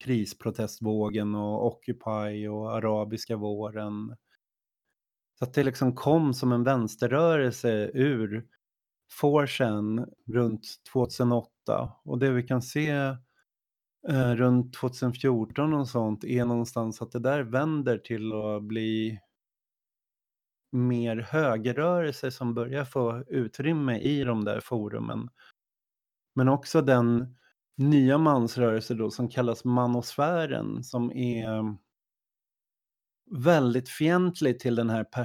krisprotestvågen 0.05 1.35
och 1.35 1.67
Occupy 1.67 2.49
och 2.49 2.73
arabiska 2.77 3.37
våren. 3.37 4.17
Så 5.39 5.45
att 5.45 5.55
det 5.55 5.65
liksom 5.65 5.95
kom 5.95 6.35
som 6.35 6.53
en 6.53 6.65
vänsterrörelse 6.65 7.91
ur 7.95 8.47
får 9.11 9.47
sen 9.47 10.07
runt 10.27 10.67
2008 10.93 11.93
och 12.05 12.19
det 12.19 12.31
vi 12.31 12.43
kan 12.43 12.63
se 12.63 12.91
eh, 14.09 14.35
runt 14.35 14.75
2014 14.75 15.75
och 15.75 15.89
sånt 15.89 16.25
är 16.25 16.45
någonstans 16.45 17.03
att 17.03 17.13
det 17.13 17.19
där 17.19 17.43
vänder 17.43 17.99
till 17.99 18.33
att 18.33 18.63
bli 18.63 19.21
mer 20.73 21.17
högerrörelser 21.17 22.31
som 22.31 22.55
börjar 22.55 22.85
få 22.85 23.25
utrymme 23.29 23.99
i 23.99 24.25
de 24.25 24.45
där 24.45 24.61
forumen. 24.61 25.29
Men 26.35 26.49
också 26.49 26.83
den 26.83 27.37
nya 27.77 28.19
mansrörelse 28.19 28.95
då 28.95 29.11
som 29.11 29.29
kallas 29.29 29.65
manosfären 29.65 30.85
som 30.85 31.13
är 31.13 31.77
väldigt 33.31 33.89
fientlig 33.89 34.61
till 34.61 34.75
den 34.75 34.91
här 34.91 35.05
Per 35.05 35.25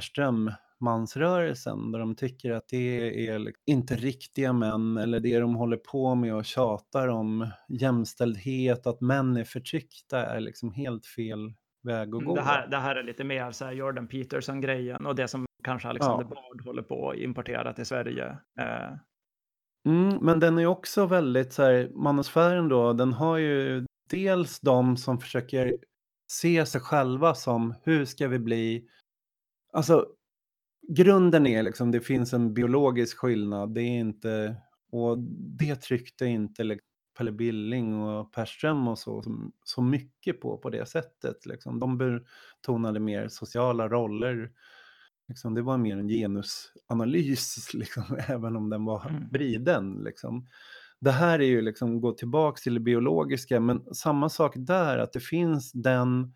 Ström-mansrörelsen 0.84 1.92
där 1.92 2.00
de 2.00 2.16
tycker 2.16 2.52
att 2.52 2.68
det 2.68 3.28
är 3.28 3.52
inte 3.66 3.96
riktiga 3.96 4.54
män 4.54 4.98
eller 4.98 5.20
det 5.20 5.40
de 5.40 5.56
håller 5.56 5.78
på 5.78 6.16
med 6.16 6.36
och 6.36 6.46
tjatar 6.46 7.08
om 7.08 7.48
jämställdhet, 7.70 8.88
att 8.88 9.02
män 9.02 9.38
är 9.38 9.44
förtryckta 9.44 10.26
är 10.26 10.40
liksom 10.40 10.74
helt 10.74 11.06
fel 11.06 11.54
väg 11.84 12.08
att 12.08 12.12
gå. 12.12 12.20
Mm, 12.22 12.36
Det 12.36 12.42
här, 12.42 12.68
det 12.68 12.78
här 12.78 12.96
är 12.96 13.04
lite 13.04 13.24
mer 13.24 13.52
så 13.52 13.66
här 13.66 13.72
Jordan 13.72 14.08
Peterson-grejen 14.08 15.06
och 15.06 15.16
det 15.16 15.28
som 15.28 15.46
kanske 15.64 15.88
Alexander 15.88 16.26
Ja. 16.30 16.36
Bard 16.36 16.66
håller 16.66 16.84
på 16.84 17.10
att 17.10 17.18
importera 17.18 17.74
till 17.74 17.86
Sverige. 17.86 18.38
Eh, 18.60 18.98
Mm, 19.86 20.18
men 20.22 20.40
den 20.40 20.58
är 20.58 20.66
också 20.66 21.06
väldigt 21.06 21.54
så 21.54 21.64
här, 21.64 21.90
manosfären 21.94 22.70
då, 22.70 22.94
den 22.94 23.14
har 23.14 23.38
ju 23.38 23.86
dels 24.10 24.60
de 24.60 24.98
som 24.98 25.20
försöker 25.20 25.78
se 26.32 26.66
sig 26.66 26.82
själva 26.82 27.36
som 27.36 27.74
hur 27.84 28.06
ska 28.06 28.28
vi 28.28 28.40
bli, 28.40 28.88
alltså 29.74 30.08
grunden 30.90 31.48
är 31.48 31.64
liksom 31.64 31.92
det 31.92 32.00
finns 32.02 32.34
en 32.34 32.54
biologisk 32.54 33.18
skillnad, 33.18 33.74
det 33.74 33.82
är 33.82 34.00
inte, 34.00 34.56
och 34.92 35.18
det 35.60 35.76
tryckte 35.76 36.26
inte 36.26 36.64
liksom 36.64 36.88
Pelle 37.18 37.32
Billing 37.32 38.02
och 38.02 38.34
Perström 38.34 38.88
och 38.88 39.00
så, 39.00 39.24
så 39.64 39.82
mycket 39.82 40.42
på 40.42 40.58
på 40.58 40.70
det 40.70 40.86
sättet. 40.86 41.46
Liksom. 41.46 41.80
De 41.80 41.98
betonade 41.98 43.00
mer 43.00 43.28
sociala 43.28 43.90
roller. 43.90 44.52
Liksom, 45.28 45.54
det 45.54 45.62
var 45.62 45.78
mer 45.78 45.98
en 45.98 46.08
genusanalys, 46.08 47.74
liksom, 47.74 48.04
även 48.28 48.56
om 48.56 48.70
den 48.70 48.86
var 48.86 49.10
Mm. 49.10 49.30
vriden. 49.32 50.02
Liksom. 50.04 50.48
Det 51.00 51.12
här 51.12 51.40
är 51.40 51.46
ju 51.46 51.62
liksom 51.62 52.02
gå 52.02 52.12
tillbaka 52.12 52.60
till 52.64 52.74
det 52.74 52.80
biologiska, 52.80 53.60
men 53.60 53.96
samma 53.96 54.30
sak 54.30 54.54
där, 54.58 54.98
att 54.98 55.14
det 55.14 55.20
finns 55.20 55.72
den 55.72 56.34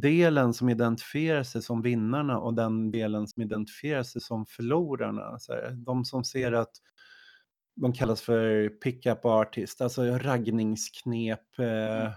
delen 0.00 0.54
som 0.54 0.68
identifierar 0.68 1.42
sig 1.42 1.62
som 1.62 1.82
vinnarna 1.82 2.38
och 2.38 2.54
den 2.54 2.90
delen 2.90 3.28
som 3.28 3.42
identifierar 3.42 4.02
sig 4.02 4.20
som 4.20 4.46
förlorarna. 4.46 5.38
Så 5.38 5.52
här, 5.52 5.70
de 5.70 6.04
som 6.04 6.24
ser 6.24 6.52
att 6.52 6.72
de 7.76 7.92
kallas 7.92 8.22
för 8.22 8.68
pick-up 8.68 9.24
artist, 9.24 9.80
alltså 9.80 10.02
raggningsknep, 10.02 11.58
eh, 11.58 11.66
Mm. 11.66 12.12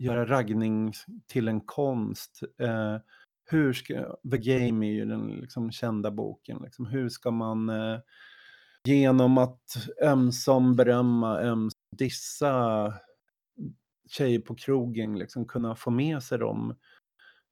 göra 0.00 0.26
raggning 0.26 0.92
till 1.26 1.48
en 1.48 1.60
konst. 1.60 2.40
Eh, 2.60 2.96
hur 3.50 3.72
ska, 3.72 4.16
The 4.30 4.38
Game 4.38 4.86
är 4.86 4.90
ju 4.92 5.04
den 5.06 5.26
liksom 5.28 5.70
kända 5.72 6.10
boken, 6.10 6.58
liksom, 6.64 6.86
hur 6.86 7.08
ska 7.08 7.30
man 7.30 7.68
eh, 7.68 7.98
genom 8.88 9.38
att 9.38 9.88
ömsom 10.02 10.76
berömma, 10.76 11.40
ömsom 11.40 11.80
dissa 11.96 12.94
tjejer 14.08 14.40
på 14.40 14.54
krogen 14.54 15.18
liksom 15.18 15.46
kunna 15.46 15.74
få 15.74 15.90
med 15.90 16.22
sig 16.22 16.38
dem 16.38 16.74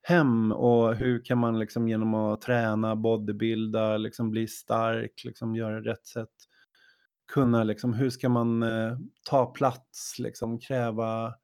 hem 0.03 0.53
och 0.53 0.95
hur 0.95 1.25
kan 1.25 1.39
man 1.39 1.59
liksom 1.59 1.89
genom 1.89 2.15
att 2.15 2.41
träna, 2.41 2.97
bodybuilda, 2.97 3.97
liksom 3.97 4.31
bli 4.31 4.49
stark, 4.49 5.25
liksom 5.25 5.57
göra 5.57 5.81
rätt 5.81 6.07
sätt 6.07 6.31
kunna 7.33 7.65
liksom, 7.65 7.95
hur 7.95 8.11
ska 8.11 8.29
man 8.29 8.63
eh, 8.63 8.99
ta 9.31 9.47
plats, 9.47 10.19
liksom 10.19 10.59
kräva 10.59 11.35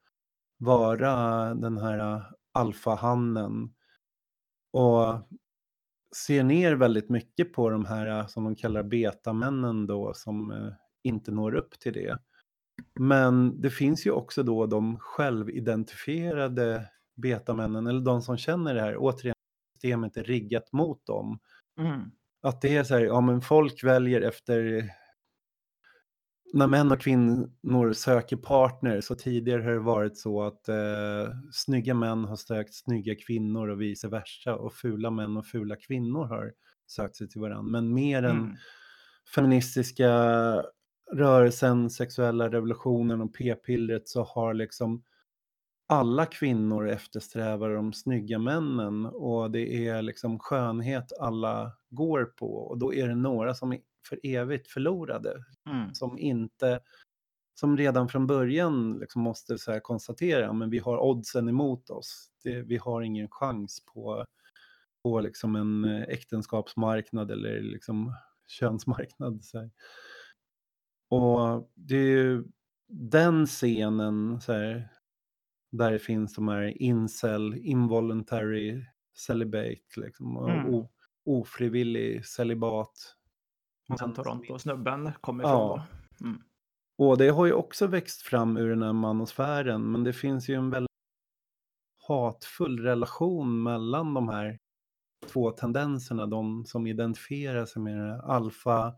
vara 0.58 1.54
den 1.54 1.78
här 1.78 1.98
eh, 1.98 2.22
alfahannen 2.52 3.74
och 4.72 5.28
ser 6.16 6.42
ner 6.44 6.72
väldigt 6.72 7.08
mycket 7.08 7.52
på 7.52 7.70
de 7.70 7.84
här 7.84 8.06
eh, 8.06 8.26
som 8.26 8.44
de 8.44 8.56
kallar 8.56 8.82
betamännen 8.82 9.86
då 9.86 10.14
som 10.14 10.50
eh, 10.50 10.72
inte 11.02 11.30
når 11.30 11.54
upp 11.54 11.80
till 11.80 11.92
det. 11.92 12.18
Men 13.01 13.61
det 13.61 13.70
finns 13.70 14.07
ju 14.07 14.11
också 14.11 14.43
då 14.43 14.66
de 14.66 14.99
självidentifierade 14.99 16.89
betamännen 17.16 17.87
eller 17.87 18.01
de 18.01 18.22
som 18.22 18.37
känner 18.37 18.74
det 18.74 18.81
här, 18.81 18.97
återigen 18.99 19.35
systemet 19.74 20.16
är 20.16 20.24
riggat 20.24 20.72
mot 20.72 21.07
dem. 21.07 21.39
mm. 21.78 22.01
Att 22.43 22.61
det 22.61 22.76
är 22.76 22.85
så 22.85 22.95
här, 22.95 23.01
ja 23.01 23.20
men 23.20 23.41
folk 23.41 23.85
väljer 23.85 24.20
efter 24.20 24.91
när 26.53 26.66
män 26.66 26.93
och 26.93 27.01
kvinnor 27.01 27.93
söker 27.93 28.37
partner 28.37 29.01
så 29.01 29.14
tidigare 29.14 29.62
har 29.62 29.70
det 29.70 29.78
varit 29.78 30.18
så 30.18 30.43
att 30.43 30.68
eh, 30.68 31.28
snygga 31.53 31.95
män 31.95 32.24
har 32.24 32.37
sökt 32.37 32.74
snygga 32.74 33.14
kvinnor 33.14 33.68
och 33.68 33.81
vice 33.81 34.09
versa 34.09 34.55
och 34.55 34.72
fula 34.74 35.11
män 35.11 35.37
och 35.37 35.47
fula 35.47 35.76
kvinnor 35.76 36.24
har 36.24 36.53
sökt 36.87 37.16
sig 37.16 37.28
till 37.28 37.41
varandra. 37.41 37.70
Men 37.81 37.95
mer 37.95 38.22
än 38.22 38.39
Mm. 38.39 38.57
feministiska 39.35 40.11
rörelsen, 41.12 41.90
sexuella 41.90 42.48
revolutionen 42.48 43.20
och 43.20 43.34
p-pillret 43.34 44.08
så 44.08 44.22
har 44.22 44.54
liksom 44.54 45.02
alla 45.88 46.26
kvinnor 46.26 46.88
eftersträvar 46.88 47.70
de 47.70 47.92
snygga 47.92 48.38
männen 48.38 49.06
och 49.06 49.50
det 49.50 49.86
är 49.88 50.02
liksom 50.02 50.38
skönhet 50.38 51.12
alla 51.20 51.72
går 51.90 52.24
på 52.24 52.54
och 52.56 52.78
då 52.78 52.94
är 52.94 53.08
det 53.08 53.14
några 53.14 53.54
som 53.54 53.72
är 53.72 53.80
för 54.08 54.20
evigt 54.22 54.68
förlorade 54.68 55.44
Mm. 55.70 55.94
som 55.94 56.18
inte 56.18 56.80
som 57.54 57.76
redan 57.76 58.08
från 58.08 58.26
början 58.26 58.98
liksom 58.98 59.22
måste 59.22 59.58
så 59.58 59.80
konstatera 59.80 60.52
men 60.52 60.70
vi 60.70 60.78
har 60.78 60.98
oddsen 60.98 61.48
emot 61.48 61.90
oss. 61.90 62.30
Det, 62.44 62.62
vi 62.62 62.76
har 62.76 63.02
ingen 63.02 63.28
chans 63.30 63.84
på, 63.94 64.24
på 65.02 65.20
liksom 65.20 65.56
en 65.56 65.84
eh, 65.84 66.02
äktenskapsmarknad 66.02 67.30
eller 67.30 67.61
liksom 67.61 68.14
könsmarknad. 68.46 69.44
Så 69.44 69.58
här. 69.58 69.70
Och 71.11 71.70
det 71.74 71.96
är 71.96 72.06
ju 72.16 72.44
den 72.92 73.46
scenen 73.46 74.40
så 74.40 74.52
här, 74.52 74.88
där 75.72 75.92
det 75.92 75.98
finns 75.98 76.34
de 76.34 76.48
här 76.48 76.82
incel, 76.82 77.54
involuntary 77.54 78.84
celibate, 79.16 79.80
liksom, 79.96 80.36
och 80.36 80.50
Mm. 80.50 80.84
ofrivillig 81.24 82.26
celibat. 82.26 83.16
Och 83.92 83.98
sen 83.98 84.14
Toronto-snubben 84.14 85.12
kommer 85.20 85.44
ifrån 85.44 85.52
Ja. 85.52 85.86
då. 86.18 86.26
Mm. 86.26 86.42
Och 86.98 87.18
det 87.18 87.28
har 87.28 87.46
ju 87.46 87.52
också 87.52 87.86
växt 87.86 88.22
fram 88.22 88.56
ur 88.56 88.70
den 88.70 88.82
här 88.82 88.92
manosfären, 88.92 89.92
men 89.92 90.04
det 90.04 90.12
finns 90.12 90.48
ju 90.48 90.54
en 90.54 90.70
väldigt 90.70 90.90
hatfull 92.08 92.78
relation 92.80 93.62
mellan 93.62 94.14
de 94.14 94.28
här 94.28 94.58
två 95.26 95.50
tendenserna, 95.50 96.26
de 96.26 96.64
som 96.64 96.86
identifierar 96.86 97.66
sig 97.66 97.82
med 97.82 97.96
det 97.98 98.02
här 98.02 98.18
alfa 98.22 98.94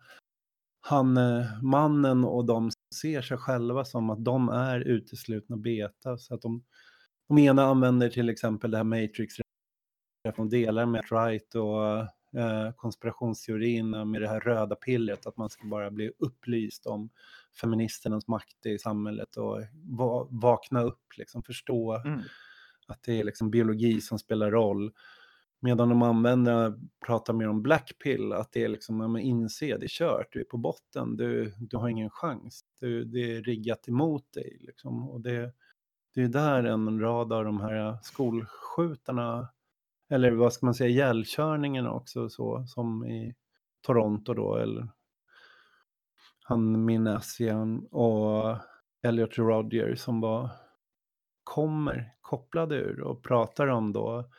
han, 0.85 1.17
eh, 1.17 1.63
mannen 1.63 2.25
och 2.25 2.45
de 2.45 2.71
ser 2.95 3.23
sig 3.23 3.37
själva 3.37 3.85
som 3.85 4.11
att 4.11 4.25
de 4.25 4.49
är 4.49 4.81
uteslutna 4.81 5.57
beta. 5.57 6.19
Så 6.19 6.35
att 6.35 6.43
de, 6.43 6.65
de 7.29 7.39
ena 7.39 7.65
använder 7.65 8.09
till 8.09 8.29
exempel 8.29 8.71
det 8.71 8.77
här 8.77 8.85
matrix 8.85 9.35
och 10.37 10.47
delar 10.47 10.87
med 10.87 11.05
right 11.11 11.55
och 11.55 11.99
eh, 12.41 12.73
konspirationsteorierna 12.77 14.05
med 14.05 14.23
det 14.23 14.29
här 14.29 14.41
röda 14.41 14.75
pillret, 14.75 15.27
att 15.27 15.37
man 15.37 15.51
ska 15.51 15.67
bara 15.67 15.91
bli 15.91 16.13
upplyst 16.19 16.87
om 16.87 17.11
feministernas 17.61 18.29
makt 18.29 18.67
i 18.67 18.79
samhället 18.79 19.37
och 19.37 19.61
va 19.75 20.29
vakna 20.31 20.83
upp, 20.83 21.19
liksom 21.19 21.43
förstå 21.43 22.03
Mm. 22.05 22.21
att 22.87 23.03
det 23.03 23.21
är 23.21 23.25
liksom 23.25 23.51
biologi 23.51 24.01
som 24.01 24.19
spelar 24.19 24.51
roll. 24.51 24.93
Medan 25.65 25.89
de 25.89 26.03
använder, 26.03 26.75
pratar 27.07 27.33
mer 27.33 27.49
om 27.49 27.63
Blackpill. 27.63 28.33
att 28.33 28.53
det 28.53 28.65
är 28.65 28.69
liksom, 28.69 29.01
ja, 29.01 29.09
men 29.09 29.23
inse, 29.23 29.77
det 29.77 29.87
är 29.87 29.89
kört, 29.89 30.27
du 30.33 30.41
är 30.41 30.45
på 30.45 30.57
botten, 30.57 31.17
du, 31.17 31.55
du 31.59 31.77
har 31.77 31.89
ingen 31.89 32.11
chans, 32.11 32.65
du, 32.81 33.05
det 33.05 33.37
är 33.37 33.43
riggat 33.43 33.89
emot 33.89 34.33
dig. 34.33 34.59
Liksom. 34.61 35.09
Och 35.11 35.21
det, 35.21 35.53
det 36.15 36.23
är 36.23 36.29
där 36.29 36.65
en 36.65 37.01
rad 37.01 37.33
av 37.33 37.45
de 37.45 37.61
här 37.61 37.99
skolskjutarna, 38.03 39.49
eller 40.11 40.33
vad 40.33 40.53
ska 40.53 40.67
man 40.67 40.75
säga, 40.75 40.91
ihjälkörningarna 40.91 41.93
också, 41.93 42.29
så, 42.29 42.67
som 42.67 43.07
i 43.07 43.35
Toronto 43.87 44.35
då, 44.35 44.57
eller 44.57 44.89
han 46.45 46.85
Minassian 46.85 47.87
och 47.87 48.57
Elliot 49.03 49.39
Rodger 49.39 49.95
som 49.95 50.21
var, 50.21 50.51
kommer 51.45 52.15
kopplade 52.21 52.77
ur 52.77 53.01
och 53.01 53.23
pratar 53.23 53.67
om 53.67 53.93
då 53.93 54.31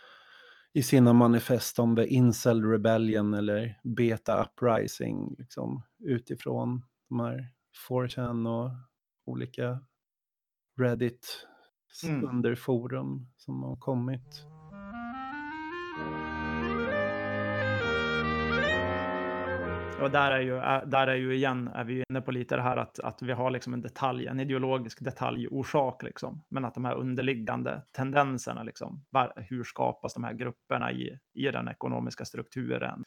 i 0.74 0.84
sina 0.84 1.14
manifest 1.14 1.80
om 1.80 1.96
the 1.96 2.08
incel 2.08 2.64
rebellion 2.64 3.34
eller 3.34 3.80
beta 3.84 4.44
uprising 4.44 5.36
liksom, 5.38 5.82
utifrån 6.00 6.86
de 7.10 7.20
här 7.20 7.48
4chan 7.90 8.48
och 8.48 8.72
olika 9.26 9.80
Reddit 10.78 11.48
Mm. 12.04 12.26
underforum 12.30 13.28
som 13.36 13.64
har 13.64 13.76
kommit. 13.76 14.46
Och 20.02 20.12
där 20.12 20.32
är 20.32 20.42
ju, 20.42 20.58
är- 20.58 20.86
där 20.86 21.08
är 21.08 21.16
ju 21.16 21.36
igen, 21.36 21.68
är 21.68 21.84
vi 21.84 22.04
inne 22.10 22.22
på 22.22 22.32
lite 22.32 22.56
det 22.56 22.62
här 22.62 22.78
att, 22.78 23.00
att 23.00 23.22
vi 23.22 23.32
har 23.32 23.52
liksom 23.52 23.74
en 23.74 23.82
detalj, 23.82 24.28
en 24.28 24.40
ideologisk 24.40 25.04
detaljorsak 25.04 26.04
liksom. 26.04 26.44
Men 26.50 26.66
att 26.66 26.74
de 26.74 26.86
här 26.86 26.96
underliggande 26.96 27.82
tendenserna 27.92 28.64
liksom, 28.64 29.06
var, 29.10 29.34
hur 29.50 29.64
skapas 29.64 30.14
de 30.14 30.24
här 30.24 30.34
grupperna 30.34 30.92
i, 30.92 31.20
i 31.34 31.44
den 31.44 31.68
ekonomiska 31.68 32.26
strukturen? 32.26 33.04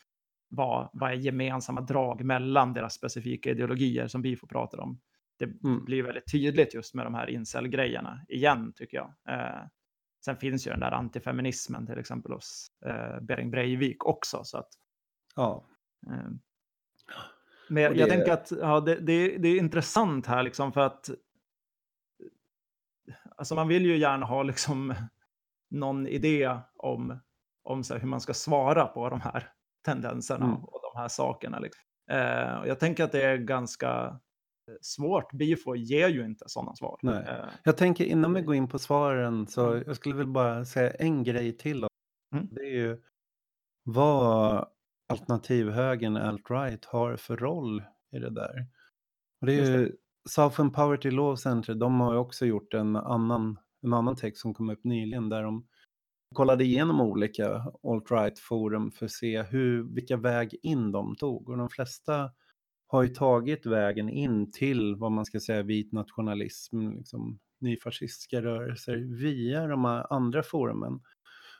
Vad, 0.48 0.88
vad 0.92 1.10
är 1.10 1.14
gemensamma 1.14 1.80
drag 1.80 2.24
mellan 2.24 2.72
deras 2.72 2.94
specifika 2.94 3.50
ideologier 3.50 4.06
som 4.08 4.22
vi 4.22 4.36
får 4.36 4.46
prata 4.46 4.76
om? 4.82 5.00
Det 5.38 5.44
Mm. 5.44 5.84
blir 5.84 6.02
väldigt 6.02 6.32
tydligt 6.32 6.74
just 6.74 6.94
med 6.94 7.06
de 7.06 7.14
här 7.14 7.30
incel-grejerna 7.30 8.20
igen, 8.28 8.72
tycker 8.76 8.96
jag. 8.96 9.14
Eh, 9.28 9.66
sen 10.24 10.36
finns 10.36 10.66
ju 10.66 10.70
den 10.70 10.80
där 10.80 10.92
antifeminismen 10.92 11.86
till 11.86 11.98
exempel 11.98 12.32
hos 12.32 12.66
eh, 12.86 13.20
Bering 13.20 13.50
Breivik 13.50 14.04
också, 14.06 14.40
så 14.44 14.58
att 14.58 14.68
Ja, 15.36 15.64
Eh, 16.06 16.28
Men 17.68 17.82
jag, 17.82 17.92
Och 17.92 17.96
jag 17.98 18.08
det- 18.08 18.14
tänker 18.14 18.32
att 18.32 18.52
ja, 18.60 18.80
det, 18.80 18.94
det, 18.94 19.38
det 19.38 19.48
är 19.48 19.58
intressant 19.58 20.26
här 20.26 20.42
liksom 20.42 20.72
för 20.72 20.80
att 20.80 21.10
alltså 23.36 23.54
man 23.54 23.68
vill 23.68 23.86
ju 23.86 23.96
gärna 23.96 24.26
ha 24.26 24.42
liksom 24.42 24.94
någon 25.70 26.06
idé 26.06 26.58
om, 26.76 27.18
om 27.62 27.84
så 27.84 27.94
här, 27.94 28.00
hur 28.00 28.08
man 28.08 28.20
ska 28.20 28.34
svara 28.34 28.86
på 28.86 29.08
de 29.08 29.20
här 29.20 29.48
tendenserna 29.84 30.44
Mm. 30.46 30.64
och 30.64 30.80
de 30.92 31.00
här 31.00 31.08
sakerna. 31.08 31.58
Liksom. 31.58 31.82
Eh, 32.10 32.54
och 32.60 32.68
jag 32.68 32.78
tänker 32.80 33.04
att 33.04 33.12
det 33.12 33.22
är 33.22 33.36
ganska 33.36 34.20
svårt. 34.80 35.32
Bifo 35.32 35.74
ger 35.74 36.08
ju 36.08 36.24
inte 36.24 36.44
sådana 36.48 36.74
svar. 36.74 36.98
Nej. 37.02 37.24
Eh, 37.28 37.44
Jag 37.64 37.76
tänker 37.76 38.04
innan 38.04 38.34
vi 38.34 38.42
går 38.42 38.54
in 38.54 38.68
på 38.68 38.78
svaren 38.78 39.46
så 39.46 39.72
Mm. 39.72 39.84
jag 39.86 39.96
skulle 39.96 40.14
väl 40.14 40.26
bara 40.26 40.64
säga 40.64 40.90
en 40.90 41.22
grej 41.24 41.56
till. 41.56 41.86
Mm. 42.34 42.48
Det 42.50 42.60
är 42.60 42.70
ju 42.74 43.02
vad 43.84 44.68
alternativhögern, 45.08 46.16
alt-right, 46.16 46.84
har 46.84 47.16
för 47.16 47.36
roll 47.36 47.82
i 48.12 48.18
det 48.18 48.30
där. 48.30 48.66
Och 49.40 49.46
det 49.46 49.52
är 49.52 49.78
ju 49.78 49.92
Southern 50.28 50.72
Poverty 50.72 51.10
Law 51.10 51.36
Center, 51.36 51.74
de 51.74 52.00
har 52.00 52.12
ju 52.12 52.18
också 52.18 52.46
gjort 52.46 52.74
en 52.74 52.96
annan, 52.96 53.58
en 53.82 53.92
annan 53.92 54.16
text 54.16 54.40
som 54.42 54.54
kom 54.54 54.70
upp 54.70 54.84
nyligen 54.84 55.28
där 55.28 55.42
de 55.42 55.66
kollade 56.34 56.64
igenom 56.64 57.00
olika 57.00 57.64
alt-right 57.82 58.38
forum 58.38 58.90
för 58.90 59.04
att 59.06 59.12
se 59.12 59.42
hur, 59.42 59.94
vilka 59.94 60.16
väg 60.16 60.56
in 60.62 60.92
de 60.92 61.16
tog. 61.16 61.48
Och 61.48 61.56
de 61.58 61.68
flesta 61.68 62.30
har 62.86 63.02
ju 63.02 63.08
tagit 63.08 63.66
vägen 63.66 64.08
in 64.08 64.52
till 64.52 64.96
vad 64.96 65.12
man 65.12 65.24
ska 65.24 65.40
säga 65.40 65.62
vit 65.62 65.92
nationalism, 65.92 66.88
liksom 66.88 67.38
nyfascistiska 67.60 68.42
rörelser 68.42 68.96
via 68.96 69.66
de 69.66 69.84
här 69.84 70.12
andra 70.12 70.42
forumen. 70.42 71.00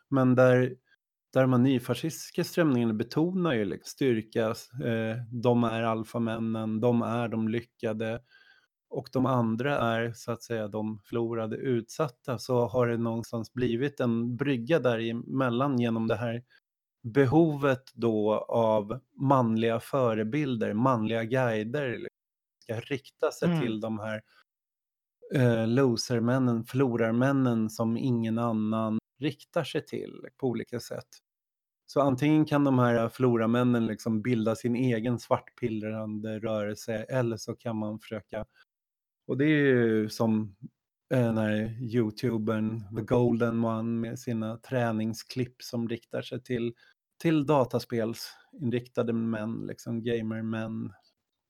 Men 0.09 0.35
där, 0.35 0.77
där 1.37 1.47
här 1.47 1.63
nyfascistiska 1.63 2.45
strömningarna 2.45 2.95
betonar 2.95 3.53
ju 3.55 3.65
liksom 3.65 3.89
styrka, 3.89 4.47
eh, 4.85 5.17
de 5.33 5.65
är 5.65 5.83
alfamännen, 5.83 6.81
de 6.81 7.03
är 7.03 7.29
de 7.29 7.49
lyckade 7.49 8.23
och 8.89 9.09
de 9.13 9.27
andra 9.27 9.79
är 9.79 10.13
så 10.13 10.33
att 10.33 10.43
säga 10.43 10.69
de 10.69 10.99
förlorade 11.05 11.57
utsatta 11.57 12.39
så 12.39 12.67
har 12.67 12.87
det 12.87 12.97
någonstans 12.97 13.53
blivit 13.53 14.01
en 14.01 14.37
brygga 14.37 14.79
däremellan 14.79 15.79
genom 15.81 16.09
det 16.09 16.17
här 16.17 16.43
behovet 17.03 17.85
då 17.95 18.35
av 18.49 19.01
manliga 19.21 19.81
förebilder, 19.81 20.73
manliga 20.75 21.25
guider 21.25 21.89
liksom, 21.89 22.09
ska 22.63 22.81
rikta 22.81 23.31
sig 23.33 23.49
Mm. 23.49 23.61
till 23.61 23.81
de 23.81 23.99
här 23.99 24.23
eh, 25.35 25.67
losermännen, 25.69 26.65
förlorarmännen 26.65 27.71
som 27.71 27.97
ingen 27.97 28.39
annan 28.39 28.99
riktar 29.21 29.65
sig 29.65 29.87
till 29.87 30.27
på 30.37 30.47
olika 30.49 30.81
sätt. 30.81 31.09
Så 31.87 32.01
antingen 32.01 32.45
kan 32.45 32.65
de 32.65 32.79
här 32.79 32.95
äh, 33.05 33.09
förlorarmännen 33.09 33.87
liksom 33.87 34.23
bilda 34.23 34.55
sin 34.55 34.77
egen 34.77 35.19
svartpillrande 35.19 36.39
rörelse 36.39 36.95
eller 36.95 37.37
så 37.37 37.55
kan 37.55 37.77
man 37.77 37.99
försöka, 37.99 38.45
och 39.27 39.39
det 39.39 39.45
är 39.45 39.49
ju 39.49 40.09
som 40.09 40.57
äh, 41.15 41.21
den 41.21 41.39
här 41.39 41.79
youtubern 41.81 42.97
The 42.97 43.03
Golden 43.03 43.65
One 43.65 44.01
med 44.01 44.19
sina 44.19 44.57
träningsklipp 44.57 45.63
som 45.63 45.89
riktar 45.89 46.23
sig 46.23 46.43
till, 46.43 46.75
till 47.23 47.47
dataspelsinriktade 47.47 49.13
män, 49.13 49.67
liksom 49.67 50.03
gamermän 50.03 50.93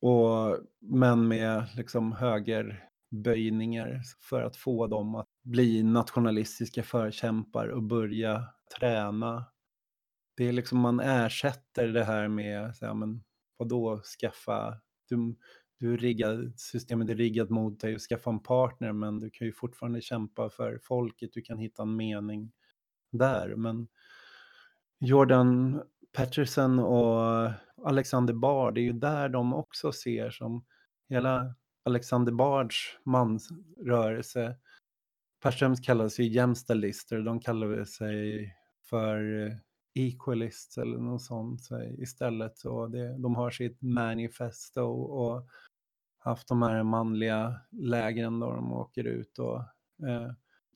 och 0.00 0.58
män 0.80 1.28
med 1.28 1.66
liksom 1.76 2.12
högerböjningar 2.12 4.02
för 4.20 4.42
att 4.42 4.56
få 4.56 4.86
dem 4.86 5.14
att 5.14 5.28
bli 5.44 5.82
nationalistiska 5.82 6.82
förkämpar 6.82 7.68
och 7.68 7.82
börja 7.82 8.44
träna. 8.78 9.44
Det 10.36 10.48
är 10.48 10.52
liksom 10.52 10.78
man 10.80 11.00
ersätter 11.00 11.88
det 11.88 12.04
här 12.04 12.28
med, 12.28 12.76
så 12.76 12.86
här, 12.86 12.94
men 12.94 13.24
vadå 13.56 14.00
skaffa, 14.20 14.80
du, 15.08 15.36
du 15.78 15.96
riggad, 15.96 16.52
systemet 16.56 17.10
är 17.10 17.14
riggat 17.14 17.50
mot 17.50 17.80
dig 17.80 17.94
att 17.94 18.00
skaffa 18.00 18.30
en 18.30 18.40
partner 18.40 18.92
men 18.92 19.20
du 19.20 19.30
kan 19.30 19.46
ju 19.46 19.52
fortfarande 19.52 20.00
kämpa 20.00 20.50
för 20.50 20.78
folket, 20.82 21.30
du 21.32 21.42
kan 21.42 21.58
hitta 21.58 21.82
en 21.82 21.96
mening 21.96 22.52
där. 23.12 23.56
Men 23.56 23.88
Jordan 24.98 25.82
Patterson 26.12 26.78
och 26.78 27.50
Alexander 27.84 28.34
Bard, 28.34 28.74
det 28.74 28.80
är 28.80 28.84
ju 28.84 28.92
där 28.92 29.28
de 29.28 29.54
också 29.54 29.92
ser 29.92 30.30
som 30.30 30.64
hela 31.08 31.54
Alexander 31.84 32.32
Bards 32.32 32.98
mansrörelse. 33.04 34.56
Perströms 35.42 35.80
kallar 35.80 36.08
sig 36.08 36.34
jämställdlister, 36.34 37.20
de 37.20 37.40
kallar 37.40 37.84
sig 37.84 38.52
för 38.90 39.46
eh, 39.46 39.52
equalists 39.96 40.78
eller 40.78 40.98
något 40.98 41.22
sånt 41.22 41.64
så 41.64 41.82
istället. 41.82 42.58
Så 42.58 42.86
det, 42.86 43.18
de 43.18 43.34
har 43.34 43.50
sitt 43.50 43.82
manifesto 43.82 44.82
och 44.92 45.48
haft 46.18 46.48
de 46.48 46.62
här 46.62 46.82
manliga 46.82 47.60
lägren 47.70 48.40
då 48.40 48.52
de 48.52 48.72
åker 48.72 49.04
ut 49.04 49.38
och 49.38 49.58
eh, 50.08 50.32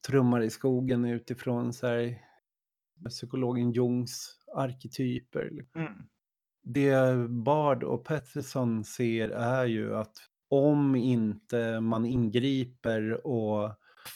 trummar 0.06 0.40
i 0.40 0.50
skogen 0.50 1.04
utifrån 1.04 1.72
så 1.72 1.86
här, 1.86 2.18
psykologen 3.08 3.72
Jungs 3.72 4.38
arketyper. 4.56 5.66
mm. 5.74 5.92
Det 6.62 7.16
Bard 7.28 7.82
och 7.82 8.04
Peterson 8.04 8.84
ser 8.84 9.28
är 9.28 9.64
ju 9.64 9.96
att 9.96 10.12
om 10.48 10.96
inte 10.96 11.80
man 11.80 12.06
ingriper 12.06 13.26
och 13.26 13.70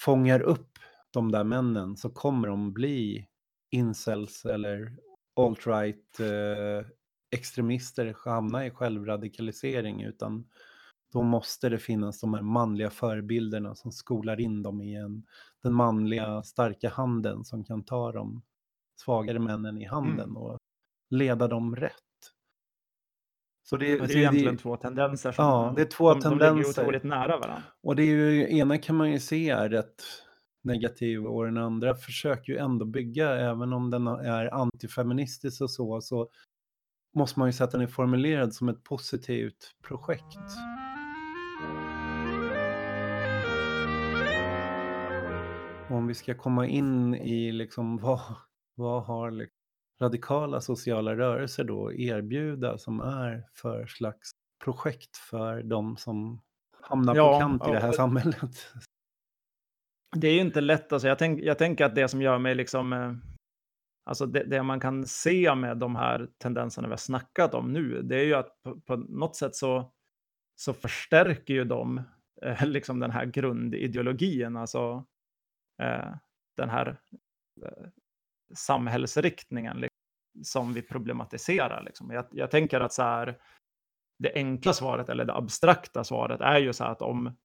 fångar 0.04 0.40
upp 0.40 0.78
de 1.10 1.32
där 1.32 1.44
männen 1.44 1.96
så 1.96 2.10
kommer 2.10 2.48
de 2.48 2.72
bli 2.72 3.28
incels 3.74 4.44
eller 4.44 4.96
alt-right 5.36 6.20
eh, 6.20 6.86
extremister 7.30 8.14
hamna 8.24 8.66
i 8.66 8.70
självradikalisering 8.70 10.02
utan 10.02 10.48
då 11.12 11.22
måste 11.22 11.68
det 11.68 11.78
finnas 11.78 12.20
de 12.20 12.34
här 12.34 12.42
manliga 12.42 12.90
förebilderna 12.90 13.74
som 13.74 13.92
skolar 13.92 14.40
in 14.40 14.62
dem 14.62 14.80
i 14.82 14.94
en, 14.96 15.26
den 15.62 15.72
manliga 15.74 16.42
starka 16.42 16.88
handen 16.88 17.44
som 17.44 17.64
kan 17.64 17.84
ta 17.84 18.12
de 18.12 18.42
svagare 19.00 19.38
männen 19.38 19.78
i 19.78 19.84
handen 19.84 20.24
Mm. 20.30 20.36
och 20.36 20.58
leda 21.10 21.48
dem 21.48 21.76
rätt. 21.76 21.92
Så 23.62 23.76
det, 23.76 23.86
Det 23.98 24.04
är 24.12 24.16
egentligen 24.16 24.56
två 24.56 24.76
tendenser 24.76 25.32
som 25.32 25.44
Ja, 25.44 25.72
det 25.76 25.82
är 25.82 25.86
två 25.86 26.14
de, 26.14 26.20
de 26.20 26.28
ligger 26.30 26.46
tendenser. 26.46 26.82
otroligt 26.82 27.04
nära 27.04 27.38
varandra. 27.38 27.62
Och 27.82 27.96
det 27.96 28.02
är 28.02 28.06
ju, 28.06 28.58
ena 28.58 28.78
kan 28.78 28.96
man 28.96 29.12
ju 29.12 29.20
se 29.20 29.50
är 29.50 29.68
rätt 29.68 30.02
negativ 30.64 31.26
och 31.26 31.44
den 31.44 31.56
andra 31.56 31.94
försöker 31.94 32.52
ju 32.52 32.58
ändå 32.58 32.84
bygga, 32.84 33.30
även 33.30 33.72
om 33.72 33.90
den 33.90 34.06
är 34.06 34.54
antifeministisk 34.54 35.60
och 35.60 35.70
så, 35.70 36.00
så 36.00 36.28
måste 37.14 37.38
man 37.38 37.48
ju 37.48 37.52
säga 37.52 37.64
att 37.64 37.72
den 37.72 37.80
är 37.80 37.86
formulerad 37.86 38.54
som 38.54 38.68
ett 38.68 38.82
positivt 38.84 39.74
projekt. 39.82 40.38
Om 45.88 46.06
vi 46.06 46.14
ska 46.14 46.34
komma 46.34 46.66
in 46.66 47.14
i 47.14 47.52
liksom 47.52 47.96
vad, 48.02 48.20
vad 48.74 49.04
har 49.04 49.48
radikala 50.00 50.60
sociala 50.60 51.16
rörelser 51.16 51.64
då 51.64 51.92
erbjuda 51.92 52.78
som 52.78 53.00
är 53.00 53.46
för 53.54 53.86
slags 53.86 54.30
projekt 54.64 55.16
för 55.16 55.62
de 55.62 55.96
som 55.96 56.40
hamnar 56.80 57.14
ja, 57.14 57.32
på 57.32 57.38
kant 57.40 57.68
i 57.68 57.70
det 57.70 57.80
här 57.80 57.92
samhället? 57.92 58.66
Det 60.14 60.28
är 60.28 60.34
ju 60.34 60.40
inte 60.40 60.60
lätt. 60.60 60.92
Alltså, 60.92 61.08
jag, 61.08 61.18
tänk, 61.18 61.40
jag 61.40 61.58
tänker 61.58 61.84
att 61.84 61.94
det 61.94 62.08
som 62.08 62.22
gör 62.22 62.38
mig 62.38 62.54
liksom... 62.54 62.92
Eh, 62.92 63.12
alltså 64.04 64.26
det, 64.26 64.44
det, 64.44 64.62
man 64.62 64.80
kan 64.80 65.06
se 65.06 65.54
med 65.54 65.78
de 65.78 65.96
här 65.96 66.28
tendenserna 66.38 66.88
vi 66.88 66.92
har 66.92 66.96
snackat 66.96 67.54
om 67.54 67.72
nu, 67.72 68.02
det 68.02 68.16
är 68.16 68.24
ju 68.24 68.34
att 68.34 68.62
på, 68.62 68.80
på 68.80 68.96
något 68.96 69.36
sätt 69.36 69.56
så, 69.56 69.92
så 70.56 70.72
förstärker 70.72 71.54
ju 71.54 71.64
de 71.64 72.02
eh, 72.42 72.66
liksom 72.66 73.00
den 73.00 73.10
här 73.10 73.26
grundideologin, 73.26 74.56
alltså 74.56 75.04
eh, 75.82 76.14
den 76.56 76.70
här 76.70 77.00
eh, 77.62 77.88
samhällsriktningen 78.54 79.76
liksom, 79.76 80.44
som 80.44 80.72
vi 80.72 80.82
problematiserar. 80.82 81.82
Liksom. 81.82 82.10
Jag, 82.10 82.26
jag 82.30 82.50
tänker 82.50 82.80
att 82.80 82.92
så 82.92 83.02
här, 83.02 83.38
det 84.18 84.32
enkla 84.34 84.72
svaret 84.72 85.08
eller 85.08 85.24
det 85.24 85.34
abstrakta 85.34 86.04
svaret 86.04 86.40
är 86.40 86.58
ju 86.58 86.72
så 86.72 86.84
här 86.84 86.90
att 86.90 87.02
om, 87.02 87.36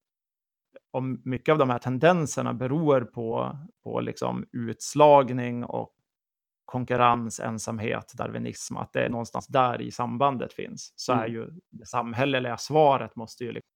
om 0.90 1.22
mycket 1.24 1.52
av 1.52 1.58
de 1.58 1.70
här 1.70 1.78
tendenserna 1.78 2.54
beror 2.54 3.00
på, 3.00 3.58
på 3.84 4.00
liksom 4.00 4.46
utslagning 4.52 5.64
och 5.64 5.94
konkurrens, 6.64 7.40
ensamhet, 7.40 8.12
darwinism, 8.16 8.76
att 8.76 8.92
det 8.92 9.04
är 9.04 9.08
någonstans 9.08 9.46
där 9.46 9.80
i 9.80 9.90
sambandet 9.90 10.52
finns, 10.52 10.92
så 10.96 11.12
är 11.12 11.18
mm. 11.18 11.32
ju 11.32 11.50
det 11.70 11.86
samhälleliga 11.86 12.56
svaret 12.56 13.16
måste 13.16 13.44
ju 13.44 13.52
liksom 13.52 13.70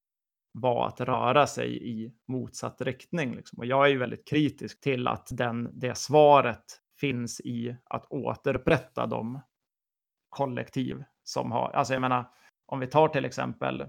vara 0.53 0.89
att 0.89 1.01
röra 1.01 1.47
sig 1.47 1.89
i 1.91 2.15
motsatt 2.29 2.81
riktning. 2.81 3.35
Liksom. 3.35 3.59
Och 3.59 3.67
jag 3.67 3.87
är 3.87 3.91
ju 3.91 3.99
väldigt 3.99 4.29
kritisk 4.29 4.81
till 4.81 5.09
att 5.09 5.29
den, 5.31 5.71
det 5.73 5.99
svaret 5.99 6.65
finns 7.01 7.41
i 7.41 7.77
att 7.85 8.07
återupprätta 8.11 9.07
de 9.07 9.41
kollektiv 10.29 11.05
som 11.25 11.53
har, 11.53 11.71
alltså 11.71 11.93
jag 11.93 12.01
menar, 12.01 12.31
om 12.67 12.81
vi 12.81 12.87
tar 12.87 13.09
till 13.09 13.25
exempel, 13.25 13.87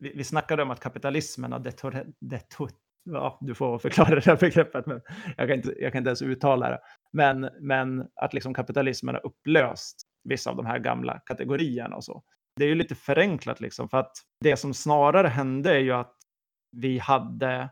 vi, 0.00 0.12
vi 0.16 0.24
snackade 0.24 0.62
om 0.62 0.70
att 0.70 0.80
kapitalismen 0.80 1.52
har 1.52 1.58
detor, 1.58 2.04
detor, 2.20 2.70
ja, 3.04 3.38
du 3.40 3.54
får 3.54 3.78
förklara 3.78 4.14
det 4.14 4.26
här 4.26 4.36
begreppet, 4.36 4.86
men 4.86 5.00
jag 5.36 5.48
kan 5.48 5.56
inte, 5.56 5.74
jag 5.78 5.92
kan 5.92 5.98
inte 5.98 6.08
ens 6.08 6.22
uttala 6.22 6.70
det. 6.70 6.78
Men, 7.12 7.48
men 7.60 8.08
att 8.14 8.34
liksom 8.34 8.54
kapitalismen 8.54 9.14
har 9.14 9.26
upplöst 9.26 10.02
vissa 10.24 10.50
av 10.50 10.56
de 10.56 10.66
här 10.66 10.78
gamla 10.78 11.18
kategorierna 11.18 11.96
och 11.96 12.04
så. 12.04 12.22
Det 12.56 12.64
är 12.64 12.68
ju 12.68 12.74
lite 12.74 12.94
förenklat 12.94 13.60
liksom, 13.60 13.88
för 13.88 13.98
att 13.98 14.12
det 14.40 14.56
som 14.56 14.74
snarare 14.74 15.28
hände 15.28 15.70
är 15.70 15.78
ju 15.78 15.92
att 15.92 16.16
vi 16.72 16.98
hade 16.98 17.70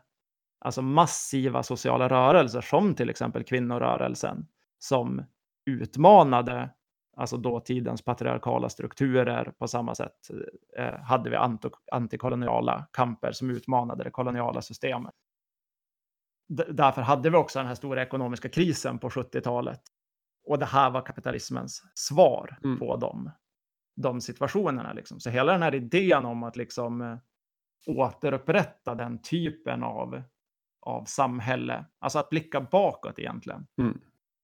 alltså 0.59 0.81
massiva 0.81 1.63
sociala 1.63 2.09
rörelser 2.09 2.61
som 2.61 2.95
till 2.95 3.09
exempel 3.09 3.43
kvinnorörelsen 3.43 4.47
som 4.79 5.25
utmanade 5.65 6.69
alltså 7.19 7.37
dåtidens 7.37 8.01
patriarkala 8.01 8.69
strukturer 8.69 9.53
på 9.57 9.67
samma 9.67 9.95
sätt 9.95 10.29
eh, 10.77 10.99
hade 10.99 11.29
vi 11.29 11.35
antikoloniala 11.91 12.87
kamper 12.91 13.31
som 13.31 13.49
utmanade 13.49 14.03
det 14.03 14.11
koloniala 14.11 14.61
systemet. 14.61 15.13
D 16.49 16.63
därför 16.69 17.01
hade 17.01 17.29
vi 17.29 17.37
också 17.37 17.59
den 17.59 17.67
här 17.67 17.75
stora 17.75 18.01
ekonomiska 18.01 18.49
krisen 18.49 18.99
på 18.99 19.09
70-talet. 19.09 19.81
Och 20.47 20.59
det 20.59 20.65
här 20.65 20.89
var 20.89 21.01
kapitalismens 21.01 21.83
svar 21.93 22.57
mm. 22.63 22.79
på 22.79 22.95
dem, 22.95 23.31
de 23.95 24.21
situationerna. 24.21 24.93
Liksom. 24.93 25.19
Så 25.19 25.29
hela 25.29 25.51
den 25.51 25.61
här 25.61 25.75
idén 25.75 26.25
om 26.25 26.43
att 26.43 26.55
liksom 26.55 27.19
återupprätta 27.87 28.95
den 28.95 29.21
typen 29.21 29.83
av, 29.83 30.21
av 30.81 31.03
samhälle, 31.05 31.85
alltså 31.99 32.19
att 32.19 32.29
blicka 32.29 32.61
bakåt 32.61 33.19
egentligen, 33.19 33.67
mm 33.77 33.99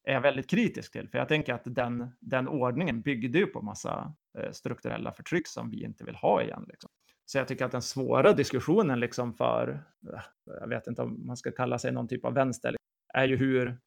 är 0.06 0.14
jag 0.14 0.22
väldigt 0.22 0.50
kritisk 0.50 0.92
till. 0.92 1.10
För 1.10 1.18
jag 1.18 1.28
tänker 1.28 1.54
att 1.54 1.64
den, 1.66 2.12
den 2.20 2.48
ordningen 2.48 3.02
byggde 3.02 3.38
ju 3.38 3.46
på 3.46 3.62
massa 3.62 4.14
eh, 4.38 4.52
strukturella 4.52 5.12
förtryck 5.12 5.48
som 5.48 5.70
vi 5.70 5.84
inte 5.84 6.04
vill 6.04 6.16
ha 6.16 6.42
igen. 6.42 6.66
Liksom. 6.68 6.90
Så 7.26 7.38
jag 7.38 7.48
tycker 7.48 7.66
att 7.66 7.72
den 7.72 7.82
svåra 7.82 8.34
diskussionen 8.34 9.00
liksom 9.00 9.34
för, 9.34 9.86
eh, 10.14 10.22
jag 10.46 10.68
vet 10.68 10.88
inte 10.88 11.02
om 11.02 11.28
man 11.28 11.38
ska 11.38 11.52
kalla 11.52 11.80
sig 11.80 11.92
någon 11.92 12.08
typ 12.08 12.26
av 12.26 12.34
vänster, 12.34 12.76
är 13.14 13.28
ju 13.28 13.38
hur, 13.38 13.80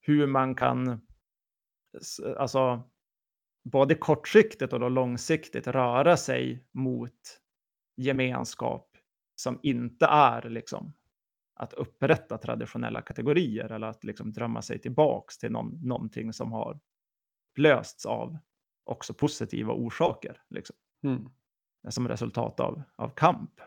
hur 0.00 0.26
man 0.26 0.54
kan, 0.54 1.00
alltså 2.36 2.82
både 3.64 3.94
kortsiktigt 3.94 4.72
och 4.72 4.80
då 4.80 4.88
långsiktigt 4.88 5.66
röra 5.66 6.16
sig 6.16 6.64
mot 6.72 7.40
gemenskap 7.96 8.96
som 9.34 9.60
inte 9.62 10.06
är 10.06 10.50
liksom 10.50 10.92
att 11.58 11.72
upprätta 11.72 12.38
traditionella 12.38 13.02
kategorier 13.02 13.72
eller 13.72 13.86
att 13.86 14.04
liksom 14.04 14.32
drömma 14.32 14.62
sig 14.62 14.78
tillbaks 14.78 15.38
till 15.38 15.52
någon, 15.52 15.80
någonting 15.82 16.32
som 16.32 16.52
har 16.52 16.80
lösts 17.56 18.06
av 18.06 18.38
också 18.84 19.14
positiva 19.14 19.72
orsaker. 19.72 20.42
Liksom. 20.50 20.76
Mm. 21.02 21.28
Som 21.88 22.08
resultat 22.08 22.60
av, 22.60 22.82
av 22.96 23.08
kamp. 23.08 23.60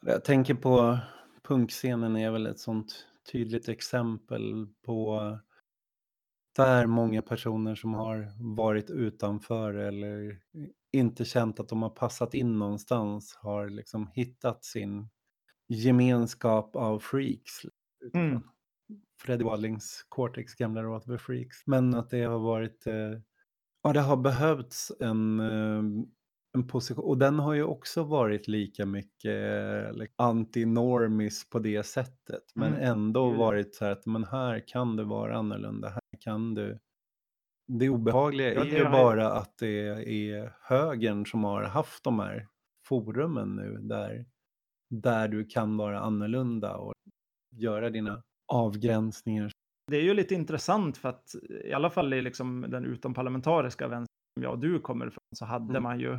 Jag 0.00 0.24
tänker 0.24 0.54
på 0.54 0.98
punkscenen 1.42 2.16
är 2.16 2.30
väl 2.30 2.46
ett 2.46 2.58
sånt 2.58 3.06
tydligt 3.32 3.68
exempel 3.68 4.66
på 4.82 5.38
där 6.56 6.86
många 6.86 7.22
personer 7.22 7.74
som 7.74 7.94
har 7.94 8.32
varit 8.56 8.90
utanför 8.90 9.74
eller 9.74 10.40
inte 10.92 11.24
känt 11.24 11.60
att 11.60 11.68
de 11.68 11.82
har 11.82 11.90
passat 11.90 12.34
in 12.34 12.58
någonstans 12.58 13.36
har 13.36 13.68
liksom 13.68 14.10
hittat 14.14 14.64
sin 14.64 15.08
gemenskap 15.68 16.76
av 16.76 16.98
freaks. 16.98 17.52
Mm. 18.14 18.40
Freddie 19.20 19.44
Wallings 19.44 20.06
Cortex 20.08 20.54
gamla 20.54 20.82
råd 20.82 21.04
för 21.04 21.18
freaks. 21.18 21.56
Men 21.66 21.94
att 21.94 22.10
det 22.10 22.22
har 22.22 22.38
varit, 22.38 22.86
eh, 22.86 23.20
ja 23.82 23.92
det 23.92 24.00
har 24.00 24.16
behövts 24.16 24.92
en, 25.00 25.40
eh, 25.40 25.82
en 26.54 26.66
position 26.68 27.04
och 27.04 27.18
den 27.18 27.38
har 27.38 27.54
ju 27.54 27.64
också 27.64 28.02
varit 28.04 28.48
lika 28.48 28.86
mycket 28.86 29.54
eh, 29.54 29.92
like, 29.92 30.12
antinormis 30.16 31.50
på 31.50 31.58
det 31.58 31.82
sättet. 31.82 32.42
Men 32.54 32.74
mm. 32.74 32.90
ändå 32.90 33.30
varit 33.30 33.74
så 33.74 33.84
här 33.84 33.92
att 33.92 34.06
men 34.06 34.24
här 34.24 34.68
kan 34.68 34.96
du 34.96 35.04
vara 35.04 35.36
annorlunda, 35.36 35.88
här 35.88 36.20
kan 36.20 36.54
du 36.54 36.78
det 37.68 37.88
obehagliga 37.88 38.54
är 38.54 38.64
ju 38.64 38.84
bara 38.84 39.32
att 39.32 39.58
det 39.58 39.88
är 40.28 40.52
högern 40.60 41.26
som 41.26 41.44
har 41.44 41.62
haft 41.62 42.04
de 42.04 42.18
här 42.18 42.48
forumen 42.88 43.56
nu 43.56 43.78
där 43.80 44.26
där 44.90 45.28
du 45.28 45.44
kan 45.44 45.76
vara 45.76 46.00
annorlunda 46.00 46.76
och 46.76 46.92
göra 47.50 47.90
dina 47.90 48.22
avgränsningar. 48.52 49.50
Det 49.90 49.96
är 49.96 50.02
ju 50.02 50.14
lite 50.14 50.34
intressant 50.34 50.96
för 50.96 51.08
att 51.08 51.34
i 51.64 51.72
alla 51.72 51.90
fall 51.90 52.12
i 52.12 52.22
liksom 52.22 52.66
den 52.68 52.84
utomparlamentariska 52.84 53.88
vänstern 53.88 54.16
som 54.36 54.42
jag 54.42 54.52
och 54.52 54.58
du 54.58 54.80
kommer 54.80 55.06
ifrån 55.06 55.24
så 55.36 55.44
hade 55.44 55.70
mm. 55.70 55.82
man 55.82 56.00
ju 56.00 56.18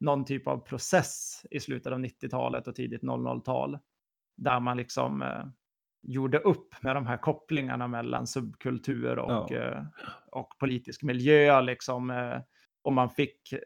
någon 0.00 0.24
typ 0.24 0.46
av 0.46 0.58
process 0.58 1.42
i 1.50 1.60
slutet 1.60 1.92
av 1.92 1.98
90-talet 1.98 2.68
och 2.68 2.74
tidigt 2.74 3.02
00-tal 3.02 3.78
där 4.36 4.60
man 4.60 4.76
liksom 4.76 5.22
eh, 5.22 5.44
gjorde 6.02 6.38
upp 6.38 6.82
med 6.82 6.96
de 6.96 7.06
här 7.06 7.16
kopplingarna 7.16 7.88
mellan 7.88 8.26
subkultur 8.26 9.18
och, 9.18 9.50
ja. 9.50 9.56
eh, 9.56 9.84
och 10.32 10.58
politisk 10.58 11.02
miljö. 11.02 11.60
Liksom, 11.60 12.10
eh, 12.10 12.38
och 12.84 12.92
man 12.92 13.10
fick 13.10 13.52
eh, 13.52 13.58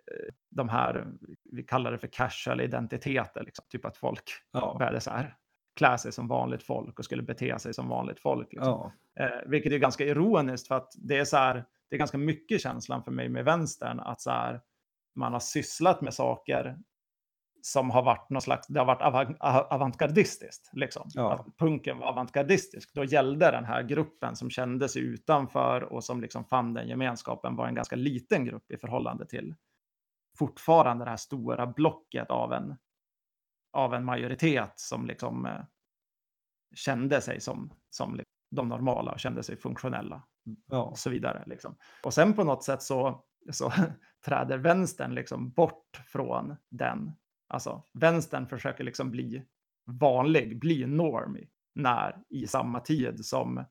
de 0.51 0.69
här, 0.69 1.07
vi 1.45 1.63
kallar 1.63 1.93
det 1.93 1.99
för 1.99 2.07
casual 2.07 2.61
identiteter, 2.61 3.45
liksom, 3.45 3.65
typ 3.69 3.85
att 3.85 3.97
folk 3.97 4.25
ja. 4.53 4.77
började 4.79 5.01
så 5.01 5.11
här 5.11 5.37
klä 5.77 5.99
sig 5.99 6.13
som 6.13 6.29
vanligt 6.29 6.63
folk 6.63 6.99
och 6.99 7.05
skulle 7.05 7.23
bete 7.23 7.59
sig 7.59 7.75
som 7.75 7.89
vanligt 7.89 8.21
folk. 8.21 8.53
Liksom. 8.53 8.93
Ja. 9.15 9.25
Eh, 9.25 9.49
vilket 9.51 9.73
är 9.73 9.79
ganska 9.79 10.05
ironiskt 10.05 10.69
för 10.69 10.75
att 10.75 10.93
det 10.97 11.19
är 11.19 11.25
så 11.25 11.37
här, 11.37 11.55
det 11.91 11.97
är 11.97 11.99
ganska 11.99 12.19
mycket 12.19 12.61
känslan 12.61 13.05
för 13.05 13.11
mig 13.11 13.29
med 13.29 13.45
vänstern 13.45 14.01
att 14.01 14.21
så 14.21 14.31
här, 14.31 14.61
man 15.15 15.33
har 15.33 15.41
sysslat 15.41 16.01
med 16.01 16.15
saker 16.15 16.79
som 17.63 17.91
har 17.91 18.03
varit 18.03 18.31
någon 18.31 18.43
slags, 18.43 18.67
det 18.67 18.81
har 18.81 18.87
varit 18.87 19.37
av, 19.41 19.67
avantgardistiskt. 19.71 20.71
Liksom. 20.73 21.11
Ja. 21.15 21.33
Att 21.33 21.57
punken 21.57 21.99
var 21.99 22.07
avantgardistisk. 22.07 22.95
Då 22.95 23.05
gällde 23.05 23.51
den 23.51 23.65
här 23.65 23.83
gruppen 23.83 24.37
som 24.37 24.51
kände 24.51 24.89
sig 24.89 25.03
utanför 25.03 25.83
och 25.83 26.05
som 26.05 26.21
liksom 26.21 26.45
fann 26.45 26.75
den 26.75 26.89
gemenskapen 26.89 27.57
var 27.57 27.67
en 27.67 27.75
ganska 27.75 27.97
liten 27.97 28.45
grupp 28.45 28.71
i 28.71 28.77
förhållande 28.77 29.27
till 29.27 29.55
fortfarande 30.39 31.05
det 31.05 31.11
här 31.11 31.17
stora 31.17 31.67
blocket 31.67 32.31
av 32.31 32.53
en, 32.53 32.77
av 33.73 33.95
en 33.95 34.05
majoritet 34.05 34.73
som 34.77 35.07
liksom 35.07 35.47
eh, 35.47 35.61
kände 36.75 37.21
sig 37.21 37.41
som, 37.41 37.73
som 37.91 38.21
de 38.51 38.69
normala 38.69 39.13
och 39.13 39.21
kände 39.21 39.43
sig 39.43 39.57
funktionella. 39.57 40.23
Ja. 40.67 40.83
Och 40.83 40.99
så 40.99 41.11
vidare. 41.11 41.45
Liksom. 41.47 41.77
Och 42.03 42.15
sen 42.15 42.35
på 42.35 42.45
något 42.45 42.65
sätt 42.65 42.83
så, 42.83 43.25
så 43.51 43.73
träder 44.25 44.59
vänstern 44.59 45.15
liksom 45.15 45.51
bort 45.51 46.03
från 46.07 46.57
den 46.69 47.13
Alltså 47.49 47.83
vänstern 47.93 48.47
försöker 48.47 48.85
liksom 48.85 49.11
bli 49.11 49.43
vanlig, 49.87 50.61
bli 50.61 50.87
normig 50.87 51.51
när 51.75 52.23
i 52.29 52.47
samma 52.47 52.81
tid 52.81 53.25
som, 53.27 53.65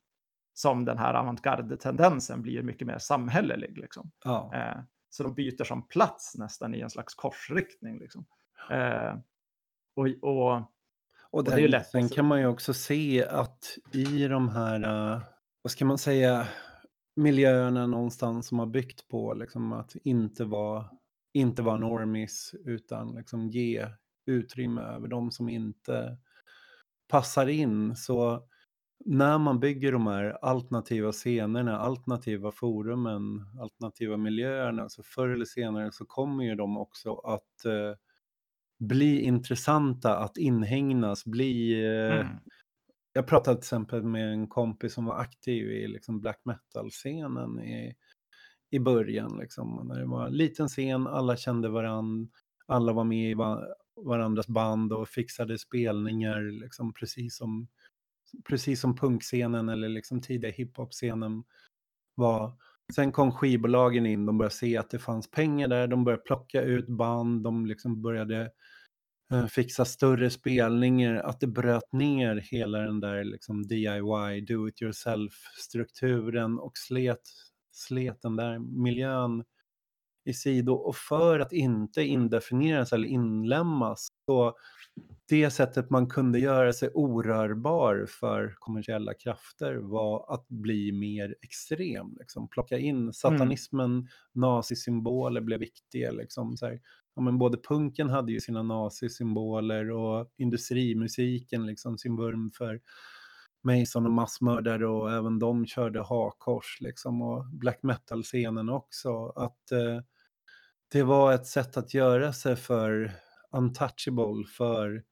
som 0.54 0.86
den 0.86 0.98
här 0.98 1.14
avantgarde-tendensen 1.14 2.42
blir 2.42 2.64
mycket 2.64 2.88
mer 2.88 2.98
samhällelig. 2.98 3.78
Liksom. 3.78 4.12
Ja. 4.24 4.52
Eh, 4.54 4.82
Så 5.10 5.24
de 5.24 5.34
byter 5.34 5.64
som 5.64 5.88
plats 5.88 6.36
nästan 6.38 6.76
i 6.76 6.80
en 6.82 6.90
slags 6.90 7.16
korsriktning. 7.16 8.00
Liksom. 8.00 8.26
Eh, 8.72 9.16
och, 9.96 10.08
och, 10.22 10.52
och, 10.52 10.64
och 11.32 11.44
det 11.44 11.52
är 11.52 11.68
lätt. 11.68 11.88
Sen 11.88 12.10
kan 12.10 12.26
man 12.26 12.40
ju 12.40 12.48
också 12.48 12.74
se 12.74 13.26
att 13.26 13.78
i 13.94 14.28
de 14.28 14.50
här, 14.50 15.14
uh, 15.14 15.22
vad 15.62 15.72
ska 15.72 15.86
man 15.86 15.98
säga, 15.98 16.48
miljöerna 17.16 17.88
någonstans 17.88 18.48
som 18.48 18.60
har 18.60 18.66
byggt 18.66 19.08
på 19.08 19.34
liksom, 19.34 19.74
att 19.74 19.96
inte 19.96 20.46
vara, 20.46 20.86
inte 21.40 21.62
vara 21.62 21.78
normis 21.78 22.56
utan 22.66 23.16
liksom, 23.16 23.48
ge 23.48 23.88
utrymme 24.26 24.82
över 24.82 25.08
de 25.08 25.32
som 25.32 25.50
inte 25.50 26.18
passar 27.08 27.48
in. 27.48 27.96
Så 27.96 28.48
när 29.06 29.38
man 29.38 29.60
bygger 29.60 29.92
de 29.92 30.08
här 30.08 30.38
alternativa 30.42 31.12
scenerna, 31.12 31.80
alternativa 31.80 32.52
forumen, 32.52 33.46
alternativa 33.62 34.18
miljöerna, 34.18 34.90
så 34.90 35.04
förr 35.04 35.30
eller 35.30 35.46
senare 35.46 35.92
så 35.92 36.06
kommer 36.06 36.44
ju 36.44 36.56
de 36.56 36.78
också 36.78 37.14
att 37.16 37.66
eh, 37.66 37.94
bli 38.80 39.22
intressanta, 39.22 40.18
att 40.18 40.38
inhägnas, 40.38 41.26
bli... 41.26 41.84
Eh, 41.86 42.20
mm. 42.20 42.28
Jag 43.14 43.28
pratade 43.28 43.56
till 43.56 43.64
exempel 43.64 44.04
med 44.04 44.34
en 44.34 44.48
kompis 44.48 44.94
som 44.94 45.06
var 45.06 45.20
aktiv 45.20 45.72
i 45.72 45.88
liksom 45.88 46.22
black 46.22 46.42
metal-scenen 46.46 47.60
i, 47.60 47.96
i 48.70 48.80
början. 48.80 49.38
Liksom, 49.40 49.88
när 49.88 50.00
det 50.00 50.06
var 50.06 50.28
en 50.28 50.34
liten 50.34 50.68
scen, 50.68 51.08
alla 51.08 51.38
kände 51.38 51.70
varandra, 51.70 52.32
alla 52.66 52.94
var 52.94 53.04
med 53.04 53.32
i 53.32 53.36
varandras 54.06 54.48
band 54.48 54.94
och 54.94 55.10
fixade 55.10 55.58
spelningar, 55.58 56.62
liksom, 56.62 56.94
precis 56.94 57.38
som 57.38 57.68
precis 58.48 58.82
som 58.82 58.96
punkscenen 58.96 59.70
eller 59.70 59.90
liksom 59.90 60.22
tidiga 60.22 60.52
hiphop-scenen 60.52 61.44
var. 62.16 62.54
Sen 62.96 63.12
kom 63.12 63.32
skivbolagen 63.32 64.06
in, 64.06 64.26
de 64.26 64.38
började 64.38 64.56
se 64.56 64.78
att 64.78 64.90
det 64.90 65.00
fanns 65.00 65.32
pengar 65.32 65.68
där, 65.68 65.88
de 65.88 66.04
började 66.04 66.24
plocka 66.24 66.62
ut 66.62 66.88
band, 66.88 67.44
de 67.44 67.66
liksom 67.66 68.02
började 68.02 68.52
eh, 69.34 69.46
fixa 69.46 69.86
större 69.86 70.30
spelningar, 70.30 71.16
att 71.16 71.40
det 71.40 71.48
bröt 71.48 71.94
ner 71.94 72.36
hela 72.36 72.78
den 72.78 73.00
där 73.00 73.24
liksom 73.24 73.68
DIY, 73.68 74.42
do 74.48 74.68
it 74.68 74.82
yourself-strukturen 74.82 76.60
och 76.60 76.78
slet, 76.78 77.22
slet 77.78 78.22
den 78.22 78.36
där 78.36 78.60
miljön 78.60 79.44
i 80.26 80.34
sido. 80.34 80.74
Och 80.74 80.96
för 80.96 81.40
att 81.40 81.54
inte 81.54 82.04
indefinieras 82.04 82.94
eller 82.94 83.08
inlämnas 83.08 84.08
så 84.26 84.56
det 85.30 85.50
sättet 85.50 85.90
man 85.90 86.08
kunde 86.08 86.40
göra 86.40 86.74
sig 86.74 86.90
orörbar 86.94 88.06
för 88.10 88.56
kommersiella 88.60 89.14
krafter 89.14 89.76
var 89.76 90.34
att 90.34 90.48
bli 90.48 90.92
mer 90.92 91.36
extrem. 91.42 92.18
Liksom. 92.20 92.50
Plocka 92.50 92.78
in 92.78 93.14
satanismen, 93.14 93.92
mm. 93.92 94.08
nazisymboler 94.34 95.42
blev 95.42 95.60
viktiga. 95.60 96.12
Liksom. 96.12 96.58
Så 96.58 96.66
här, 96.66 96.80
ja, 97.16 97.22
men 97.22 97.38
både 97.38 97.58
punken 97.58 98.10
hade 98.10 98.32
ju 98.32 98.40
sina 98.40 98.64
nazisymboler 98.64 99.92
och 99.92 100.32
industrimusiken, 100.38 101.66
liksom, 101.66 101.98
sin 101.98 102.16
vurm 102.18 102.52
för 102.52 102.82
Mason 103.68 104.06
och 104.06 104.12
massmördare 104.12 104.88
och 104.88 105.12
även 105.12 105.40
de 105.40 105.66
körde 105.66 106.02
hakors. 106.02 106.78
Liksom, 106.82 107.22
och 107.22 107.46
black 107.46 107.80
metal-scenen 107.84 108.70
också. 108.70 109.30
Att 109.30 109.72
eh, 109.72 110.00
det 110.92 111.04
var 111.04 111.34
ett 111.34 111.48
sätt 111.48 111.78
att 111.78 111.94
göra 111.94 112.34
sig 112.34 112.56
för 112.56 113.12
untouchable 113.52 114.46
för 114.58 115.04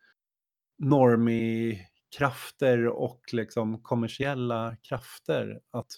normie-krafter 0.77 2.87
och 2.87 3.21
liksom 3.31 3.83
kommersiella 3.83 4.75
krafter 4.81 5.61
att 5.71 5.91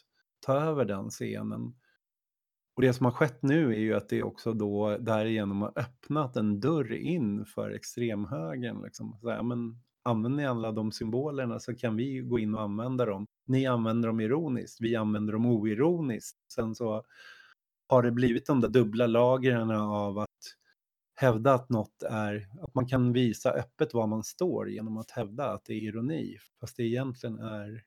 ta 0.46 0.54
över 0.54 0.86
den 0.86 1.10
scenen. 1.10 1.76
Och 2.76 2.82
det 2.82 2.94
som 2.94 3.06
har 3.06 3.14
skett 3.14 3.42
nu 3.42 3.74
är 3.74 3.80
ju 3.80 3.94
att 3.94 4.10
det 4.10 4.24
också 4.24 4.54
då 4.54 4.98
därigenom 4.98 5.62
har 5.62 5.74
öppnat 5.76 6.36
en 6.36 6.60
dörr 6.60 6.94
in 6.94 7.46
för 7.46 7.72
extremhögern. 7.72 8.84
Liksom. 8.84 9.18
Så 9.22 9.30
här, 9.30 9.44
men 9.44 9.82
använder 10.08 10.38
ni 10.38 10.48
alla 10.48 10.72
de 10.72 10.92
symbolerna 10.92 11.60
så 11.60 11.76
kan 11.76 11.96
vi 11.96 12.20
gå 12.20 12.40
in 12.40 12.56
och 12.56 12.62
använda 12.62 13.06
dem. 13.06 13.28
Ni 13.46 13.66
använder 13.66 14.08
dem 14.08 14.20
ironiskt, 14.20 14.82
vi 14.82 14.96
använder 14.96 15.34
dem 15.34 15.46
oironiskt. 15.46 16.38
Sen 16.54 16.76
så 16.76 17.04
har 17.90 18.04
det 18.04 18.12
blivit 18.12 18.46
de 18.46 18.62
där 18.62 18.70
dubbla 18.70 19.08
lagren 19.08 19.72
av 19.72 20.20
att 20.20 20.30
hävda 21.16 21.54
att 21.54 21.70
något 21.70 22.04
är, 22.04 22.48
att 22.62 22.76
man 22.76 22.88
kan 22.88 23.14
visa 23.14 23.52
öppet 23.52 23.94
var 23.94 24.08
man 24.08 24.24
står 24.24 24.70
genom 24.70 24.98
att 24.98 25.12
hävda 25.12 25.50
att 25.50 25.66
det 25.66 25.74
är 25.74 25.82
ironi, 25.82 26.38
fast 26.60 26.78
det 26.78 26.84
egentligen 26.84 27.40
är, 27.40 27.84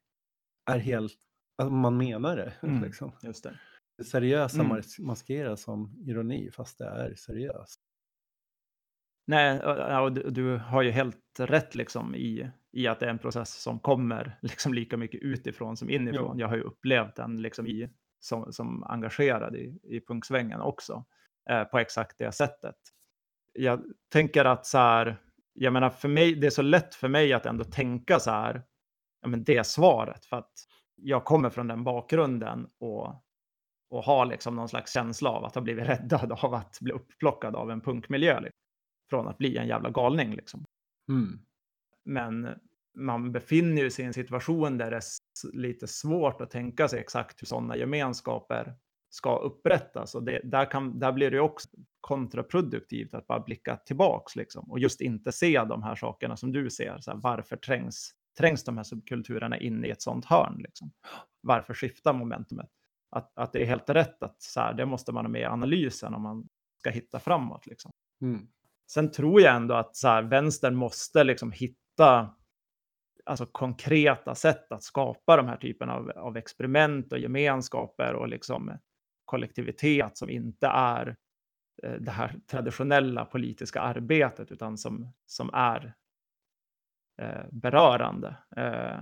är 0.70 0.78
helt, 0.78 1.12
att 1.58 1.72
man 1.72 1.96
menar 1.96 2.36
det. 2.36 2.52
Mm, 2.62 2.82
liksom. 2.82 3.12
det. 3.22 3.58
det 3.98 4.04
seriösa 4.04 4.60
mm. 4.60 4.82
maskeras 4.98 5.62
som 5.62 6.04
ironi, 6.06 6.50
fast 6.50 6.78
det 6.78 6.84
är 6.84 7.14
seriöst. 7.14 7.80
Nej, 9.30 9.60
och 10.00 10.12
du 10.12 10.56
har 10.56 10.82
ju 10.82 10.90
helt 10.90 11.40
rätt 11.40 11.74
liksom 11.74 12.14
i, 12.14 12.50
i 12.72 12.86
att 12.86 13.00
det 13.00 13.06
är 13.06 13.10
en 13.10 13.18
process 13.18 13.62
som 13.62 13.78
kommer 13.78 14.38
liksom 14.42 14.74
lika 14.74 14.96
mycket 14.96 15.20
utifrån 15.22 15.76
som 15.76 15.90
inifrån. 15.90 16.32
Jo. 16.34 16.40
Jag 16.40 16.48
har 16.48 16.56
ju 16.56 16.62
upplevt 16.62 17.16
den 17.16 17.42
liksom 17.42 17.66
i, 17.66 17.90
som, 18.20 18.52
som 18.52 18.84
engagerad 18.84 19.56
i, 19.56 19.78
i 19.82 20.00
punksvängen 20.00 20.60
också, 20.60 21.04
eh, 21.50 21.64
på 21.64 21.78
exakt 21.78 22.18
det 22.18 22.32
sättet 22.32 22.76
jag 23.52 23.84
tänker 24.12 24.44
att 24.44 24.66
så 24.66 24.78
här, 24.78 25.16
jag 25.52 25.72
menar 25.72 25.90
för 25.90 26.08
mig, 26.08 26.34
det 26.34 26.46
är 26.46 26.50
så 26.50 26.62
lätt 26.62 26.94
för 26.94 27.08
mig 27.08 27.32
att 27.32 27.46
ändå 27.46 27.64
tänka 27.64 28.18
så 28.18 28.30
här, 28.30 28.62
ja 29.22 29.28
men 29.28 29.44
det 29.44 29.56
är 29.56 29.62
svaret 29.62 30.24
för 30.24 30.36
att 30.36 30.52
jag 30.94 31.24
kommer 31.24 31.50
från 31.50 31.68
den 31.68 31.84
bakgrunden 31.84 32.66
och, 32.80 33.06
och 33.90 34.04
har 34.04 34.26
liksom 34.26 34.56
någon 34.56 34.68
slags 34.68 34.92
känsla 34.92 35.30
av 35.30 35.44
att 35.44 35.54
ha 35.54 35.62
blivit 35.62 35.86
räddad 35.88 36.32
av 36.32 36.54
att 36.54 36.78
bli 36.80 36.92
upplockad 36.92 37.56
av 37.56 37.70
en 37.70 37.80
punkmiljö. 37.80 38.40
Från 39.11 39.28
att 39.28 39.38
bli 39.38 39.56
en 39.56 39.68
jävla 39.68 39.90
galning 39.90 40.34
liksom. 40.34 40.64
Mm. 41.08 41.38
Men 42.04 42.48
man 42.94 43.32
befinner 43.32 43.90
sig 43.90 44.04
i 44.04 44.06
en 44.06 44.14
situation 44.14 44.78
där 44.78 44.90
det 44.90 44.96
är 44.96 45.02
lite 45.52 45.86
svårt 45.86 46.40
att 46.40 46.50
tänka 46.50 46.88
sig 46.88 47.00
exakt 47.00 47.42
hur 47.42 47.46
sådana 47.46 47.76
gemenskaper 47.76 48.74
ska 49.11 49.36
upprättas. 49.36 50.14
Och 50.14 50.22
det, 50.22 50.40
där, 50.44 50.70
kan, 50.70 50.98
där 50.98 51.12
blir 51.12 51.30
det 51.30 51.40
också 51.40 51.68
kontraproduktivt 52.00 53.14
att 53.14 53.26
bara 53.26 53.40
blicka 53.40 53.76
tillbaks 53.76 54.36
liksom, 54.36 54.70
och 54.70 54.78
just 54.78 55.00
inte 55.00 55.32
se 55.32 55.64
de 55.64 55.82
här 55.82 55.94
sakerna 55.94 56.36
som 56.36 56.52
du 56.52 56.70
ser. 56.70 56.98
Så 57.00 57.11
här, 57.11 57.18
varför 57.18 57.56
trängs, 57.56 58.14
trängs 58.38 58.64
de 58.64 58.76
här 58.76 58.84
subkulturerna 58.84 59.58
in 59.58 59.84
i 59.84 59.88
ett 59.88 60.02
sånt 60.02 60.24
hörn? 60.24 60.56
Liksom? 60.58 60.92
Varför 61.40 61.74
skiftar 61.74 62.12
momentumet? 62.12 62.70
Att, 63.11 63.38
att 63.38 63.52
det 63.52 63.62
är 63.62 63.66
helt 63.66 63.90
rätt 63.90 64.22
att 64.22 64.42
så 64.42 64.61
här, 64.61 64.74
det 64.74 64.86
måste 64.86 65.12
man 65.12 65.24
ha 65.24 65.30
med 65.30 65.40
i 65.40 65.44
analysen 65.44 66.14
om 66.14 66.22
man 66.22 66.48
ska 66.78 66.90
hitta 66.90 67.20
framåt. 67.20 67.66
Liksom. 67.66 67.92
Mm. 68.22 68.48
Sen 68.95 69.11
tror 69.11 69.41
jag 69.41 69.57
ändå 69.57 69.74
att 69.74 69.97
så 69.97 70.09
här, 70.09 70.22
vänstern 70.22 70.74
måste 70.74 71.24
liksom 71.24 71.53
hitta 71.53 72.34
alltså, 73.24 73.47
konkreta 73.47 74.34
sätt 74.34 74.72
att 74.72 74.82
skapa 74.82 75.36
de 75.36 75.47
här 75.47 75.57
typen 75.57 75.91
av, 75.91 76.11
av 76.11 76.36
experiment 76.36 77.12
och 77.12 77.18
gemenskaper 77.18 78.14
och 78.14 78.28
liksom 78.28 78.78
kollektivitet 79.24 80.16
som 80.16 80.30
inte 80.30 80.66
är 80.66 81.16
eh, 81.82 81.93
det 81.93 82.11
här 82.11 82.34
traditionella 82.51 83.24
politiska 83.24 83.80
arbetet 83.80 84.53
utan 84.53 84.78
som, 84.78 85.12
som 85.26 85.51
är 85.55 85.95
eh, 87.22 87.47
berörande 87.51 88.36
eh, 88.57 89.01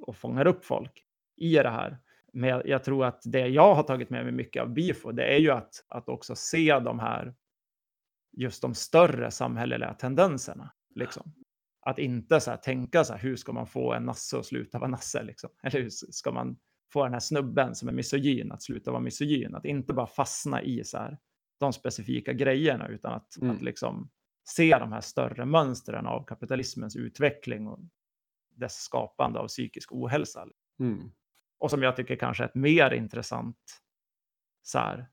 och 0.00 0.16
fångar 0.16 0.46
upp 0.46 0.64
folk 0.64 1.04
i 1.36 1.54
det 1.54 1.70
här. 1.70 1.98
Men 2.32 2.62
jag, 2.64 2.84
tror 2.84 3.04
att 3.04 3.22
det 3.24 3.46
jag 3.46 3.74
har 3.74 3.82
tagit 3.82 4.10
med 4.10 4.24
mig 4.24 4.32
mycket 4.32 4.62
av 4.62 4.68
BIFO, 4.74 5.12
det 5.12 5.34
är 5.34 5.38
ju 5.38 5.50
att, 5.50 5.84
att 5.88 6.08
också 6.08 6.34
se 6.36 6.78
de 6.78 6.98
här, 6.98 7.34
just 8.38 8.62
de 8.62 8.74
större 8.74 9.30
samhälleliga 9.30 9.94
tendenserna. 9.94 10.72
Liksom. 10.94 11.34
Att 11.80 11.98
inte 11.98 12.40
så 12.40 12.50
här, 12.50 12.58
tänka 12.58 13.04
så 13.04 13.12
här, 13.12 13.20
hur 13.20 13.36
ska 13.36 13.52
man 13.52 13.66
få 13.66 13.92
en 13.92 14.04
nasse 14.04 14.38
att 14.38 14.46
sluta 14.46 14.78
vara 14.78 14.90
nasse? 14.90 15.22
Liksom? 15.22 15.50
Eller 15.62 15.80
hur 15.80 15.90
ska 15.90 16.32
man 16.32 16.58
få 16.92 17.04
den 17.04 17.12
här 17.12 17.20
snubben 17.20 17.74
som 17.74 17.88
är 17.88 17.92
misogyn 17.92 18.52
att 18.52 18.62
sluta 18.62 18.90
vara 18.90 19.00
misogyn. 19.00 19.54
Att 19.54 19.64
inte 19.64 19.92
bara 19.92 20.06
fastna 20.06 20.62
i 20.62 20.84
så 20.84 20.98
här, 20.98 21.18
de 21.60 21.72
specifika 21.72 22.32
grejerna 22.32 22.88
utan 22.88 23.12
att, 23.12 23.36
mm. 23.36 23.56
att 23.56 23.62
liksom 23.62 24.10
se 24.44 24.78
de 24.78 24.92
här 24.92 25.00
större 25.00 25.44
mönstren 25.44 26.06
av 26.06 26.24
kapitalismens 26.24 26.96
utveckling 26.96 27.66
och 27.66 27.80
dess 28.56 28.74
skapande 28.74 29.38
av 29.38 29.48
psykisk 29.48 29.92
ohälsa. 29.92 30.46
Mm. 30.80 31.10
Och 31.58 31.70
som 31.70 31.82
jag 31.82 31.96
tycker 31.96 32.16
kanske 32.16 32.44
är 32.44 32.48
ett 32.48 32.54
mer 32.54 32.90
intressant, 32.90 33.58
så 34.62 34.78
här, 34.78 35.08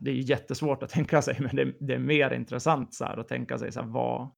det 0.00 0.10
är 0.10 0.14
jättesvårt 0.14 0.82
att 0.82 0.90
tänka 0.90 1.22
sig, 1.22 1.36
men 1.40 1.56
det, 1.56 1.74
det 1.80 1.94
är 1.94 1.98
mer 1.98 2.30
intressant 2.30 2.94
så 2.94 3.04
här, 3.04 3.16
att 3.16 3.28
tänka 3.28 3.58
sig 3.58 3.72
så 3.72 3.80
här, 3.80 3.88
vad, 3.88 4.30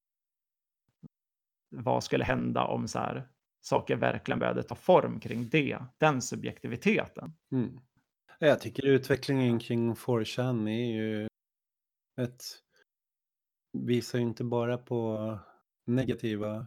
vad 1.71 2.05
skulle 2.05 2.25
hända 2.25 2.65
om 2.65 2.89
så 2.89 2.99
här, 2.99 3.29
saker 3.61 3.97
verkligen 3.97 4.39
började 4.39 4.63
ta 4.63 4.75
form 4.75 5.21
kring 5.21 5.49
det, 5.49 5.79
den 5.99 6.23
subjektiviteten. 6.23 7.33
Mm. 7.53 7.79
Jag 8.39 8.61
tycker 8.61 8.87
utvecklingen 8.87 9.59
kring 9.59 9.95
4chan 9.95 10.69
är 10.69 10.93
ju 10.97 11.29
ett 12.21 12.43
visar 13.73 14.19
ju 14.19 14.25
inte 14.25 14.45
bara 14.45 14.79
på 14.79 15.39
negativa 15.87 16.67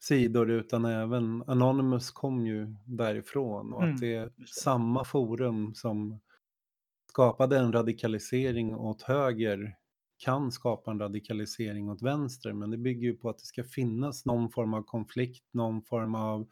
sidor 0.00 0.50
utan 0.50 0.84
även 0.84 1.42
Anonymous 1.46 2.10
kom 2.10 2.46
ju 2.46 2.74
därifrån 2.86 3.72
och 3.72 3.82
mm, 3.82 3.94
att 3.94 4.00
det 4.00 4.14
är 4.14 4.32
samma 4.46 5.04
forum 5.04 5.74
som 5.74 6.20
skapade 7.18 7.58
en 7.58 7.72
radikalisering 7.72 8.74
åt 8.74 9.02
höger 9.02 9.76
kan 10.18 10.52
skapa 10.52 10.90
en 10.90 10.98
radikalisering 10.98 11.90
åt 11.90 12.02
vänster, 12.02 12.52
men 12.52 12.70
det 12.70 12.76
bygger 12.76 13.08
ju 13.08 13.16
på 13.16 13.30
att 13.30 13.38
det 13.38 13.44
ska 13.44 13.64
finnas 13.64 14.24
någon 14.24 14.50
form 14.50 14.74
av 14.74 14.82
konflikt, 14.82 15.44
någon 15.52 15.82
form 15.82 16.14
av 16.14 16.48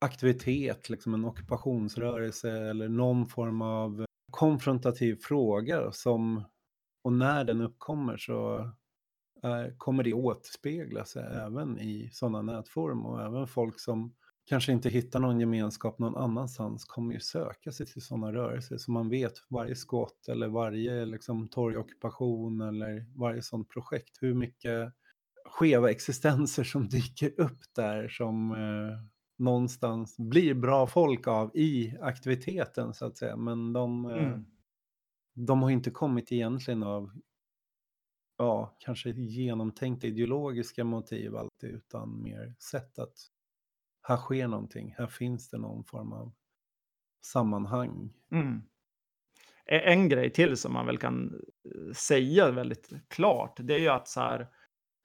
aktivitet, 0.00 0.90
liksom 0.90 1.14
en 1.14 1.24
ockupationsrörelse 1.24 2.50
eller 2.50 2.88
någon 2.88 3.26
form 3.26 3.62
av 3.62 4.04
konfrontativ 4.30 5.16
fråga 5.22 5.92
som, 5.92 6.44
och 7.04 7.12
när 7.12 7.44
den 7.44 7.60
uppkommer 7.60 8.16
så 8.16 8.70
är, 9.42 9.78
kommer 9.78 10.02
det 10.02 10.12
återspegla 10.12 11.04
sig 11.04 11.24
även 11.24 11.78
i 11.78 12.10
sådana 12.12 12.42
nätforum 12.42 13.06
och 13.06 13.22
även 13.22 13.46
folk 13.46 13.80
som 13.80 14.14
kanske 14.46 14.72
inte 14.72 14.88
hittar 14.88 15.20
någon 15.20 15.40
gemenskap 15.40 15.98
någon 15.98 16.16
annanstans 16.16 16.84
kommer 16.84 17.14
ju 17.14 17.20
söka 17.20 17.72
sig 17.72 17.86
till 17.86 18.02
sådana 18.02 18.32
rörelser 18.32 18.76
så 18.78 18.90
man 18.90 19.08
vet 19.08 19.32
varje 19.48 19.76
skott 19.76 20.28
eller 20.28 20.48
varje 20.48 21.04
liksom, 21.06 21.48
torgockupation 21.48 22.60
eller 22.60 23.06
varje 23.18 23.42
sådant 23.42 23.68
projekt 23.68 24.18
hur 24.22 24.34
mycket 24.34 24.92
skeva 25.44 25.90
existenser 25.90 26.64
som 26.64 26.88
dyker 26.88 27.40
upp 27.40 27.58
där 27.76 28.08
som 28.08 28.50
eh, 28.52 28.98
någonstans 29.38 30.16
blir 30.18 30.54
bra 30.54 30.86
folk 30.86 31.26
av 31.26 31.50
i 31.56 31.96
aktiviteten 32.00 32.94
så 32.94 33.06
att 33.06 33.16
säga. 33.18 33.36
Men 33.36 33.72
de, 33.72 34.06
eh, 34.06 34.12
Mm. 34.32 34.44
de 35.34 35.62
har 35.62 35.70
inte 35.70 35.90
kommit 35.90 36.32
egentligen 36.32 36.82
av 36.82 37.10
ja, 38.38 38.76
kanske 38.78 39.10
genomtänkta 39.10 40.06
ideologiska 40.06 40.84
motiv 40.84 41.36
alltid, 41.36 41.70
utan 41.70 42.22
mer 42.22 42.54
sätt 42.58 42.98
att 42.98 43.14
här 44.08 44.16
sker 44.16 44.48
någonting, 44.48 44.94
här 44.98 45.06
finns 45.06 45.48
det 45.48 45.58
någon 45.58 45.84
form 45.84 46.12
av 46.12 46.32
sammanhang. 47.24 48.12
Mm. 48.30 48.62
En 49.64 50.08
grej 50.08 50.32
till 50.32 50.56
som 50.56 50.72
man 50.72 50.86
väl 50.86 50.98
kan 50.98 51.34
eh, 51.64 51.92
säga 51.92 52.50
väldigt 52.50 52.90
klart, 53.08 53.56
det 53.58 53.74
är 53.74 53.78
ju 53.78 53.88
att 53.88 54.08
så 54.08 54.20
här, 54.20 54.48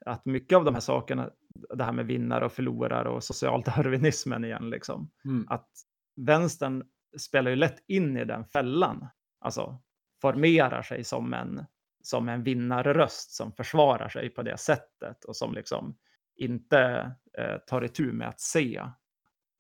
att 0.06 0.26
mycket 0.26 0.56
av 0.56 0.66
de 0.66 0.74
här 0.74 0.82
sakerna, 0.82 1.30
det 1.76 1.84
här 1.84 1.92
med 1.92 2.06
vinnare 2.06 2.46
och 2.46 2.52
förlorare 2.52 3.10
och 3.10 3.24
socialdarwinismen 3.24 4.44
igen, 4.46 4.70
liksom, 4.70 5.12
Mm. 5.26 5.46
att 5.50 5.70
vänstern 6.16 6.84
spelar 7.18 7.52
ju 7.52 7.56
lätt 7.58 7.84
in 7.88 8.18
i 8.18 8.26
den 8.26 8.46
fällan, 8.46 9.08
alltså 9.40 9.82
formerar 10.22 10.82
sig 10.82 11.04
som 11.04 11.34
en, 11.34 11.66
som 12.04 12.30
en 12.30 12.44
vinnarröst 12.44 13.32
som 13.32 13.52
försvarar 13.52 14.10
sig 14.10 14.30
på 14.30 14.42
det 14.42 14.58
sättet 14.58 15.24
och 15.24 15.36
som 15.36 15.54
liksom 15.54 15.98
inte 16.42 17.12
eh, 17.38 17.58
tar 17.58 17.84
itu 17.84 18.12
med 18.14 18.28
att 18.28 18.40
se 18.40 18.84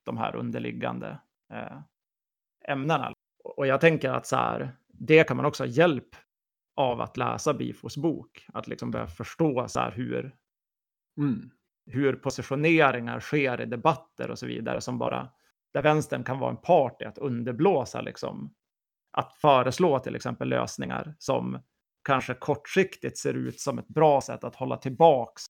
de 0.05 0.17
här 0.17 0.35
underliggande 0.35 1.19
eh, 1.53 1.81
ämnena. 2.67 3.13
Och 3.43 3.67
jag 3.67 3.81
tänker 3.81 4.09
att 4.09 4.27
så 4.27 4.35
här, 4.35 4.75
det 4.87 5.23
kan 5.23 5.37
man 5.37 5.45
också 5.45 5.63
ha 5.63 5.67
hjälp 5.67 6.15
av 6.75 7.01
att 7.01 7.17
läsa 7.17 7.53
Bifos 7.53 7.97
bok, 7.97 8.45
att 8.53 8.67
liksom 8.67 8.91
börja 8.91 9.07
förstå 9.07 9.67
så 9.67 9.79
här 9.79 9.91
hur, 9.91 10.35
Mm. 11.17 11.51
hur 11.85 12.13
positioneringar 12.13 13.19
sker 13.19 13.61
i 13.61 13.65
debatter 13.65 14.31
och 14.31 14.39
så 14.39 14.45
vidare 14.45 14.81
som 14.81 14.97
bara 14.97 15.29
där 15.73 15.81
vänstern 15.81 16.23
kan 16.23 16.39
vara 16.39 16.51
en 16.51 16.57
part 16.57 17.01
i 17.01 17.05
att 17.05 17.17
underblåsa 17.17 18.01
liksom 18.01 18.53
att 19.11 19.33
föreslå 19.33 19.99
till 19.99 20.15
exempel 20.15 20.49
lösningar 20.49 21.15
som 21.19 21.59
kanske 22.03 22.33
kortsiktigt 22.33 23.17
ser 23.17 23.33
ut 23.33 23.59
som 23.59 23.79
ett 23.79 23.87
bra 23.87 24.21
sätt 24.21 24.43
att 24.43 24.55
hålla 24.55 24.77
tillbaks 24.77 25.45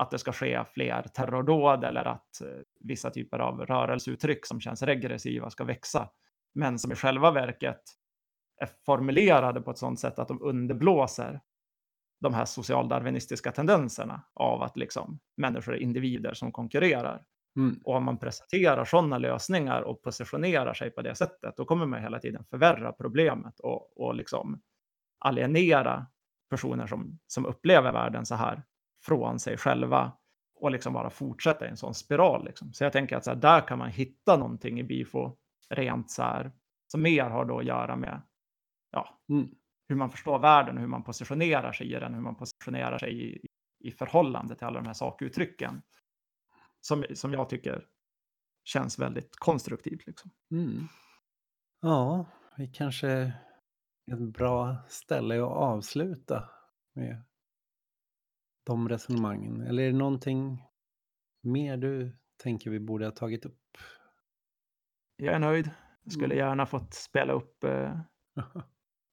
att 0.00 0.10
det 0.10 0.18
ska 0.18 0.32
ske 0.32 0.64
fler 0.64 1.02
terrordåd 1.02 1.84
eller 1.84 2.04
att 2.04 2.40
eh, 2.40 2.62
vissa 2.80 3.10
typer 3.10 3.38
av 3.38 3.60
rörelseuttryck 3.60 4.46
som 4.46 4.60
känns 4.60 4.82
regressiva 4.82 5.50
ska 5.50 5.64
växa, 5.64 6.10
men 6.54 6.78
som 6.78 6.92
i 6.92 6.94
själva 6.94 7.30
verket 7.30 7.80
är 8.60 8.68
formulerade 8.86 9.60
på 9.60 9.70
ett 9.70 9.78
sådant 9.78 10.00
sätt 10.00 10.18
att 10.18 10.28
de 10.28 10.42
underblåser 10.42 11.40
de 12.20 12.34
här 12.34 12.44
socialdarwinistiska 12.44 13.52
tendenserna 13.52 14.22
av 14.34 14.62
att 14.62 14.76
liksom 14.76 15.20
människor 15.36 15.74
är 15.74 15.78
individer 15.78 16.34
som 16.34 16.52
konkurrerar. 16.52 17.24
Mm. 17.56 17.80
Och 17.84 17.94
om 17.94 18.04
man 18.04 18.18
presenterar 18.18 18.84
sådana 18.84 19.18
lösningar 19.18 19.82
och 19.82 20.02
positionerar 20.02 20.74
sig 20.74 20.90
på 20.90 21.02
det 21.02 21.14
sättet, 21.14 21.56
då 21.56 21.64
kommer 21.64 21.86
man 21.86 22.02
hela 22.02 22.18
tiden 22.18 22.44
förvärra 22.50 22.92
problemet 22.92 23.60
och, 23.60 24.00
och 24.00 24.14
liksom 24.14 24.62
alienera 25.18 26.06
personer 26.50 26.86
som, 26.86 27.18
som 27.26 27.46
upplever 27.46 27.92
världen 27.92 28.26
så 28.26 28.34
här 28.34 28.62
från 29.02 29.38
sig 29.38 29.56
själva 29.56 30.12
och 30.54 30.70
liksom 30.70 30.92
bara 30.92 31.10
fortsätta 31.10 31.66
i 31.66 31.68
en 31.68 31.76
sån 31.76 31.94
spiral. 31.94 32.44
Liksom. 32.44 32.72
Så 32.72 32.84
jag 32.84 32.92
tänker 32.92 33.16
att 33.16 33.24
så 33.24 33.30
här, 33.30 33.36
där 33.36 33.68
kan 33.68 33.78
man 33.78 33.90
hitta 33.90 34.36
någonting 34.36 34.80
i 34.80 34.84
BIFO 34.84 35.36
rent 35.70 36.10
så 36.10 36.22
här, 36.22 36.52
som 36.86 37.02
mer 37.02 37.24
har 37.24 37.44
då 37.44 37.58
att 37.58 37.64
göra 37.64 37.96
med 37.96 38.22
ja, 38.90 39.20
Mm. 39.28 39.48
hur 39.88 39.96
man 39.96 40.10
förstår 40.10 40.38
världen 40.38 40.74
och 40.74 40.80
hur 40.80 40.88
man 40.88 41.04
positionerar 41.04 41.72
sig 41.72 41.92
i 41.92 42.00
den, 42.00 42.14
hur 42.14 42.20
man 42.20 42.36
positionerar 42.36 42.98
sig 42.98 43.28
i, 43.28 43.46
i 43.78 43.90
förhållande 43.92 44.54
till 44.54 44.66
alla 44.66 44.80
de 44.80 44.86
här 44.86 44.94
sakuttrycken. 44.94 45.82
Som, 46.80 47.04
som 47.14 47.32
jag 47.32 47.48
tycker 47.48 47.86
känns 48.64 48.98
väldigt 48.98 49.36
konstruktivt. 49.36 50.06
Liksom. 50.06 50.30
Mm. 50.50 50.88
Ja, 51.80 52.26
vi 52.56 52.68
kanske 52.68 53.08
är 53.08 53.32
ett 54.12 54.18
bra 54.18 54.76
ställe 54.88 55.36
att 55.42 55.50
avsluta 55.52 56.48
med 56.94 57.22
de 58.70 58.88
resonemangen. 58.88 59.60
Eller 59.60 59.82
är 59.82 59.86
det 59.86 59.98
någonting 59.98 60.62
mer 61.42 61.76
du 61.76 62.16
tänker 62.42 62.70
vi 62.70 62.80
borde 62.80 63.04
ha 63.04 63.12
tagit 63.12 63.44
upp? 63.46 63.78
Jag 65.16 65.34
är 65.34 65.38
nöjd. 65.38 65.70
Jag 66.04 66.12
skulle 66.12 66.34
Mm. 66.34 66.38
gärna 66.48 66.66
fått 66.66 66.94
spela 66.94 67.32
upp 67.32 67.64
eh, 67.64 68.00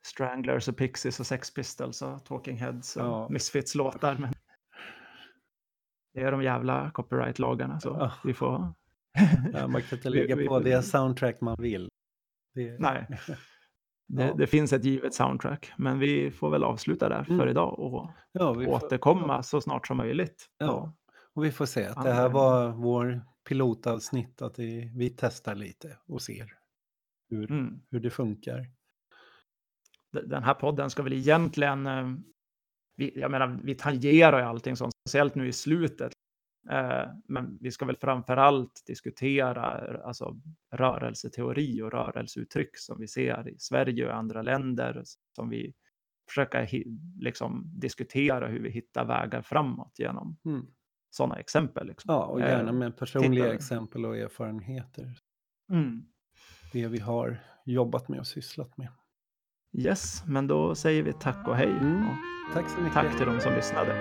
Stranglers 0.05 0.67
och 0.67 0.77
Pixies 0.77 1.19
och 1.19 1.25
Sex 1.27 1.53
Pistols 1.53 2.01
och 2.01 2.25
Talking 2.25 2.57
Heads 2.57 2.95
och 2.97 3.03
Ja. 3.05 3.29
Misfits-låtar. 3.29 4.17
Men 4.17 4.33
det 6.13 6.21
är 6.21 6.31
de 6.31 6.43
jävla 6.43 6.91
copyright-lagarna 6.91 7.79
så 7.79 7.89
Ja. 7.89 8.13
vi 8.23 8.33
får... 8.33 8.73
Ja, 9.53 9.67
man 9.67 9.81
kan 9.81 9.97
inte 9.97 10.09
lägga 10.17 10.47
på 10.47 10.59
det 10.59 10.83
soundtrack 10.83 11.41
man 11.41 11.55
vill. 11.59 11.89
Det, 12.53 12.79
Nej. 12.79 13.07
Det, 14.07 14.33
det 14.37 14.47
finns 14.47 14.73
ett 14.73 14.83
givet 14.85 15.13
soundtrack, 15.13 15.71
men 15.77 15.99
vi 15.99 16.31
får 16.31 16.49
väl 16.49 16.63
avsluta 16.63 17.09
där 17.09 17.23
för 17.23 17.33
Mm. 17.33 17.49
idag 17.49 17.79
och 17.79 18.09
ja, 18.31 18.53
får, 18.53 18.67
återkomma 18.67 19.43
så 19.43 19.61
snart 19.61 19.87
som 19.87 19.97
möjligt. 19.97 20.47
Ja. 20.57 20.93
och 21.33 21.43
vi 21.45 21.51
får 21.51 21.65
se 21.65 21.85
att 21.85 22.03
det 22.03 22.13
här 22.13 22.29
var 22.29 22.71
vår 22.71 23.21
pilotavsnitt, 23.49 24.41
att 24.41 24.59
vi, 24.59 24.91
vi 24.95 25.09
testar 25.09 25.55
lite 25.55 25.97
och 26.07 26.21
ser 26.21 26.53
hur, 27.29 27.51
Mm. 27.51 27.79
hur 27.91 27.99
det 27.99 28.09
funkar. 28.09 28.65
Den 30.11 30.43
här 30.43 30.53
podden 30.53 30.89
ska 30.89 31.03
väl 31.03 31.13
egentligen... 31.13 31.85
eh, 31.87 32.13
Vi, 32.97 33.19
jag 33.19 33.31
menar, 33.31 33.59
vi 33.63 33.75
tangerar 33.75 34.39
ju 34.39 34.45
allting 34.45 34.75
sånt, 34.75 34.93
speciellt 35.07 35.35
nu 35.35 35.47
i 35.47 35.53
slutet. 35.53 36.11
Eh, 36.69 37.09
Men 37.27 37.57
vi 37.61 37.71
ska 37.71 37.85
väl 37.85 37.97
framför 37.97 38.37
allt 38.37 38.83
diskutera 38.87 39.87
eh, 39.87 40.07
alltså, 40.07 40.35
rörelseteori 40.73 41.81
och 41.81 41.91
rörelseuttryck 41.91 42.77
som 42.77 42.99
vi 42.99 43.07
ser 43.07 43.47
i 43.49 43.55
Sverige 43.59 44.07
och 44.07 44.15
andra 44.15 44.41
länder. 44.41 45.03
Som 45.35 45.49
vi 45.49 45.73
försöker 46.29 46.83
liksom, 47.19 47.63
diskutera 47.79 48.47
hur 48.47 48.59
vi 48.59 48.69
hittar 48.69 49.05
vägar 49.05 49.41
framåt 49.41 49.99
genom 49.99 50.37
Mm. 50.45 50.65
sådana 51.09 51.35
exempel. 51.39 51.87
Liksom. 51.87 52.13
Ja, 52.13 52.25
och 52.25 52.39
gärna 52.39 52.69
Eh, 52.69 52.75
med 52.75 52.97
personliga 52.97 53.43
titta- 53.43 53.55
exempel 53.55 54.05
och 54.05 54.17
erfarenheter. 54.17 55.13
Mm. 55.71 56.01
Det 56.73 56.87
vi 56.87 56.99
har 56.99 57.37
jobbat 57.65 58.09
med 58.09 58.19
och 58.19 58.27
sysslat 58.27 58.77
med. 58.77 58.87
Yes, 59.77 60.23
men 60.27 60.47
då 60.47 60.75
säger 60.75 61.03
vi 61.03 61.13
tack 61.13 61.47
och 61.47 61.55
hej. 61.55 61.69
Mm. 61.71 62.07
Och 62.07 62.13
Tack 62.53 62.69
så 62.69 62.77
mycket. 62.81 62.93
tack 62.93 63.17
till 63.17 63.25
de 63.25 63.39
som 63.39 63.53
lyssnade. 63.53 63.93